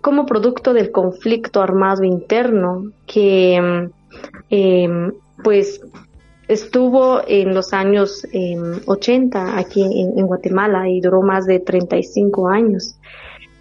como 0.00 0.26
producto 0.26 0.72
del 0.72 0.92
conflicto 0.92 1.60
armado 1.60 2.04
interno 2.04 2.92
que 3.04 3.90
eh, 4.50 4.88
pues 5.42 5.80
estuvo 6.48 7.20
en 7.26 7.54
los 7.54 7.72
años 7.72 8.26
80 8.86 9.58
aquí 9.58 9.82
en, 9.82 10.26
Guatemala 10.26 10.88
y 10.88 11.00
duró 11.00 11.22
más 11.22 11.46
de 11.46 11.60
35 11.60 12.48
años. 12.48 12.96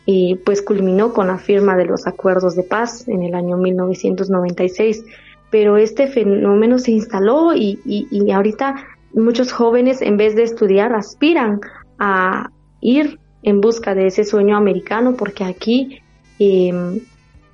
y 0.07 0.36
pues 0.45 0.61
culminó 0.61 1.13
con 1.13 1.25
la 1.27 1.39
firma 1.39 1.75
de 1.75 1.86
los 1.86 2.05
acuerdos 2.05 2.55
de 2.55 2.61
paz 2.61 3.07
en 3.07 3.23
el 3.23 3.33
año 3.33 3.57
1996. 3.57 5.03
Pero 5.49 5.77
este 5.77 6.07
fenómeno 6.07 6.77
se 6.77 6.91
instaló 6.91 7.55
y, 7.55 7.79
y, 7.86 8.31
ahorita 8.31 8.75
muchos 9.13 9.51
jóvenes 9.51 10.01
en 10.01 10.17
vez 10.17 10.36
de 10.36 10.43
estudiar 10.43 10.93
aspiran 10.93 11.59
a 11.97 12.51
ir 12.81 13.19
en 13.41 13.61
busca 13.61 13.95
de 13.95 14.07
ese 14.07 14.25
sueño 14.25 14.57
americano 14.57 15.15
porque 15.17 15.43
aquí 15.43 16.01
em, 16.38 16.99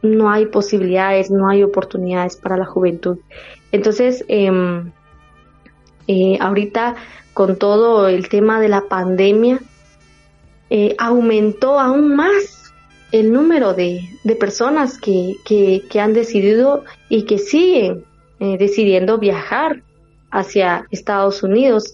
no 0.02 0.30
hay 0.30 0.48
posibilidades, 0.48 1.32
no 1.32 1.48
hay 1.48 1.64
oportunidades 1.64 2.36
para 2.36 2.58
la 2.58 2.66
juventud. 2.66 3.20
Entonces, 3.72 4.26
em, 4.28 4.92
eh, 6.14 6.38
ahorita 6.42 6.96
con 7.34 7.56
todo 7.56 8.10
el 8.10 8.28
tema 8.28 8.60
de 8.60 8.68
la 8.68 8.82
pandemia, 8.90 9.62
eh, 10.70 10.94
aumentó 11.00 11.80
aún 11.80 12.18
más 12.18 12.74
el 13.14 13.32
número 13.32 13.74
de, 13.74 14.10
personas 14.38 14.98
que, 14.98 15.38
que, 15.46 16.02
han 16.02 16.12
decidido 16.12 16.84
y 17.08 17.24
que 17.24 17.38
siguen 17.38 18.04
eh, 18.42 18.58
decidiendo 18.58 19.20
viajar 19.20 19.84
hacia 20.32 20.86
Estados 20.92 21.44
Unidos, 21.44 21.94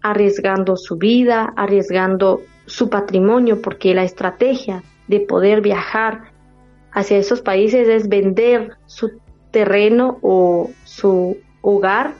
arriesgando 0.00 0.78
su 0.78 0.96
vida, 0.96 1.52
arriesgando 1.54 2.40
su 2.64 2.88
patrimonio, 2.88 3.60
porque 3.60 3.94
la 3.94 4.04
estrategia 4.04 4.82
de 5.08 5.20
poder 5.20 5.60
viajar 5.60 6.32
hacia 6.92 7.18
esos 7.18 7.42
países 7.42 7.86
es 7.86 8.08
vender 8.08 8.78
su 8.86 9.10
terreno 9.50 10.18
o 10.22 10.70
su 10.84 11.36
hogar 11.60 12.14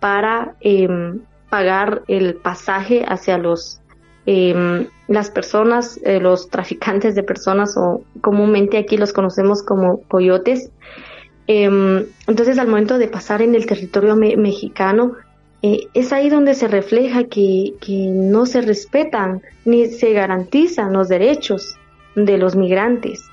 para 0.00 0.54
em, 0.60 1.20
pagar 1.50 2.02
el 2.08 2.34
pasaje 2.34 3.04
hacia 3.06 3.38
los 3.38 3.80
em, 4.26 4.86
las 5.06 5.30
personas, 5.30 5.98
eh, 6.04 6.20
los 6.20 6.50
traficantes 6.50 7.14
de 7.14 7.22
personas 7.22 7.76
o 7.78 8.02
comúnmente 8.20 8.76
aquí 8.76 8.98
los 8.98 9.14
conocemos 9.14 9.62
como 9.62 10.02
coyotes. 10.02 10.70
Em, 11.46 12.04
entonces 12.26 12.58
al 12.58 12.68
momento 12.68 12.98
de 12.98 13.08
pasar 13.08 13.40
en 13.40 13.54
el 13.54 13.64
territorio 13.64 14.16
mexicano, 14.16 15.12
eh, 15.62 15.88
es 15.94 16.12
ahí 16.12 16.28
donde 16.28 16.54
se 16.54 16.68
refleja 16.68 17.24
que, 17.24 17.74
que 17.80 18.08
no 18.08 18.44
se 18.44 18.60
respetan 18.60 19.40
ni 19.64 19.86
se 19.86 20.12
garantizan 20.12 20.92
los 20.92 21.08
derechos 21.08 21.76
de 22.14 22.36
los 22.36 22.54
migrantes 22.54 23.24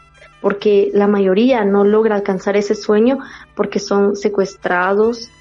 porque 0.45 0.91
la 0.93 1.07
mayoría 1.07 1.65
no 1.65 1.83
logra 1.83 2.13
alcanzar 2.13 2.55
ese 2.55 2.75
sueño 2.75 3.17
porque 3.55 3.79
son 3.79 4.15
secuestrados, 4.15 5.31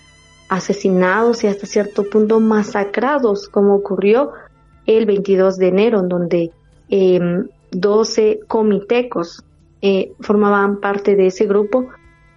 asesinados 0.55 1.43
y 1.43 1.49
hasta 1.49 1.67
cierto 1.67 2.09
punto 2.09 2.39
masacrados, 2.41 3.49
como 3.49 3.75
ocurrió 3.75 4.31
el 4.87 5.05
22 5.05 5.57
de 5.57 5.69
enero, 5.69 6.01
en 6.01 6.09
donde 6.09 6.51
12 7.71 8.31
em, 8.31 8.39
comitecos 8.47 9.43
eh, 9.83 10.13
formaban 10.21 10.81
parte 10.81 11.17
de 11.17 11.27
ese 11.27 11.47
grupo 11.47 11.89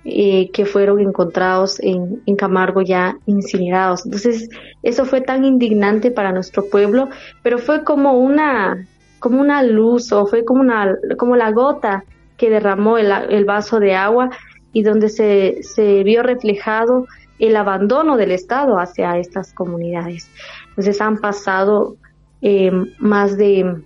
eh, 0.03 0.49
que 0.51 0.65
fueron 0.65 0.99
encontrados 0.99 1.79
en, 1.79 2.23
en, 2.25 2.35
Camargo 2.35 2.81
ya 2.81 3.17
incinerados. 3.25 4.05
Entonces, 4.05 4.49
eso 4.81 5.05
fue 5.05 5.21
tan 5.21 5.45
indignante 5.45 6.09
para 6.09 6.31
nuestro 6.31 6.65
pueblo, 6.65 7.09
pero 7.43 7.59
fue 7.59 7.83
como 7.83 8.17
una, 8.17 8.87
como 9.19 9.39
una 9.41 9.61
luz 9.63 10.11
o 10.11 10.25
fue 10.25 10.43
como, 10.43 10.61
una, 10.61 10.97
como 11.17 11.35
la 11.35 11.51
gota 11.51 12.03
que 12.37 12.49
derramó 12.49 12.97
el, 12.97 13.11
el 13.29 13.45
vaso 13.45 13.79
de 13.79 13.95
agua 13.95 14.29
y 14.73 14.83
donde 14.83 15.09
se, 15.09 15.61
se 15.61 16.03
vio 16.03 16.23
reflejado 16.23 17.05
el 17.39 17.55
abandono 17.55 18.17
del 18.17 18.31
Estado 18.31 18.79
hacia 18.79 19.17
estas 19.17 19.53
comunidades. 19.53 20.29
Entonces 20.69 21.01
han 21.01 21.17
pasado 21.17 21.97
eh, 22.41 22.71
más 22.99 23.37
de, 23.37 23.81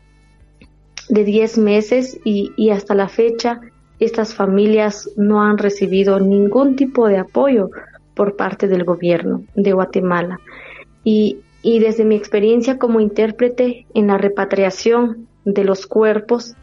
de 1.09 1.23
10 1.23 1.57
meses 1.57 2.19
y, 2.23 2.69
hasta 2.69 2.95
la 2.95 3.09
fecha 3.09 3.61
estas 3.99 4.33
familias 4.33 5.09
no 5.15 5.43
han 5.43 5.57
recibido 5.57 6.19
ningún 6.19 6.75
tipo 6.75 7.07
de 7.07 7.17
apoyo 7.17 7.69
por 8.15 8.35
parte 8.35 8.67
del 8.67 8.83
gobierno 8.83 9.43
de 9.53 9.73
Guatemala. 9.73 10.39
Y, 11.03 11.37
desde 11.63 12.05
mi 12.05 12.15
experiencia 12.15 12.79
como 12.79 12.99
intérprete 12.99 13.85
en 13.93 14.07
la 14.07 14.17
repatriación 14.17 15.27
de 15.45 15.63
los 15.63 15.85
cuerpos, 15.85 16.55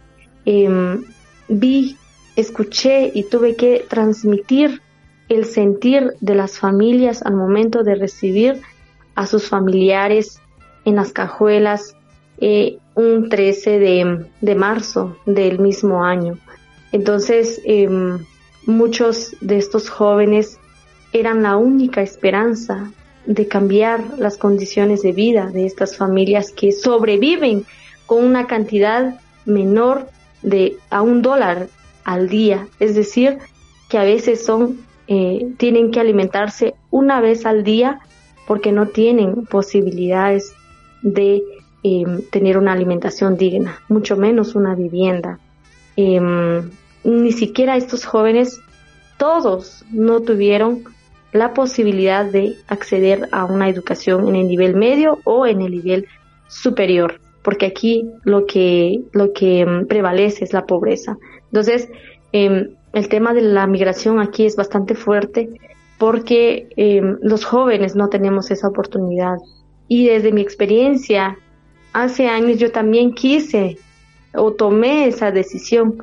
eh, 0.45 0.99
vi, 1.49 1.97
escuché 2.34 3.12
y 3.14 3.22
tuve 3.24 3.55
que 3.55 3.84
transmitir 3.89 4.82
el 5.29 5.45
sentir 5.45 6.14
de 6.20 6.35
las 6.35 6.59
familias 6.59 7.22
al 7.22 7.35
momento 7.35 7.83
de 7.83 7.95
recibir 7.95 8.61
a 9.14 9.26
sus 9.26 9.49
familiares 9.49 10.41
en 10.85 10.97
las 10.97 11.12
cajuelas 11.12 11.97
eh, 12.41 12.79
un 12.95 13.29
13 13.29 13.79
de, 14.41 14.55
marzo 14.55 15.16
del 15.26 15.59
mismo 15.59 16.05
año. 16.05 16.39
Entonces, 16.93 17.61
em, 17.64 18.18
muchos 18.66 19.37
de 19.41 19.59
estos 19.59 19.91
jóvenes 19.91 20.59
eran 21.12 21.43
la 21.43 21.57
única 21.57 22.03
esperanza 22.03 22.91
de 23.26 23.47
cambiar 23.47 24.18
las 24.18 24.37
condiciones 24.37 25.03
de 25.03 25.12
vida 25.12 25.51
de 25.53 25.66
estas 25.66 25.97
familias 25.97 26.51
que 26.51 26.72
sobreviven 26.72 27.66
con 28.07 28.24
una 28.24 28.47
cantidad 28.47 29.20
menor 29.45 30.09
de 30.43 30.76
a 30.91 31.03
un 31.03 31.20
dólar 31.22 31.68
al 32.05 32.29
día. 32.29 32.68
Es 32.81 32.95
decir, 32.95 33.39
que 33.89 33.99
a 33.99 34.05
veces 34.05 34.45
son 34.45 34.79
eh, 35.09 35.54
tienen 35.56 35.90
que 35.90 36.00
alimentarse 36.00 36.74
una 36.90 37.20
vez 37.22 37.46
al 37.46 37.64
día 37.64 38.00
porque 38.46 38.72
no 38.72 38.88
tienen 38.88 39.46
posibilidades 39.46 40.54
de 41.02 41.42
em, 41.82 42.22
tener 42.30 42.59
una 42.59 42.72
alimentación 42.72 43.36
digna, 43.36 43.80
mucho 43.88 44.16
menos 44.18 44.54
una 44.54 44.74
vivienda. 44.74 45.38
Em, 45.96 46.70
ni 47.04 47.32
siquiera 47.32 47.76
estos 47.76 48.04
jóvenes, 48.04 48.61
todos 49.16 49.84
no 49.90 50.20
tuvieron 50.20 50.84
la 51.32 51.54
posibilidad 51.54 52.26
de 52.26 52.56
acceder 52.68 53.28
a 53.32 53.46
una 53.46 53.68
educación 53.68 54.28
en 54.28 54.36
el 54.36 54.46
nivel 54.46 54.76
medio 54.76 55.20
o 55.24 55.46
en 55.46 55.62
el 55.62 55.70
nivel 55.70 56.06
superior, 56.48 57.20
porque 57.42 57.64
aquí 57.64 58.11
lo 58.24 58.44
que, 58.44 59.00
lo 59.12 59.32
que 59.32 59.61
em, 59.61 59.86
prevalece 59.86 60.44
es 60.44 60.52
la 60.52 60.66
pobreza. 60.66 61.16
Entonces, 61.46 61.88
el 62.93 63.09
tema 63.09 63.34
de 63.34 63.43
la 63.43 63.66
migración 63.66 64.20
aquí 64.20 64.47
es 64.47 64.57
bastante 64.57 64.95
fuerte 64.95 65.51
porque 65.99 66.68
eh, 66.76 67.03
los 67.22 67.45
jóvenes 67.45 67.97
no 67.97 68.09
tenemos 68.09 68.51
esa 68.51 68.68
oportunidad. 68.68 69.39
Y 69.89 70.07
desde 70.07 70.32
mi 70.32 70.41
experiencia, 70.41 71.36
hace 71.93 72.28
años 72.28 72.59
yo 72.59 72.70
también 72.70 73.12
quise 73.12 73.78
o 74.34 74.53
tomé 74.53 75.09
esa 75.09 75.30
decisión 75.32 75.99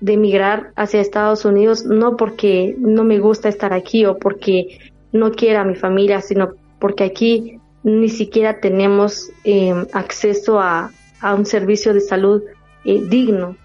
de 0.00 0.14
emigrar 0.14 0.72
hacia 0.76 1.00
Estados 1.00 1.44
Unidos, 1.44 1.84
no 1.86 2.16
porque 2.16 2.74
no 2.78 3.04
me 3.04 3.18
gusta 3.18 3.48
estar 3.48 3.72
aquí 3.72 4.04
o 4.04 4.18
porque 4.18 4.78
no 5.12 5.30
quiera 5.32 5.62
a 5.62 5.64
mi 5.64 5.76
familia, 5.76 6.20
sino 6.20 6.50
porque 6.78 7.04
aquí 7.04 7.58
ni 7.82 8.08
siquiera 8.08 8.60
tenemos 8.60 9.30
eh, 9.44 9.72
acceso 9.92 10.60
a, 10.60 10.90
a, 11.20 11.34
un 11.34 11.46
servicio 11.46 11.94
de 11.94 12.00
salud 12.00 12.42
eh, 12.84 13.02
digno 13.08 13.56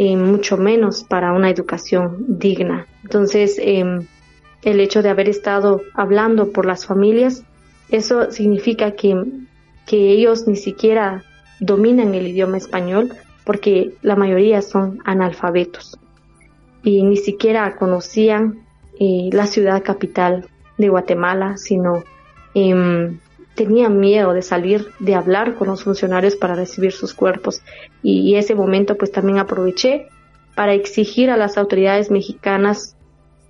eh, 0.00 0.16
mucho 0.16 0.56
menos 0.56 1.02
para 1.02 1.32
una 1.32 1.50
educación 1.50 2.24
digna. 2.28 2.86
Entonces, 3.02 3.56
em, 3.60 4.06
el 4.62 4.78
hecho 4.78 5.02
de 5.02 5.08
haber 5.08 5.28
estado 5.28 5.82
hablando 5.92 6.52
por 6.52 6.66
las 6.66 6.86
familias, 6.86 7.42
eso 7.90 8.30
significa 8.30 8.92
que, 8.92 9.20
que 9.86 10.12
ellos 10.12 10.46
ni 10.46 10.54
siquiera 10.54 11.24
dominan 11.58 12.14
el 12.14 12.28
idioma 12.28 12.58
español 12.58 13.12
porque 13.42 13.92
la 14.02 14.14
mayoría 14.14 14.62
son 14.62 15.00
analfabetos 15.04 15.98
y 16.84 17.02
ni 17.02 17.16
siquiera 17.16 17.74
conocían 17.74 18.60
eh, 19.00 19.30
la 19.32 19.46
ciudad 19.46 19.82
capital 19.82 20.46
de 20.76 20.90
Guatemala, 20.90 21.56
sino 21.56 22.04
eh, 22.54 23.18
tenían 23.58 23.98
miedo 23.98 24.32
de 24.32 24.42
salir, 24.42 24.86
de 25.00 25.16
hablar 25.16 25.56
con 25.56 25.66
los 25.66 25.82
funcionarios 25.82 26.36
para 26.36 26.54
recibir 26.54 26.92
sus 26.92 27.12
cuerpos. 27.12 27.60
Y, 28.04 28.36
ese 28.36 28.54
momento 28.54 28.96
pues 28.96 29.10
también 29.10 29.38
aproveché 29.38 30.06
para 30.54 30.74
exigir 30.74 31.28
a 31.28 31.36
las 31.36 31.58
autoridades 31.58 32.08
mexicanas 32.08 32.96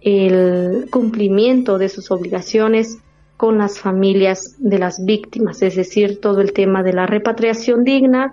el 0.01 0.89
cumplimiento 0.91 1.77
de 1.77 1.91
sus 1.91 2.11
obligaciones 2.11 2.99
con 3.37 3.59
las 3.59 3.79
familias 3.79 4.57
de 4.59 4.79
las 4.79 5.05
víctimas, 5.05 5.61
es 5.61 5.77
decir, 5.77 6.21
todo 6.21 6.41
el 6.41 6.55
tema 6.55 6.83
de 6.83 6.95
la 6.95 7.07
repatriación 7.07 7.85
digna, 7.85 8.33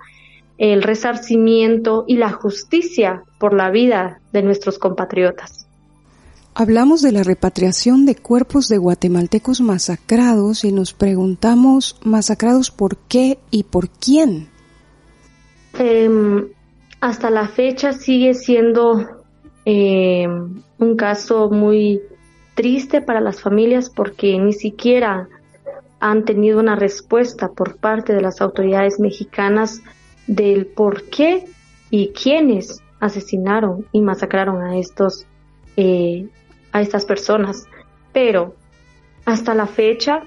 el 0.58 0.82
resarcimiento 0.82 2.06
y 2.08 2.16
la 2.16 2.32
justicia 2.32 3.24
por 3.38 3.54
la 3.54 3.70
vida 3.70 4.22
de 4.32 4.44
nuestros 4.44 4.80
compatriotas. 4.80 5.68
Hablamos 6.58 7.02
de 7.02 7.12
la 7.12 7.22
repatriación 7.24 8.06
de 8.06 8.16
cuerpos 8.16 8.70
de 8.70 8.78
guatemaltecos 8.78 9.60
masacrados 9.60 10.64
y 10.64 10.72
nos 10.72 10.94
preguntamos, 10.94 12.00
¿masacrados 12.06 12.72
por 12.72 12.96
qué 12.96 13.40
y 13.52 13.64
por 13.64 13.90
quién? 13.90 14.48
Em, 15.78 16.48
hasta 17.02 17.30
la 17.30 17.50
fecha 17.50 17.92
sigue 17.92 18.34
siendo 18.34 19.06
em, 19.66 20.62
un 20.80 20.96
caso 20.96 21.50
muy 21.50 22.02
triste 22.54 23.02
para 23.02 23.20
las 23.20 23.42
familias 23.42 23.90
porque 23.90 24.40
ni 24.40 24.54
siquiera 24.54 25.28
han 26.00 26.24
tenido 26.24 26.62
una 26.62 26.78
respuesta 26.78 27.50
por 27.50 27.76
parte 27.76 28.14
de 28.14 28.22
las 28.22 28.40
autoridades 28.40 28.98
mexicanas 28.98 29.82
del 30.26 30.68
por 30.68 31.04
qué 31.10 31.44
y 31.90 32.14
quiénes 32.14 32.82
asesinaron 33.02 33.86
y 33.92 34.00
masacraron 34.00 34.62
a 34.62 34.78
estos 34.78 35.26
eh, 35.76 36.30
a 36.76 36.82
estas 36.82 37.06
personas. 37.06 37.68
Pero 38.12 38.56
hasta 39.24 39.56
la 39.56 39.66
fecha, 39.66 40.24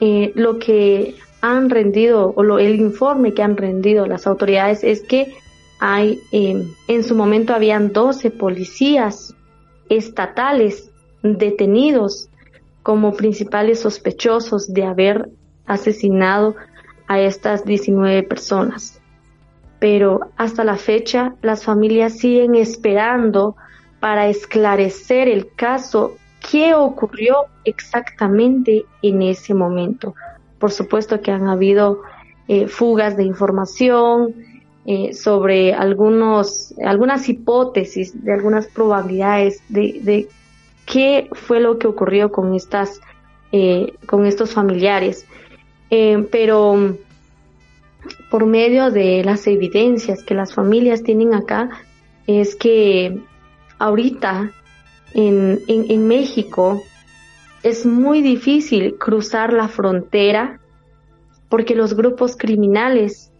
eh, 0.00 0.32
lo 0.34 0.58
que 0.58 1.14
han 1.40 1.70
rendido 1.70 2.32
o 2.34 2.42
lo, 2.42 2.58
el 2.58 2.80
informe 2.80 3.32
que 3.32 3.42
han 3.42 3.56
rendido 3.56 4.06
las 4.06 4.26
autoridades 4.26 4.82
es 4.82 5.02
que 5.02 5.36
hay 5.78 6.20
em, 6.32 6.72
en 6.88 7.04
su 7.04 7.14
momento 7.14 7.54
habían 7.54 7.92
12 7.92 8.32
policías 8.32 9.34
estatales 9.88 10.90
detenidos 11.22 12.28
como 12.82 13.12
principales 13.14 13.80
sospechosos 13.80 14.72
de 14.72 14.84
haber 14.84 15.30
asesinado 15.64 16.56
a 17.06 17.20
estas 17.20 17.64
19 17.64 18.24
personas. 18.24 19.00
Pero 19.78 20.32
hasta 20.36 20.64
la 20.64 20.76
fecha 20.76 21.36
las 21.40 21.62
familias 21.64 22.18
siguen 22.18 22.56
esperando 22.56 23.54
para 24.04 24.28
esclarecer 24.28 25.28
el 25.28 25.50
caso, 25.56 26.18
qué 26.50 26.74
ocurrió 26.74 27.46
exactamente 27.64 28.84
en 29.00 29.22
ese 29.22 29.54
momento. 29.54 30.14
Por 30.58 30.72
supuesto 30.72 31.22
que 31.22 31.30
han 31.30 31.48
habido 31.48 32.02
eh, 32.46 32.68
fugas 32.68 33.16
de 33.16 33.24
información 33.24 34.34
eh, 34.84 35.14
sobre 35.14 35.72
algunos, 35.72 36.74
algunas 36.84 37.30
hipótesis, 37.30 38.22
de 38.22 38.34
algunas 38.34 38.66
probabilidades 38.66 39.62
de, 39.70 40.28
qué 40.84 41.30
fue 41.32 41.60
lo 41.60 41.78
que 41.78 41.86
ocurrió 41.86 42.30
con 42.30 42.54
estas, 42.54 43.00
eh, 43.52 43.94
con 44.04 44.26
estos 44.26 44.52
familiares. 44.52 45.24
Pero 45.88 46.94
por 48.30 48.44
medio 48.44 48.90
de 48.90 49.24
las 49.24 49.46
evidencias 49.46 50.22
que 50.22 50.34
las 50.34 50.52
familias 50.52 51.02
tienen 51.02 51.32
acá, 51.32 51.70
es 52.26 52.54
que 52.54 53.18
ahorita 53.84 54.50
en, 55.12 55.60
en, 55.68 56.08
México 56.08 56.82
es 57.62 57.84
muy 57.84 58.22
difícil 58.22 58.96
cruzar 58.98 59.52
la 59.52 59.68
frontera 59.68 60.58
porque 61.50 61.74
los 61.74 61.94
grupos 61.94 62.34
criminales 62.34 63.30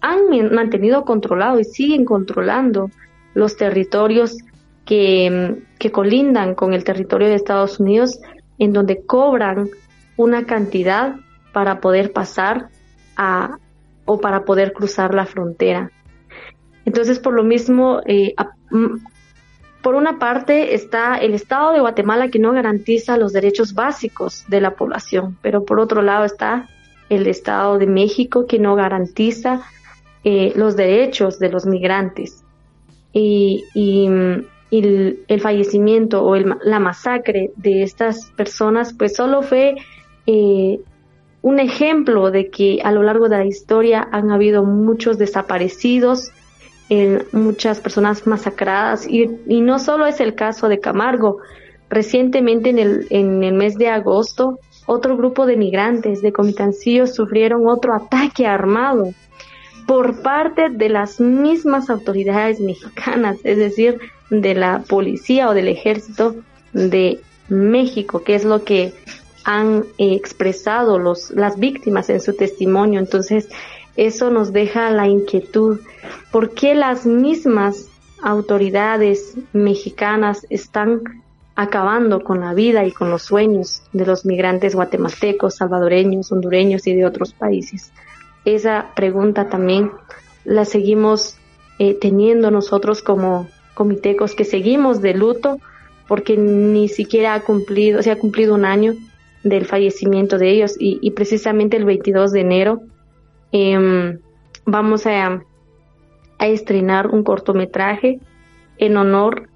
han 0.00 0.20
mantenido 0.52 1.04
controlado 1.04 1.60
y 1.60 1.64
siguen 1.64 2.06
controlando 2.06 2.90
los 3.34 3.58
territorios 3.58 4.38
que, 4.86 5.62
que 5.78 5.92
colindan 5.92 6.54
con 6.54 6.72
el 6.72 6.82
territorio 6.82 7.28
de 7.28 7.34
Estados 7.34 7.78
Unidos, 7.78 8.18
en 8.58 8.72
donde 8.72 9.04
cobran 9.04 9.68
una 10.16 10.46
cantidad 10.46 11.16
para 11.52 11.80
poder 11.80 12.14
pasar 12.14 12.70
a, 13.16 13.58
o 14.06 14.18
para 14.18 14.46
poder 14.46 14.72
cruzar 14.72 15.12
la 15.12 15.26
frontera. 15.26 15.90
Entonces, 16.86 17.18
por 17.18 17.34
lo 17.34 17.44
mismo, 17.44 18.00
eh, 18.06 18.34
por 19.82 19.94
una 19.94 20.18
parte 20.18 20.74
está 20.74 21.16
el 21.16 21.34
Estado 21.34 21.72
de 21.72 21.80
Guatemala 21.80 22.28
que 22.28 22.38
no 22.38 22.52
garantiza 22.52 23.16
los 23.16 23.32
derechos 23.32 23.74
básicos 23.74 24.44
de 24.48 24.60
la 24.60 24.72
población, 24.72 25.38
pero 25.42 25.64
por 25.64 25.80
otro 25.80 26.02
lado 26.02 26.24
está 26.24 26.68
el 27.08 27.26
Estado 27.26 27.78
de 27.78 27.86
México 27.86 28.46
que 28.46 28.58
no 28.58 28.74
garantiza 28.74 29.62
eh, 30.22 30.52
los 30.54 30.76
derechos 30.76 31.38
de 31.38 31.50
los 31.50 31.66
migrantes. 31.66 32.44
Y, 33.12 33.64
y, 33.74 34.06
el, 34.70 35.40
fallecimiento 35.40 36.24
o 36.24 36.36
la 36.36 36.78
masacre 36.78 37.50
de 37.56 37.82
estas 37.82 38.30
personas, 38.36 38.94
pues 38.96 39.16
solo 39.16 39.42
fue 39.42 39.74
eh, 40.26 40.78
un 41.42 41.58
ejemplo 41.58 42.30
de 42.30 42.50
que 42.50 42.80
a 42.84 42.92
lo 42.92 43.02
largo 43.02 43.28
de 43.28 43.38
la 43.38 43.46
historia 43.46 44.06
han 44.12 44.30
habido 44.30 44.62
muchos 44.62 45.18
desaparecidos, 45.18 46.30
muchas 47.32 47.80
personas 47.80 48.26
masacradas 48.26 49.06
y, 49.06 49.26
no 49.60 49.78
solo 49.78 50.06
es 50.06 50.20
el 50.20 50.34
caso 50.34 50.68
de 50.68 50.80
Camargo. 50.80 51.38
Recientemente 51.88 52.70
en 52.70 52.78
el, 52.78 53.06
en 53.10 53.42
el 53.42 53.54
mes 53.54 53.76
de 53.76 53.88
agosto, 53.88 54.58
otro 54.86 55.16
grupo 55.16 55.46
de 55.46 55.56
migrantes 55.56 56.22
de 56.22 56.32
Comitancillo 56.32 57.06
sufrieron 57.06 57.68
otro 57.68 57.94
ataque 57.94 58.46
armado 58.46 59.12
por 59.86 60.22
parte 60.22 60.68
de 60.70 60.88
las 60.88 61.20
mismas 61.20 61.90
autoridades 61.90 62.60
mexicanas, 62.60 63.38
es 63.44 63.58
decir, 63.58 63.98
de 64.30 64.54
la 64.54 64.84
policía 64.88 65.48
o 65.48 65.54
del 65.54 65.68
ejército 65.68 66.36
de 66.72 67.20
México, 67.48 68.22
que 68.22 68.36
es 68.36 68.44
lo 68.44 68.62
que 68.64 68.92
han 69.44 69.84
expresado 69.98 70.98
los, 70.98 71.30
las 71.30 71.58
víctimas 71.58 72.08
en 72.10 72.20
su 72.20 72.34
testimonio. 72.34 73.00
Entonces, 73.00 73.48
eso 74.00 74.30
nos 74.30 74.52
deja 74.54 74.90
la 74.90 75.08
inquietud. 75.08 75.78
¿Por 76.32 76.54
qué 76.54 76.74
las 76.74 77.04
mismas 77.04 77.88
autoridades 78.22 79.36
mexicanas 79.52 80.46
están 80.48 81.02
acabando 81.54 82.24
con 82.24 82.40
la 82.40 82.54
vida 82.54 82.86
y 82.86 82.92
con 82.92 83.10
los 83.10 83.22
sueños 83.24 83.82
de 83.92 84.06
los 84.06 84.24
migrantes 84.24 84.74
guatemaltecos, 84.74 85.56
salvadoreños, 85.56 86.32
hondureños 86.32 86.86
y 86.86 86.94
de 86.94 87.04
otros 87.04 87.34
países? 87.34 87.92
Esa 88.46 88.86
pregunta 88.96 89.50
también 89.50 89.90
la 90.44 90.64
seguimos 90.64 91.36
eh, 91.78 91.92
teniendo 91.92 92.50
nosotros 92.50 93.02
como 93.02 93.48
comitecos 93.74 94.34
que 94.34 94.46
seguimos 94.46 95.02
de 95.02 95.12
luto 95.12 95.58
porque 96.08 96.38
ni 96.38 96.88
siquiera 96.88 97.34
ha 97.34 97.40
cumplido, 97.42 98.02
se 98.02 98.10
ha 98.10 98.18
cumplido 98.18 98.54
un 98.54 98.64
año 98.64 98.94
del 99.44 99.66
fallecimiento 99.66 100.38
de 100.38 100.50
ellos 100.52 100.74
y, 100.78 101.10
precisamente 101.10 101.76
el 101.76 101.84
22 101.84 102.32
de 102.32 102.40
enero 102.40 102.82
em, 103.52 104.18
vamos 104.64 105.06
a, 105.06 105.42
a 106.38 106.46
estrenar 106.46 107.08
un 107.08 107.22
cortometraje 107.22 108.20
en 108.78 108.96
honor 108.96 109.48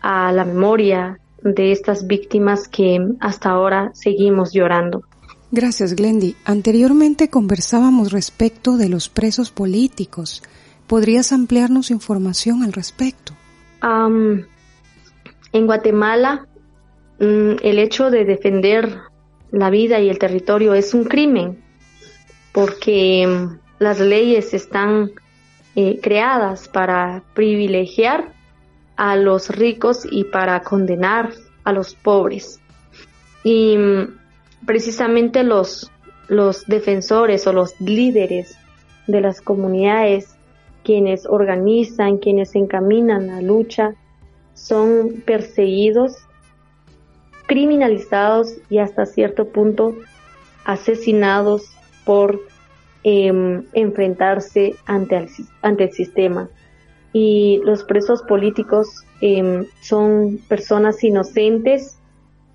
a 0.00 0.32
la 0.32 0.44
memoria 0.44 1.18
de 1.42 1.72
estas 1.72 2.06
víctimas 2.06 2.68
que 2.68 2.98
hasta 3.20 3.50
ahora 3.50 3.90
seguimos 3.94 4.52
llorando. 4.52 5.02
Gracias, 5.50 5.94
Glendy. 5.94 6.34
Anteriormente 6.44 7.28
conversábamos 7.28 8.12
respecto 8.12 8.78
de 8.78 8.88
los 8.88 9.08
presos 9.08 9.50
políticos. 9.50 10.42
¿Podrías 10.86 11.32
ampliarnos 11.32 11.90
información 11.90 12.62
al 12.62 12.72
respecto? 12.72 13.34
en 15.52 15.66
Guatemala, 15.66 16.46
mm, 17.18 17.56
el 17.62 17.78
hecho 17.80 18.10
de 18.10 18.24
defender 18.24 19.00
la 19.50 19.70
vida 19.70 19.98
y 19.98 20.08
el 20.08 20.20
territorio 20.20 20.72
es 20.72 20.94
un 20.94 21.02
crimen 21.02 21.58
porque 22.52 23.26
mm, 23.26 23.58
las 23.78 24.00
leyes 24.00 24.54
están 24.54 25.10
eh, 25.74 25.98
creadas 26.00 26.68
para 26.68 27.22
privilegiar 27.34 28.32
a 28.96 29.16
los 29.16 29.48
ricos 29.48 30.06
y 30.10 30.24
para 30.24 30.60
condenar 30.62 31.32
a 31.64 31.72
los 31.72 31.94
pobres. 31.94 32.60
Y 33.42 33.76
mm, 33.76 34.18
precisamente 34.66 35.42
los, 35.42 35.90
los 36.28 36.66
defensores 36.66 37.46
o 37.46 37.52
los 37.52 37.80
líderes 37.80 38.56
de 39.06 39.20
las 39.20 39.40
comunidades, 39.40 40.36
quienes 40.84 41.26
organizan, 41.26 42.18
quienes 42.18 42.54
encaminan 42.54 43.28
la 43.28 43.40
lucha, 43.40 43.94
son 44.54 45.22
perseguidos 45.24 46.16
criminalizados 47.46 48.56
y 48.70 48.78
hasta 48.78 49.06
cierto 49.06 49.48
punto 49.48 49.94
asesinados 50.64 51.64
por 52.04 52.40
em, 53.04 53.62
enfrentarse 53.72 54.74
ante 54.86 55.28
el, 55.62 55.92
sistema. 55.92 56.48
Y 57.12 57.60
los 57.64 57.84
presos 57.84 58.22
políticos 58.22 59.04
em, 59.20 59.66
son 59.80 60.38
personas 60.48 61.02
inocentes 61.02 61.98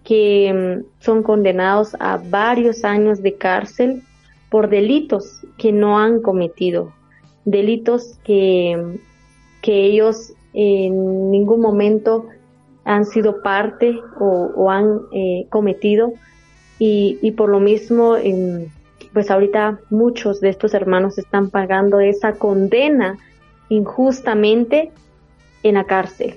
que 0.04 0.48
em, 0.48 0.84
son 1.00 1.24
condenados 1.24 1.96
a 2.00 2.18
varios 2.18 2.84
años 2.84 3.22
de 3.22 3.36
cárcel 3.36 4.04
por 4.50 4.70
delitos 4.70 5.46
que 5.58 5.72
no 5.72 6.00
han 6.00 6.22
cometido, 6.22 6.94
delitos 7.44 8.18
que, 8.24 9.00
que 9.62 9.86
ellos 9.86 10.34
en 10.54 11.30
ningún 11.30 11.62
momento 11.62 12.26
han 12.84 13.06
sido 13.06 13.42
parte 13.42 14.00
o, 14.20 14.72
han 14.72 15.02
eh, 15.12 15.46
cometido 15.50 16.14
y, 16.80 17.32
por 17.32 17.50
lo 17.50 17.60
mismo 17.60 18.16
pues 19.18 19.32
ahorita 19.32 19.80
muchos 19.90 20.42
de 20.42 20.50
estos 20.50 20.76
hermanos 20.76 21.18
están 21.18 21.50
pagando 21.50 22.00
esa 22.00 22.34
condena 22.34 23.18
injustamente 23.68 24.92
en 25.64 25.74
la 25.74 25.86
cárcel. 25.86 26.36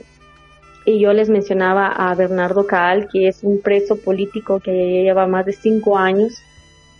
Y 0.87 0.99
yo 0.99 1.12
les 1.12 1.28
mencionaba 1.28 1.89
a 1.89 2.14
Bernardo 2.14 2.66
Caal, 2.66 3.07
que 3.12 3.28
es 3.28 3.43
un 3.43 3.61
preso 3.61 3.97
político 4.01 4.61
que 4.61 4.72
lleva 5.03 5.26
más 5.26 5.45
de 5.45 5.53
cinco 5.53 5.99
años 5.99 6.43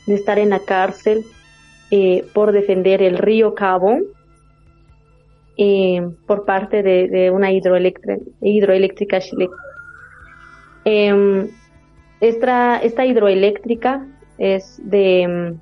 de 0.07 0.17
estar 0.17 0.39
en 0.39 0.51
la 0.51 0.59
cárcel 0.59 1.25
eh, 1.91 2.27
por 2.35 2.53
defender 2.53 3.01
el 3.01 3.17
río 3.17 3.55
Cabo, 3.55 4.01
eh, 5.57 6.07
por 6.27 6.45
parte 6.45 6.83
de, 6.83 7.31
una 7.31 7.51
hidroeléctrica, 7.53 9.21
chilena. 9.21 9.57
Em, 10.85 11.49
esta, 12.21 12.77
esta 12.77 13.07
hidroeléctrica 13.07 14.07
es 14.41 14.81
de, 14.83 15.55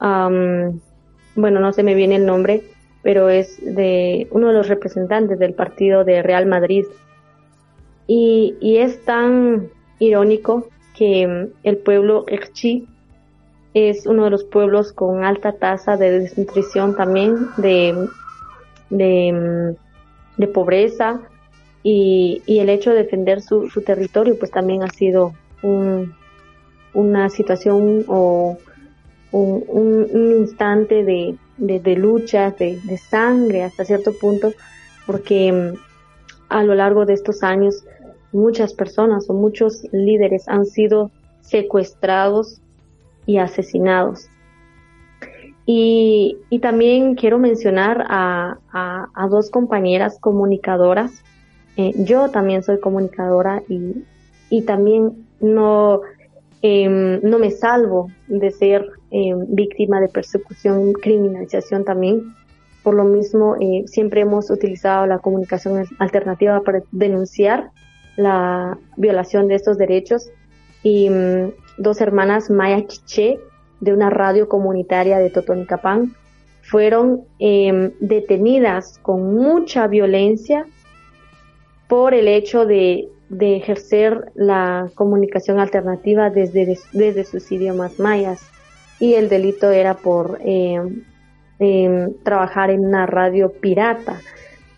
bueno, 0.00 1.60
no 1.60 1.72
se 1.72 1.82
me 1.82 1.94
viene 1.94 2.16
el 2.16 2.26
nombre, 2.26 2.62
pero 3.02 3.28
es 3.28 3.58
de 3.62 4.28
uno 4.30 4.48
de 4.48 4.54
los 4.54 4.68
representantes 4.68 5.38
del 5.38 5.54
partido 5.54 6.04
de 6.04 6.22
Real 6.22 6.46
Madrid. 6.46 6.86
Y, 8.06 8.56
y 8.60 8.78
es 8.78 9.04
tan 9.04 9.68
irónico 9.98 10.68
que 10.96 11.26
mm, 11.26 11.52
el 11.62 11.78
pueblo 11.78 12.24
Erchi 12.26 12.86
es 13.72 14.06
uno 14.06 14.24
de 14.24 14.30
los 14.30 14.44
pueblos 14.44 14.92
con 14.92 15.24
alta 15.24 15.52
tasa 15.52 15.96
de 15.96 16.18
desnutrición 16.18 16.96
también, 16.96 17.36
de, 17.56 17.92
mm, 18.90 20.40
de 20.40 20.48
pobreza, 20.48 21.20
y, 21.82 22.42
y, 22.44 22.58
el 22.58 22.68
hecho 22.68 22.90
de 22.90 23.04
defender 23.04 23.40
su, 23.40 23.70
su, 23.70 23.80
territorio 23.80 24.38
pues 24.38 24.50
también 24.50 24.82
ha 24.82 24.90
sido 24.90 25.32
un, 25.62 26.14
una 26.92 27.30
situación 27.30 28.04
o 28.06 28.58
un, 29.32 29.64
un, 29.68 30.32
instante 30.40 31.04
de, 31.04 31.36
de, 31.56 31.80
de 31.80 31.96
lucha, 31.96 32.50
de, 32.52 32.80
de, 32.84 32.98
sangre 32.98 33.62
hasta 33.62 33.84
cierto 33.84 34.12
punto, 34.12 34.52
porque 35.06 35.52
mm, 35.52 35.78
a 36.48 36.62
lo 36.64 36.74
largo 36.74 37.06
de 37.06 37.14
estos 37.14 37.42
años 37.42 37.84
muchas 38.32 38.74
personas 38.74 39.28
o 39.28 39.34
muchos 39.34 39.84
líderes 39.92 40.48
han 40.48 40.66
sido 40.66 41.10
secuestrados 41.40 42.60
y 43.26 43.38
asesinados. 43.38 44.28
Y, 45.66 46.38
y 46.48 46.58
también 46.58 47.14
quiero 47.14 47.38
mencionar 47.38 48.04
a, 48.08 48.58
a, 48.72 49.06
a 49.14 49.28
dos 49.28 49.50
compañeras 49.50 50.18
comunicadoras. 50.18 51.22
Eh, 51.76 51.92
yo 51.98 52.30
también 52.30 52.64
soy 52.64 52.80
comunicadora 52.80 53.62
y, 53.68 54.04
y 54.48 54.62
también 54.62 55.26
no, 55.40 56.00
eh, 56.62 57.20
no 57.22 57.38
me 57.38 57.50
salvo 57.52 58.10
de 58.26 58.50
ser 58.50 58.90
eh, 59.10 59.34
víctima 59.48 60.00
de 60.00 60.08
persecución, 60.08 60.92
criminalización 60.92 61.84
también. 61.84 62.34
Por 62.82 62.94
lo 62.94 63.04
mismo, 63.04 63.56
eh, 63.60 63.84
siempre 63.86 64.22
hemos 64.22 64.50
utilizado 64.50 65.06
la 65.06 65.18
comunicación 65.18 65.84
alternativa 65.98 66.60
para 66.62 66.82
denunciar 66.92 67.70
la 68.16 68.78
violación 68.96 69.48
de 69.48 69.56
estos 69.56 69.78
derechos. 69.78 70.30
Y 70.82 71.10
mm, 71.10 71.52
dos 71.78 72.00
hermanas, 72.00 72.50
Maya 72.50 72.86
Chiche, 72.86 73.38
de 73.80 73.92
una 73.92 74.10
radio 74.10 74.48
comunitaria 74.48 75.18
de 75.18 75.30
Totonicapán, 75.30 76.14
fueron 76.62 77.22
eh, 77.38 77.92
detenidas 78.00 78.98
con 79.02 79.34
mucha 79.34 79.86
violencia 79.88 80.66
por 81.88 82.14
el 82.14 82.28
hecho 82.28 82.66
de, 82.66 83.08
de, 83.28 83.56
ejercer 83.56 84.30
la 84.34 84.88
comunicación 84.94 85.58
alternativa 85.58 86.30
desde, 86.30 86.78
desde 86.92 87.24
sus 87.24 87.50
idiomas 87.50 87.98
mayas. 87.98 88.49
Y 89.00 89.14
el 89.14 89.28
delito 89.28 89.70
era 89.70 89.94
por 89.94 90.38
eh, 90.44 90.78
trabajar 92.22 92.70
en 92.70 92.84
una 92.86 93.06
radio 93.06 93.50
pirata. 93.50 94.20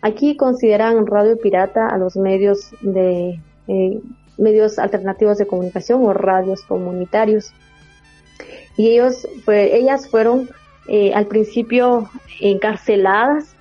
Aquí 0.00 0.36
consideran 0.36 1.06
radio 1.06 1.36
pirata 1.36 1.88
a 1.88 1.98
los 1.98 2.16
medios 2.16 2.70
de 2.80 3.40
eh, 3.68 4.00
medios 4.38 4.78
alternativos 4.78 5.38
de 5.38 5.46
comunicación 5.46 6.04
o 6.04 6.12
radios 6.12 6.62
comunitarios. 6.62 7.52
Y 8.76 8.90
ellos, 8.90 9.28
fue, 9.44 9.76
ellas 9.76 10.08
fueron 10.08 10.48
eh, 10.88 11.12
al 11.14 11.26
principio 11.26 12.10
encarceladas, 12.40 13.54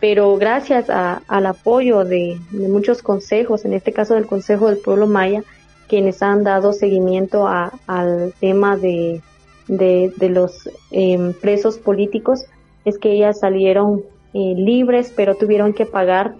pero 0.00 0.36
gracias 0.36 0.88
a, 0.88 1.22
al 1.28 1.46
apoyo 1.46 2.04
de, 2.04 2.38
de, 2.50 2.68
muchos 2.68 3.02
consejos, 3.02 3.64
en 3.64 3.74
este 3.74 3.92
caso 3.92 4.14
del 4.14 4.26
Consejo 4.26 4.68
del 4.68 4.78
Pueblo 4.78 5.06
Maya, 5.06 5.42
quienes 5.88 6.22
han 6.22 6.42
dado 6.42 6.72
seguimiento 6.72 7.46
a, 7.46 7.72
al 7.86 8.32
tema 8.40 8.76
de, 8.76 9.20
de, 9.68 10.12
los 10.28 10.68
eh, 10.90 11.34
presos 11.40 11.78
políticos, 11.78 12.44
es 12.84 12.98
que 12.98 13.12
ellas 13.12 13.40
salieron 13.40 14.02
eh, 14.34 14.54
libres, 14.56 15.12
pero 15.14 15.34
tuvieron 15.34 15.72
que 15.72 15.86
pagar 15.86 16.34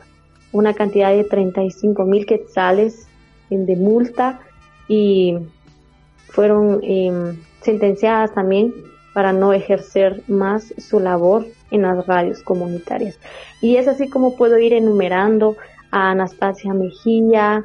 una 0.53 0.75
cantidad 0.75 1.11
de 1.11 1.25
35 1.25 2.05
mil 2.05 2.27
quetzales 2.27 3.07
de 3.51 3.77
multa 3.77 4.41
y 4.89 5.37
fueron 6.29 6.81
eh, 6.83 7.37
sentenciadas 7.61 8.33
también 8.35 8.73
para 9.13 9.33
no 9.33 9.53
ejercer 9.53 10.23
más 10.27 10.73
su 10.79 11.01
labor 11.01 11.47
en 11.71 11.83
las 11.83 12.07
radios 12.07 12.43
comunitarias. 12.43 13.19
Y 13.61 13.77
es 13.77 13.89
así 13.89 14.09
como 14.09 14.37
puedo 14.37 14.59
ir 14.59 14.73
enumerando 14.73 15.57
a 15.91 16.11
Anastasia 16.11 16.73
Mejía, 16.73 17.65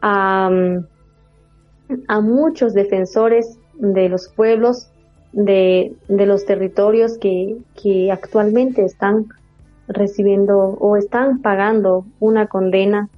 a, 0.00 0.50
a 2.08 2.20
muchos 2.20 2.72
defensores 2.72 3.58
de 3.78 4.08
los 4.08 4.28
pueblos, 4.28 4.90
de, 5.32 5.94
de 6.08 6.26
los 6.26 6.44
territorios 6.44 7.18
que, 7.18 7.56
que 7.80 8.10
actualmente 8.10 8.84
están 8.84 9.26
recibiendo 9.88 10.58
o 10.58 10.96
están 10.96 11.40
pagando 11.40 12.04
una 12.20 12.46
condena 12.46 13.08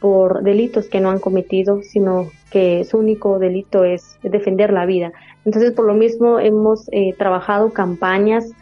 por 0.00 0.42
delitos 0.42 0.88
que 0.88 1.00
no 1.00 1.10
han 1.10 1.18
cometido, 1.18 1.82
sino 1.82 2.28
que 2.50 2.84
su 2.84 2.98
único 2.98 3.38
delito 3.38 3.84
es 3.84 4.18
defender 4.22 4.72
la 4.72 4.86
vida. 4.86 5.12
Entonces, 5.44 5.72
por 5.72 5.86
lo 5.86 5.94
mismo, 5.94 6.38
hemos 6.38 6.88
eh, 6.92 7.14
trabajado 7.16 7.72
campañas, 7.72 8.52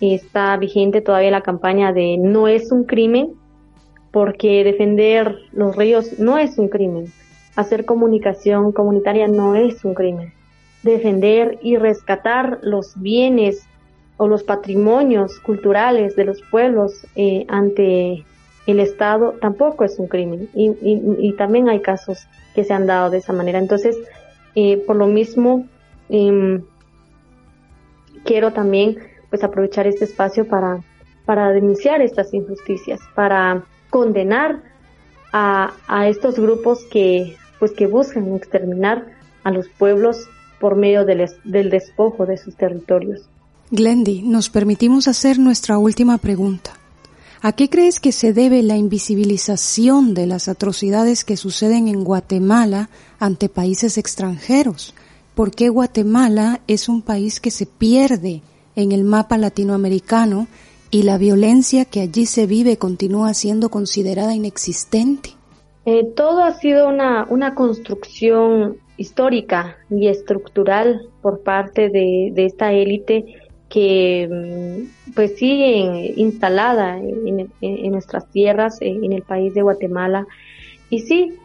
está 0.00 0.56
vigente 0.56 1.00
todavía 1.00 1.30
la 1.30 1.42
campaña 1.42 1.92
de 1.92 2.18
no 2.18 2.48
es 2.48 2.72
un 2.72 2.84
crimen, 2.84 3.34
porque 4.10 4.64
defender 4.64 5.36
los 5.52 5.76
ríos 5.76 6.18
no 6.18 6.38
es 6.38 6.58
un 6.58 6.68
crimen, 6.68 7.06
hacer 7.56 7.84
comunicación 7.84 8.72
comunitaria 8.72 9.28
no 9.28 9.54
es 9.54 9.84
un 9.84 9.94
crimen, 9.94 10.32
defender 10.82 11.58
y 11.62 11.76
rescatar 11.76 12.58
los 12.62 13.00
bienes 13.00 13.66
o 14.16 14.28
los 14.28 14.42
patrimonios 14.42 15.38
culturales 15.40 16.16
de 16.16 16.24
los 16.24 16.42
pueblos 16.42 17.06
eh, 17.16 17.44
ante 17.48 18.24
el 18.66 18.80
Estado 18.80 19.34
tampoco 19.40 19.84
es 19.84 19.98
un 19.98 20.06
crimen 20.06 20.48
y, 20.54 20.72
y, 20.80 21.32
también 21.32 21.68
hay 21.68 21.80
casos 21.80 22.28
que 22.54 22.62
se 22.62 22.72
han 22.72 22.86
dado 22.86 23.10
de 23.10 23.18
esa 23.18 23.32
manera. 23.32 23.58
Entonces, 23.58 23.98
eh, 24.54 24.76
por 24.86 24.94
lo 24.94 25.08
mismo, 25.08 25.66
eh, 26.08 26.62
quiero 28.24 28.52
también 28.52 28.98
pues 29.30 29.42
aprovechar 29.42 29.86
este 29.86 30.04
espacio 30.04 30.46
para, 30.46 30.80
para 31.24 31.50
denunciar 31.50 32.02
estas 32.02 32.32
injusticias, 32.34 33.00
para 33.14 33.64
condenar 33.90 34.62
a, 35.32 35.72
a 35.88 36.08
estos 36.08 36.38
grupos 36.38 36.84
que 36.84 37.36
pues 37.58 37.72
que 37.72 37.86
buscan 37.86 38.34
exterminar 38.34 39.06
a 39.44 39.50
los 39.52 39.68
pueblos 39.68 40.28
por 40.62 40.76
medio 40.76 41.04
del, 41.04 41.28
del 41.42 41.70
despojo 41.70 42.24
de 42.24 42.38
sus 42.38 42.54
territorios. 42.54 43.22
Glendy, 43.72 44.22
nos 44.22 44.48
permitimos 44.48 45.08
hacer 45.08 45.40
nuestra 45.40 45.76
última 45.76 46.18
pregunta. 46.18 46.74
¿A 47.40 47.50
qué 47.50 47.68
crees 47.68 47.98
que 47.98 48.12
se 48.12 48.32
debe 48.32 48.62
la 48.62 48.76
invisibilización 48.76 50.14
de 50.14 50.28
las 50.28 50.46
atrocidades 50.46 51.24
que 51.24 51.36
suceden 51.36 51.88
en 51.88 52.04
Guatemala 52.04 52.90
ante 53.18 53.48
países 53.48 53.98
extranjeros? 53.98 54.94
¿Por 55.34 55.50
qué 55.50 55.68
Guatemala 55.68 56.60
es 56.68 56.88
un 56.88 57.02
país 57.02 57.40
que 57.40 57.50
se 57.50 57.66
pierde 57.66 58.42
en 58.76 58.92
el 58.92 59.02
mapa 59.02 59.38
latinoamericano 59.38 60.46
y 60.92 61.02
la 61.02 61.18
violencia 61.18 61.84
que 61.84 62.02
allí 62.02 62.26
se 62.26 62.46
vive 62.46 62.76
continúa 62.76 63.34
siendo 63.34 63.68
considerada 63.68 64.32
inexistente? 64.32 65.30
Eh, 65.84 66.04
todo 66.14 66.44
ha 66.44 66.52
sido 66.52 66.88
una, 66.88 67.26
una 67.28 67.56
construcción 67.56 68.76
histórica 68.96 69.76
y 69.90 70.08
estructural 70.08 71.08
por 71.20 71.42
parte 71.42 71.88
de, 71.88 72.32
esta 72.36 72.72
élite 72.72 73.24
que 73.68 74.28
mm, 74.30 75.12
pues 75.14 75.36
sigue 75.36 76.12
instalada 76.16 76.98
en, 76.98 77.50
nuestras 77.90 78.28
tierras, 78.30 78.78
en 78.80 79.12
el 79.12 79.22
país 79.22 79.54
de 79.54 79.62
Guatemala. 79.62 80.26
Y 80.90 81.00
sí, 81.00 81.38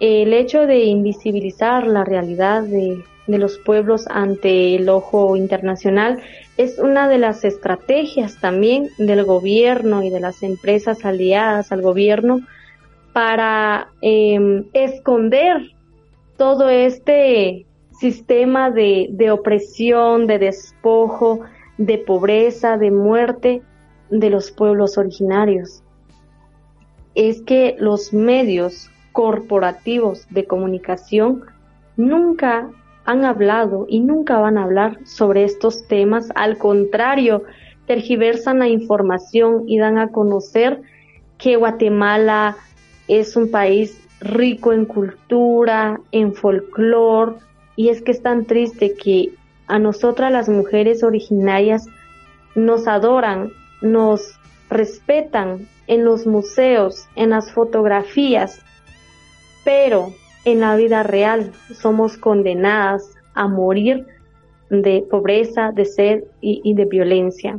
el 0.00 0.32
hecho 0.32 0.66
de 0.66 0.84
invisibilizar 0.84 1.86
la 1.86 2.04
realidad 2.04 2.62
de, 2.62 3.02
los 3.26 3.58
pueblos 3.58 4.06
ante 4.08 4.76
el 4.76 4.88
ojo 4.88 5.36
internacional 5.36 6.22
es 6.56 6.78
una 6.78 7.08
de 7.08 7.18
las 7.18 7.44
estrategias 7.44 8.40
también 8.40 8.88
del 8.98 9.24
gobierno 9.24 10.04
y 10.04 10.10
de 10.10 10.20
las 10.20 10.44
empresas 10.44 11.04
aliadas 11.04 11.72
al 11.72 11.82
gobierno 11.82 12.40
para 13.12 13.88
eh, 14.00 14.62
esconder 14.74 15.75
todo 16.36 16.68
este 16.68 17.66
sistema 17.98 18.70
de, 18.70 19.30
opresión, 19.30 20.26
de 20.26 20.38
despojo, 20.38 21.40
de 21.78 21.98
pobreza, 21.98 22.76
de 22.76 22.90
muerte 22.90 23.62
de 24.10 24.30
los 24.30 24.50
pueblos 24.50 24.98
originarios. 24.98 25.82
Es 27.14 27.42
que 27.42 27.76
los 27.78 28.12
medios 28.12 28.90
corporativos 29.12 30.26
de 30.30 30.44
comunicación 30.44 31.44
nunca 31.96 32.68
han 33.06 33.24
hablado 33.24 33.86
y 33.88 34.00
nunca 34.00 34.38
van 34.38 34.58
a 34.58 34.64
hablar 34.64 34.98
sobre 35.04 35.44
estos 35.44 35.86
temas. 35.88 36.28
Al 36.34 36.58
contrario, 36.58 37.44
tergiversan 37.86 38.58
la 38.58 38.68
información 38.68 39.64
y 39.66 39.78
dan 39.78 39.96
a 39.96 40.08
conocer 40.08 40.82
que 41.38 41.56
Guatemala 41.56 42.56
es 43.08 43.36
un 43.36 43.50
país 43.50 44.05
rico 44.20 44.72
en 44.72 44.84
cultura, 44.84 46.00
en 46.12 46.34
folclore, 46.34 47.36
y 47.76 47.88
es 47.90 48.02
que 48.02 48.12
es 48.12 48.22
tan 48.22 48.46
triste 48.46 48.94
que 48.94 49.30
a 49.66 49.78
nosotras 49.78 50.32
las 50.32 50.48
mujeres 50.48 51.02
originarias 51.02 51.86
nos 52.54 52.86
adoran, 52.88 53.50
nos 53.82 54.38
respetan 54.70 55.66
en 55.86 56.04
los 56.04 56.26
museos, 56.26 57.06
en 57.14 57.30
las 57.30 57.52
fotografías, 57.52 58.62
pero 59.64 60.12
en 60.44 60.60
la 60.60 60.76
vida 60.76 61.02
real 61.02 61.52
somos 61.74 62.16
condenadas 62.16 63.10
a 63.34 63.46
morir 63.48 64.06
de 64.70 65.04
pobreza, 65.10 65.72
de 65.72 65.84
sed 65.84 66.24
y, 66.40 66.74
de 66.74 66.84
violencia. 66.84 67.58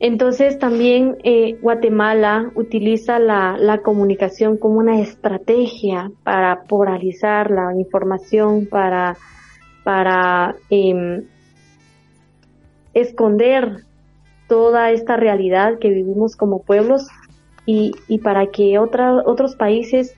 Entonces 0.00 0.58
también 0.58 1.18
eh, 1.24 1.58
Guatemala 1.60 2.50
utiliza 2.54 3.18
la, 3.18 3.80
comunicación 3.84 4.56
como 4.56 4.78
una 4.78 4.98
estrategia 4.98 6.10
para 6.24 6.64
polarizar 6.64 7.50
la 7.50 7.74
información, 7.78 8.66
para, 8.66 9.18
para 9.84 10.56
em, 10.70 11.24
esconder 12.94 13.84
toda 14.48 14.90
esta 14.90 15.18
realidad 15.18 15.78
que 15.78 15.90
vivimos 15.90 16.34
como 16.34 16.62
pueblos 16.62 17.06
y, 17.66 17.92
para 18.24 18.46
que 18.46 18.78
otros 18.78 19.54
países 19.54 20.16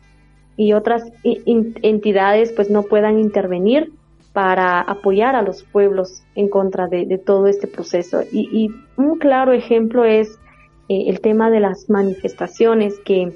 y 0.56 0.74
otras 0.74 1.02
entidades 1.24 2.52
pues 2.52 2.70
no 2.70 2.84
puedan 2.84 3.18
intervenir 3.18 3.92
para 4.32 4.80
apoyar 4.80 5.36
a 5.36 5.42
los 5.42 5.62
pueblos 5.62 6.22
en 6.34 6.48
contra 6.48 6.88
de, 6.88 7.18
todo 7.18 7.46
este 7.46 7.66
proceso. 7.66 8.22
Y, 8.32 8.70
un 8.96 9.18
claro 9.18 9.52
ejemplo 9.52 10.04
es 10.04 10.38
eh, 10.88 11.04
el 11.08 11.20
tema 11.20 11.50
de 11.50 11.60
las 11.60 11.90
manifestaciones 11.90 12.98
que 13.04 13.32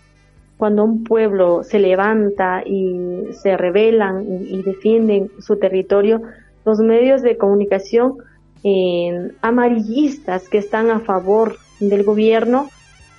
cuando 0.57 0.85
un 0.85 1.05
pueblo 1.05 1.63
se 1.65 1.79
levanta 1.79 2.63
y 2.65 3.27
se 3.33 3.57
rebelan 3.57 4.25
y, 4.27 4.63
defienden 4.63 5.31
su 5.39 5.57
territorio, 5.57 6.23
los 6.65 6.79
medios 6.79 7.23
de 7.23 7.37
comunicación 7.37 8.19
eh, 8.65 9.33
amarillistas 9.43 10.49
que 10.49 10.59
están 10.59 10.91
a 10.91 11.01
favor 11.01 11.57
del 11.79 12.05
gobierno 12.05 12.69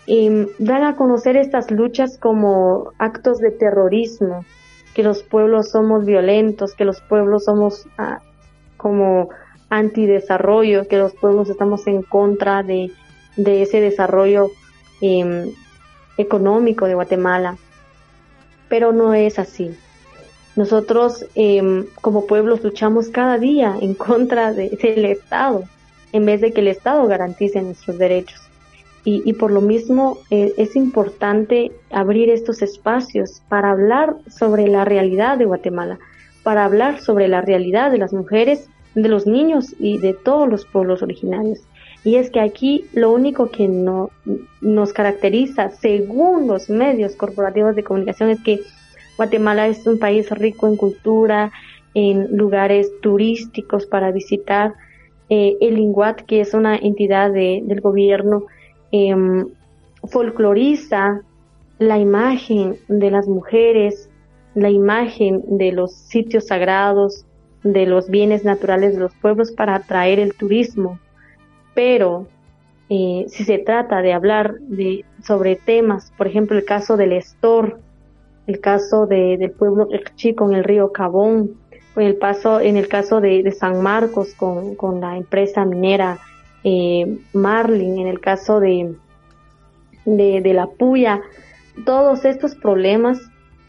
eh, 0.07 0.47
dan 0.57 0.83
a 0.83 0.95
conocer 0.95 1.35
estas 1.35 1.69
luchas 1.69 2.17
como 2.17 2.91
actos 2.97 3.39
de 3.39 3.51
terrorismo, 3.51 4.45
que 4.97 5.03
los 5.03 5.21
pueblos 5.21 5.69
somos 5.69 6.05
violentos, 6.05 6.73
que 6.73 6.83
los 6.83 7.01
pueblos 7.01 7.43
somos 7.43 7.85
ah, 7.99 8.19
como 8.77 9.29
antidesarrollo, 9.69 10.87
que 10.87 10.97
los 10.97 11.13
pueblos 11.13 11.51
estamos 11.51 11.85
en 11.85 12.01
contra 12.01 12.63
de, 12.63 12.89
ese 13.35 13.79
desarrollo 13.79 14.49
em, 14.99 15.53
económico 16.17 16.87
de 16.87 16.95
Guatemala. 16.95 17.57
Pero 18.69 18.91
no 18.91 19.13
es 19.13 19.37
así. 19.37 19.77
Nosotros 20.55 21.27
em, 21.35 21.85
como 22.01 22.25
pueblos 22.25 22.63
luchamos 22.63 23.09
cada 23.09 23.37
día 23.37 23.77
en 23.79 23.93
contra 23.93 24.51
del 24.51 25.05
Estado, 25.05 25.63
en 26.11 26.25
vez 26.25 26.41
de 26.41 26.53
que 26.53 26.61
el 26.61 26.69
Estado 26.69 27.05
garantice 27.05 27.61
nuestros 27.61 27.99
derechos 27.99 28.46
y, 29.09 29.31
por 29.33 29.51
lo 29.51 29.61
mismo 29.61 30.17
eh, 30.31 30.53
es 30.57 30.75
importante 30.75 31.71
abrir 31.91 32.29
estos 32.29 32.61
espacios 32.61 33.41
para 33.47 33.71
hablar 33.71 34.17
sobre 34.27 34.67
la 34.67 34.83
realidad 34.83 35.37
de 35.37 35.45
Guatemala, 35.45 35.97
para 36.43 36.65
hablar 36.65 36.99
sobre 36.99 37.29
la 37.29 37.39
realidad 37.39 37.89
de 37.89 37.99
las 37.99 38.11
mujeres, 38.11 38.69
de 38.95 39.07
los 39.07 39.25
niños 39.25 39.73
y 39.79 39.97
de 39.99 40.13
todos 40.13 40.49
los 40.49 40.65
pueblos 40.65 41.01
originarios. 41.03 41.59
Y 42.03 42.17
es 42.17 42.29
que 42.29 42.41
aquí 42.41 42.83
lo 42.91 43.13
único 43.13 43.49
que 43.49 43.69
no, 43.69 44.09
nos 44.59 44.91
caracteriza, 44.91 45.69
según 45.69 46.45
los 46.45 46.69
medios 46.69 47.15
corporativos 47.15 47.77
de 47.77 47.85
comunicación, 47.85 48.29
es 48.29 48.41
que 48.41 48.59
Guatemala 49.15 49.67
es 49.67 49.87
un 49.87 49.99
país 49.99 50.29
rico 50.31 50.67
en 50.67 50.75
cultura, 50.75 51.53
en 51.93 52.35
lugares 52.35 52.91
turísticos 52.99 53.85
para 53.85 54.11
visitar. 54.11 54.73
Eh, 55.29 55.55
el 55.61 55.77
INGUAT, 55.77 56.23
que 56.23 56.41
es 56.41 56.53
una 56.53 56.75
entidad 56.75 57.31
del 57.31 57.79
gobierno, 57.79 58.47
eh, 58.91 59.15
folcloriza 60.03 61.21
la 61.79 61.97
imagen 61.97 62.77
de 62.87 63.11
las 63.11 63.27
mujeres, 63.27 64.09
la 64.55 64.69
imagen 64.69 65.43
de 65.57 65.71
los 65.71 65.93
sitios 65.93 66.47
sagrados, 66.47 67.25
de 67.63 67.85
los 67.85 68.09
bienes 68.09 68.43
naturales 68.43 68.93
de 68.93 68.99
los 68.99 69.13
pueblos 69.15 69.51
para 69.51 69.75
atraer 69.75 70.19
el 70.19 70.33
turismo. 70.33 70.99
Pero 71.73 72.27
eh, 72.89 73.25
si 73.27 73.43
se 73.43 73.59
trata 73.59 74.01
de 74.01 74.13
hablar 74.13 74.55
de, 74.61 75.05
sobre 75.23 75.55
temas, 75.55 76.11
por 76.17 76.27
ejemplo, 76.27 76.57
el 76.57 76.65
caso 76.65 76.97
del 76.97 77.13
Estor, 77.13 77.79
el 78.47 78.59
caso 78.61 79.05
de, 79.05 79.37
del 79.37 79.51
pueblo 79.51 79.89
chico 80.15 80.49
en 80.49 80.55
el 80.55 80.63
río 80.63 80.91
Cabón, 80.91 81.57
en 81.95 82.03
el, 82.03 82.15
paso, 82.15 82.59
en 82.59 82.77
el 82.77 82.87
caso 82.87 83.19
de, 83.19 83.51
San 83.51 83.81
Marcos 83.81 84.33
con, 84.35 84.75
con 84.75 85.01
la 85.01 85.17
empresa 85.17 85.65
minera 85.65 86.19
eh, 86.69 87.17
Marlin, 87.31 87.97
en 87.97 88.07
el 88.07 88.19
caso 88.19 88.59
de, 88.59 88.93
de, 90.03 90.53
la 90.53 90.67
Puya, 90.67 91.21
todos 91.85 92.25
estos 92.25 92.55
problemas, 92.55 93.21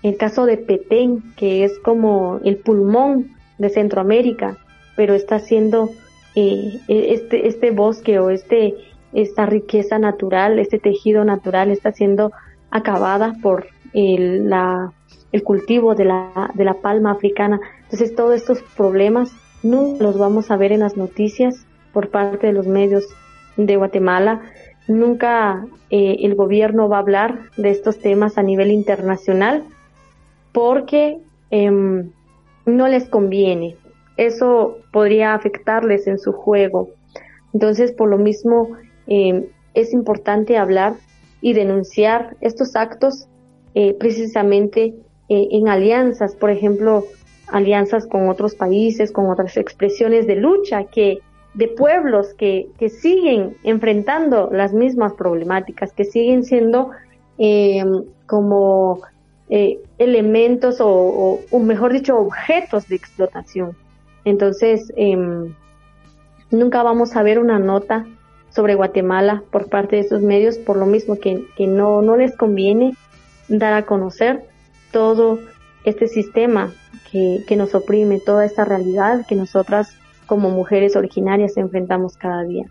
el 0.03 0.17
caso 0.17 0.47
de 0.47 0.57
Petén, 0.57 1.23
que 1.37 1.63
es 1.63 1.79
como 1.79 2.41
el 2.45 2.57
pulmón 2.57 3.37
de 3.59 3.71
Centroamérica, 3.71 4.57
pero 4.97 5.15
está 5.15 5.39
siendo 5.39 5.91
eh, 6.35 6.81
e, 6.89 7.15
este, 7.15 7.47
este 7.47 7.71
bosque 7.71 8.19
o 8.19 8.31
este, 8.31 8.75
esta 9.13 9.47
riqueza 9.47 10.01
natural, 10.01 10.59
este 10.59 10.81
tejido 10.81 11.25
natural 11.25 11.71
está 11.71 11.93
siendo 11.93 12.33
acabada 12.73 13.37
por 13.41 13.69
el, 13.93 14.51
la, 14.51 14.93
el 15.31 15.45
cultivo 15.45 15.95
de 15.95 16.07
la, 16.07 16.51
de 16.53 16.65
la 16.65 16.75
palma 16.75 17.13
africana. 17.13 17.61
Entonces 17.85 18.17
todos 18.17 18.35
estos 18.35 18.61
problemas 18.77 19.31
nunca 19.63 20.03
los 20.03 20.19
vamos 20.19 20.51
a 20.51 20.57
ver 20.57 20.73
en 20.73 20.81
las 20.81 20.97
noticias, 20.97 21.65
por 21.99 22.11
parte 22.11 22.47
de 22.47 22.53
los 22.53 22.69
medios 22.69 23.09
de 23.57 23.75
Guatemala. 23.75 24.41
Nunca 24.87 25.67
eh, 25.91 26.19
el 26.21 26.37
gobierno 26.37 26.89
va 26.89 26.99
a 26.99 27.01
hablar 27.01 27.41
de 27.57 27.71
estos 27.71 27.99
temas 27.99 28.39
a 28.39 28.45
nivel 28.45 28.71
internacional 28.71 29.65
porque 30.53 31.19
em, 31.51 32.13
no 32.67 32.87
les 32.87 33.09
conviene. 33.09 33.75
Eso 34.17 34.77
podría 34.93 35.35
afectarles 35.35 36.07
en 36.07 36.21
su 36.21 36.31
juego. 36.31 36.91
Entonces, 37.53 37.91
por 37.91 38.09
lo 38.09 38.17
mismo, 38.17 38.77
em, 39.09 39.47
es 39.75 39.93
importante 39.93 40.57
hablar 40.57 40.93
y 41.41 41.53
denunciar 41.53 42.37
estos 42.41 42.77
actos 42.77 43.27
eh, 43.75 43.97
precisamente 43.99 44.95
eh, 45.29 45.49
en 45.51 45.67
alianzas, 45.67 46.37
por 46.37 46.51
ejemplo, 46.51 47.07
alianzas 47.49 48.07
con 48.07 48.29
otros 48.29 48.55
países, 48.55 49.11
con 49.11 49.29
otras 49.31 49.57
expresiones 49.57 50.29
de 50.29 50.37
lucha 50.37 50.85
que 50.85 51.19
de 51.59 51.67
pueblos 51.67 52.35
que, 52.35 52.69
que 52.79 52.89
siguen 52.89 53.57
enfrentando 53.65 54.49
las 54.53 54.73
mismas 54.73 55.15
problemáticas, 55.15 55.93
que 55.93 56.05
siguen 56.05 56.45
siendo 56.45 56.93
eh, 57.37 57.85
como 58.27 59.01
eh, 59.51 59.81
elementos 59.99 60.77
o, 60.79 61.41
mejor 61.61 61.93
dicho, 61.93 62.17
objetos 62.17 62.87
de 62.87 62.95
explotación. 62.95 63.77
Entonces, 64.25 64.93
em, 64.95 65.53
nunca 66.53 66.85
vamos 66.85 67.17
a 67.17 67.25
ver 67.25 67.41
una 67.41 67.59
nota 67.59 68.07
sobre 68.51 68.77
Guatemala 68.77 69.43
por 69.51 69.69
parte 69.69 69.97
de 69.97 70.03
esos 70.03 70.23
medios, 70.23 70.59
por 70.59 70.77
lo 70.77 70.87
mismo 70.87 71.19
que, 71.19 71.45
que 71.57 71.67
no, 71.67 72.03
no 72.03 72.17
les 72.17 72.37
conviene 72.37 72.95
dar 73.49 73.73
a 73.73 73.85
conocer 73.85 74.45
todo 74.93 75.41
este 75.83 76.07
sistema 76.07 76.73
que, 77.11 77.43
que 77.49 77.57
nos 77.57 77.75
oprime, 77.75 78.21
toda 78.21 78.45
esta 78.45 78.65
realidad 78.65 79.27
que 79.27 79.35
nosotras 79.35 79.99
como 80.29 80.51
mujeres 80.51 80.95
originarias 80.95 81.57
enfrentamos 81.57 82.17
cada 82.17 82.45
día. 82.45 82.67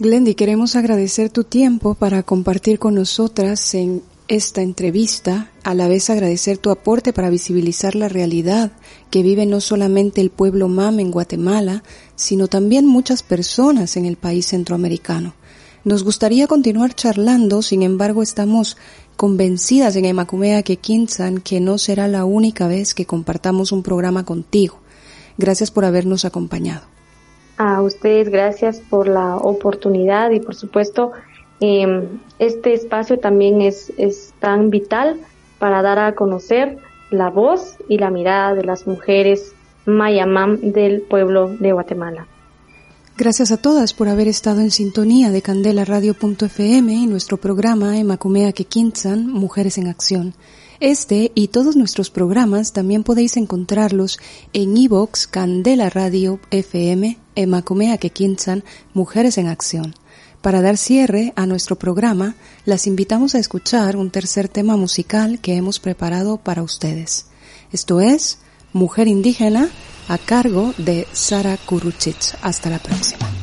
Glendy, 0.00 0.34
queremos 0.34 0.74
agradecer 0.74 1.30
tu 1.30 1.44
tiempo 1.44 1.94
para 1.94 2.22
compartir 2.24 2.78
con 2.78 2.94
nosotras 2.94 3.74
en 3.74 4.02
esta 4.28 4.62
entrevista, 4.62 5.50
a 5.64 5.74
la 5.74 5.88
vez 5.88 6.10
agradecer 6.10 6.58
tu 6.58 6.70
aporte 6.70 7.12
para 7.12 7.30
visibilizar 7.30 7.94
la 7.94 8.08
realidad 8.08 8.72
que 9.10 9.22
vive 9.22 9.46
no 9.46 9.60
solamente 9.60 10.20
el 10.20 10.30
pueblo 10.30 10.68
MAM 10.68 11.00
en 11.00 11.10
Guatemala, 11.10 11.82
sino 12.14 12.46
también 12.46 12.86
muchas 12.86 13.22
personas 13.22 13.96
en 13.96 14.04
el 14.04 14.16
país 14.16 14.46
centroamericano. 14.46 15.34
Nos 15.84 16.04
gustaría 16.04 16.46
continuar 16.46 16.94
charlando, 16.94 17.62
sin 17.62 17.82
embargo 17.82 18.22
estamos 18.22 18.76
convencidas 19.16 19.96
en 19.96 20.04
Emacumea 20.04 20.62
que 20.62 20.76
Quinzan 20.76 21.40
que 21.40 21.60
no 21.60 21.78
será 21.78 22.06
la 22.06 22.24
única 22.24 22.68
vez 22.68 22.94
que 22.94 23.06
compartamos 23.06 23.72
un 23.72 23.82
programa 23.82 24.24
contigo. 24.24 24.80
Gracias 25.38 25.70
por 25.70 25.84
habernos 25.84 26.24
acompañado. 26.24 26.82
A 27.56 27.80
ustedes 27.80 28.28
gracias 28.28 28.80
por 28.80 29.08
la 29.08 29.36
oportunidad 29.36 30.30
y 30.30 30.40
por 30.40 30.54
supuesto 30.54 31.12
em, 31.60 32.20
este 32.38 32.74
espacio 32.74 33.18
también 33.18 33.62
es, 33.62 33.92
es 33.96 34.34
tan 34.38 34.70
vital 34.70 35.18
para 35.58 35.82
dar 35.82 35.98
a 35.98 36.14
conocer 36.14 36.78
la 37.10 37.30
voz 37.30 37.76
y 37.88 37.98
la 37.98 38.10
mirada 38.10 38.54
de 38.54 38.64
las 38.64 38.86
mujeres 38.86 39.54
mayamam 39.86 40.60
del 40.60 41.00
pueblo 41.02 41.48
de 41.48 41.72
Guatemala. 41.72 42.26
Gracias 43.16 43.50
a 43.50 43.56
todas 43.56 43.94
por 43.94 44.08
haber 44.08 44.28
estado 44.28 44.60
en 44.60 44.70
sintonía 44.70 45.30
de 45.32 45.42
Candela 45.42 45.84
Radio.fm 45.84 46.92
y 46.92 47.06
nuestro 47.06 47.36
programa 47.38 47.98
Emacumea 47.98 48.52
Quequintzan, 48.52 49.26
Mujeres 49.26 49.78
en 49.78 49.88
Acción. 49.88 50.34
Este 50.80 51.32
y 51.34 51.48
todos 51.48 51.74
nuestros 51.74 52.08
programas 52.10 52.72
también 52.72 53.02
podéis 53.02 53.36
encontrarlos 53.36 54.18
en 54.52 54.76
iVox, 54.76 55.26
Candela 55.26 55.90
Radio 55.90 56.38
FM, 56.52 57.18
Emacumea 57.34 57.98
Quequinchan, 57.98 58.62
Mujeres 58.94 59.38
en 59.38 59.48
Acción. 59.48 59.94
Para 60.40 60.62
dar 60.62 60.76
cierre 60.76 61.32
a 61.34 61.46
nuestro 61.46 61.76
programa, 61.76 62.36
las 62.64 62.86
invitamos 62.86 63.34
a 63.34 63.40
escuchar 63.40 63.96
un 63.96 64.10
tercer 64.10 64.48
tema 64.48 64.76
musical 64.76 65.40
que 65.40 65.56
hemos 65.56 65.80
preparado 65.80 66.36
para 66.36 66.62
ustedes. 66.62 67.26
Esto 67.72 68.00
es 68.00 68.38
Mujer 68.72 69.08
Indígena 69.08 69.70
a 70.06 70.16
cargo 70.16 70.74
de 70.78 71.08
Sara 71.12 71.56
Kuruchich. 71.56 72.36
Hasta 72.40 72.70
la 72.70 72.78
próxima. 72.78 73.37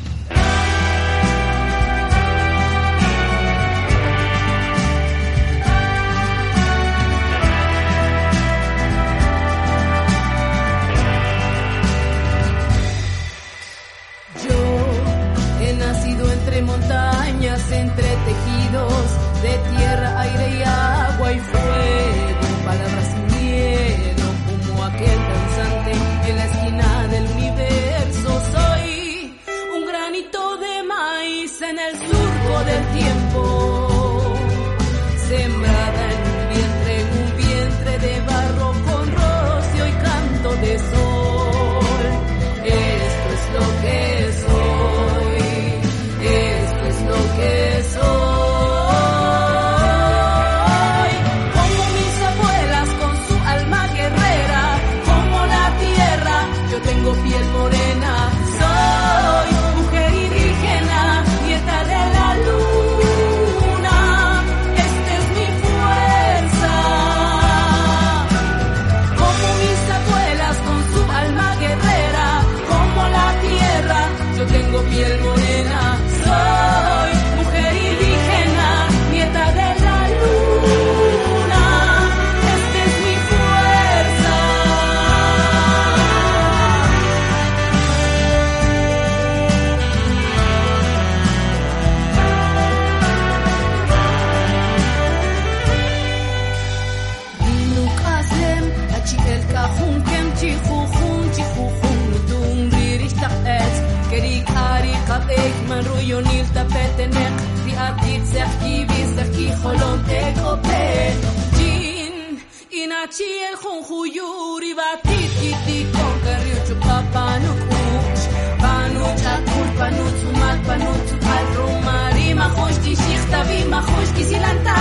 Tachilhun 113.06 113.84
huyuri 113.88 114.74
batikiti 114.74 115.78
con 115.94 116.16
carriucho 116.24 116.76
papanuk 116.86 117.62
uch 117.78 118.24
Panucha 118.62 119.34
culpanut 119.50 120.16
sumat 120.22 120.60
panut 120.68 121.08
al 121.36 121.46
rumari 121.56 122.28
mahoshki 122.42 122.94
shichtavi 123.04 123.60
mahoshki 123.74 124.24
silanta 124.30 124.78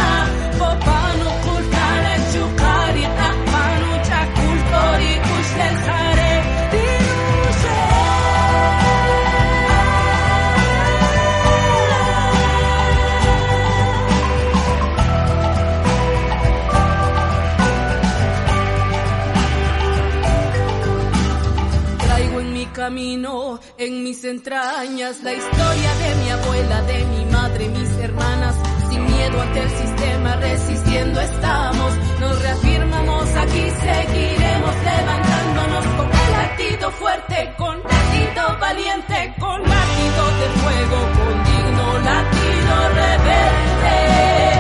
popa 0.58 1.03
en 22.86 24.04
mis 24.04 24.22
entrañas, 24.24 25.22
la 25.22 25.32
historia 25.32 25.94
de 25.94 26.14
mi 26.22 26.28
abuela, 26.28 26.82
de 26.82 27.04
mi 27.06 27.24
madre, 27.32 27.68
mis 27.70 27.88
hermanas, 27.98 28.54
sin 28.90 29.02
miedo 29.06 29.40
ante 29.40 29.60
el 29.60 29.70
sistema, 29.70 30.36
resistiendo 30.36 31.18
estamos, 31.18 31.92
nos 32.20 32.42
reafirmamos 32.42 33.36
aquí, 33.36 33.70
seguiremos 33.70 34.74
levantándonos 34.84 35.86
con 35.96 36.10
latido 36.10 36.90
fuerte, 36.90 37.54
con 37.56 37.82
latido 37.82 38.58
valiente, 38.60 39.34
con 39.40 39.62
latido 39.62 40.24
de 40.40 40.48
fuego, 40.60 40.98
con 41.16 41.44
digno 41.44 41.98
latido 42.00 42.88
rebelde. 42.90 44.53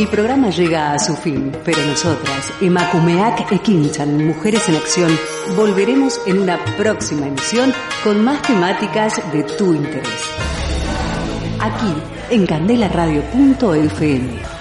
El 0.00 0.08
programa 0.08 0.48
llega 0.48 0.94
a 0.94 0.98
su 0.98 1.14
fin, 1.14 1.52
pero 1.62 1.84
nosotras, 1.84 2.50
Emakumeak 2.62 3.52
e 3.52 3.58
Kinchan, 3.58 4.26
Mujeres 4.26 4.66
en 4.70 4.76
Acción, 4.76 5.14
volveremos 5.54 6.18
en 6.26 6.38
una 6.38 6.58
próxima 6.78 7.26
emisión 7.26 7.70
con 8.02 8.24
más 8.24 8.40
temáticas 8.40 9.20
de 9.30 9.42
tu 9.42 9.74
interés. 9.74 10.24
Aquí, 11.60 11.92
en 12.30 12.46
candelaradio.fm. 12.46 14.59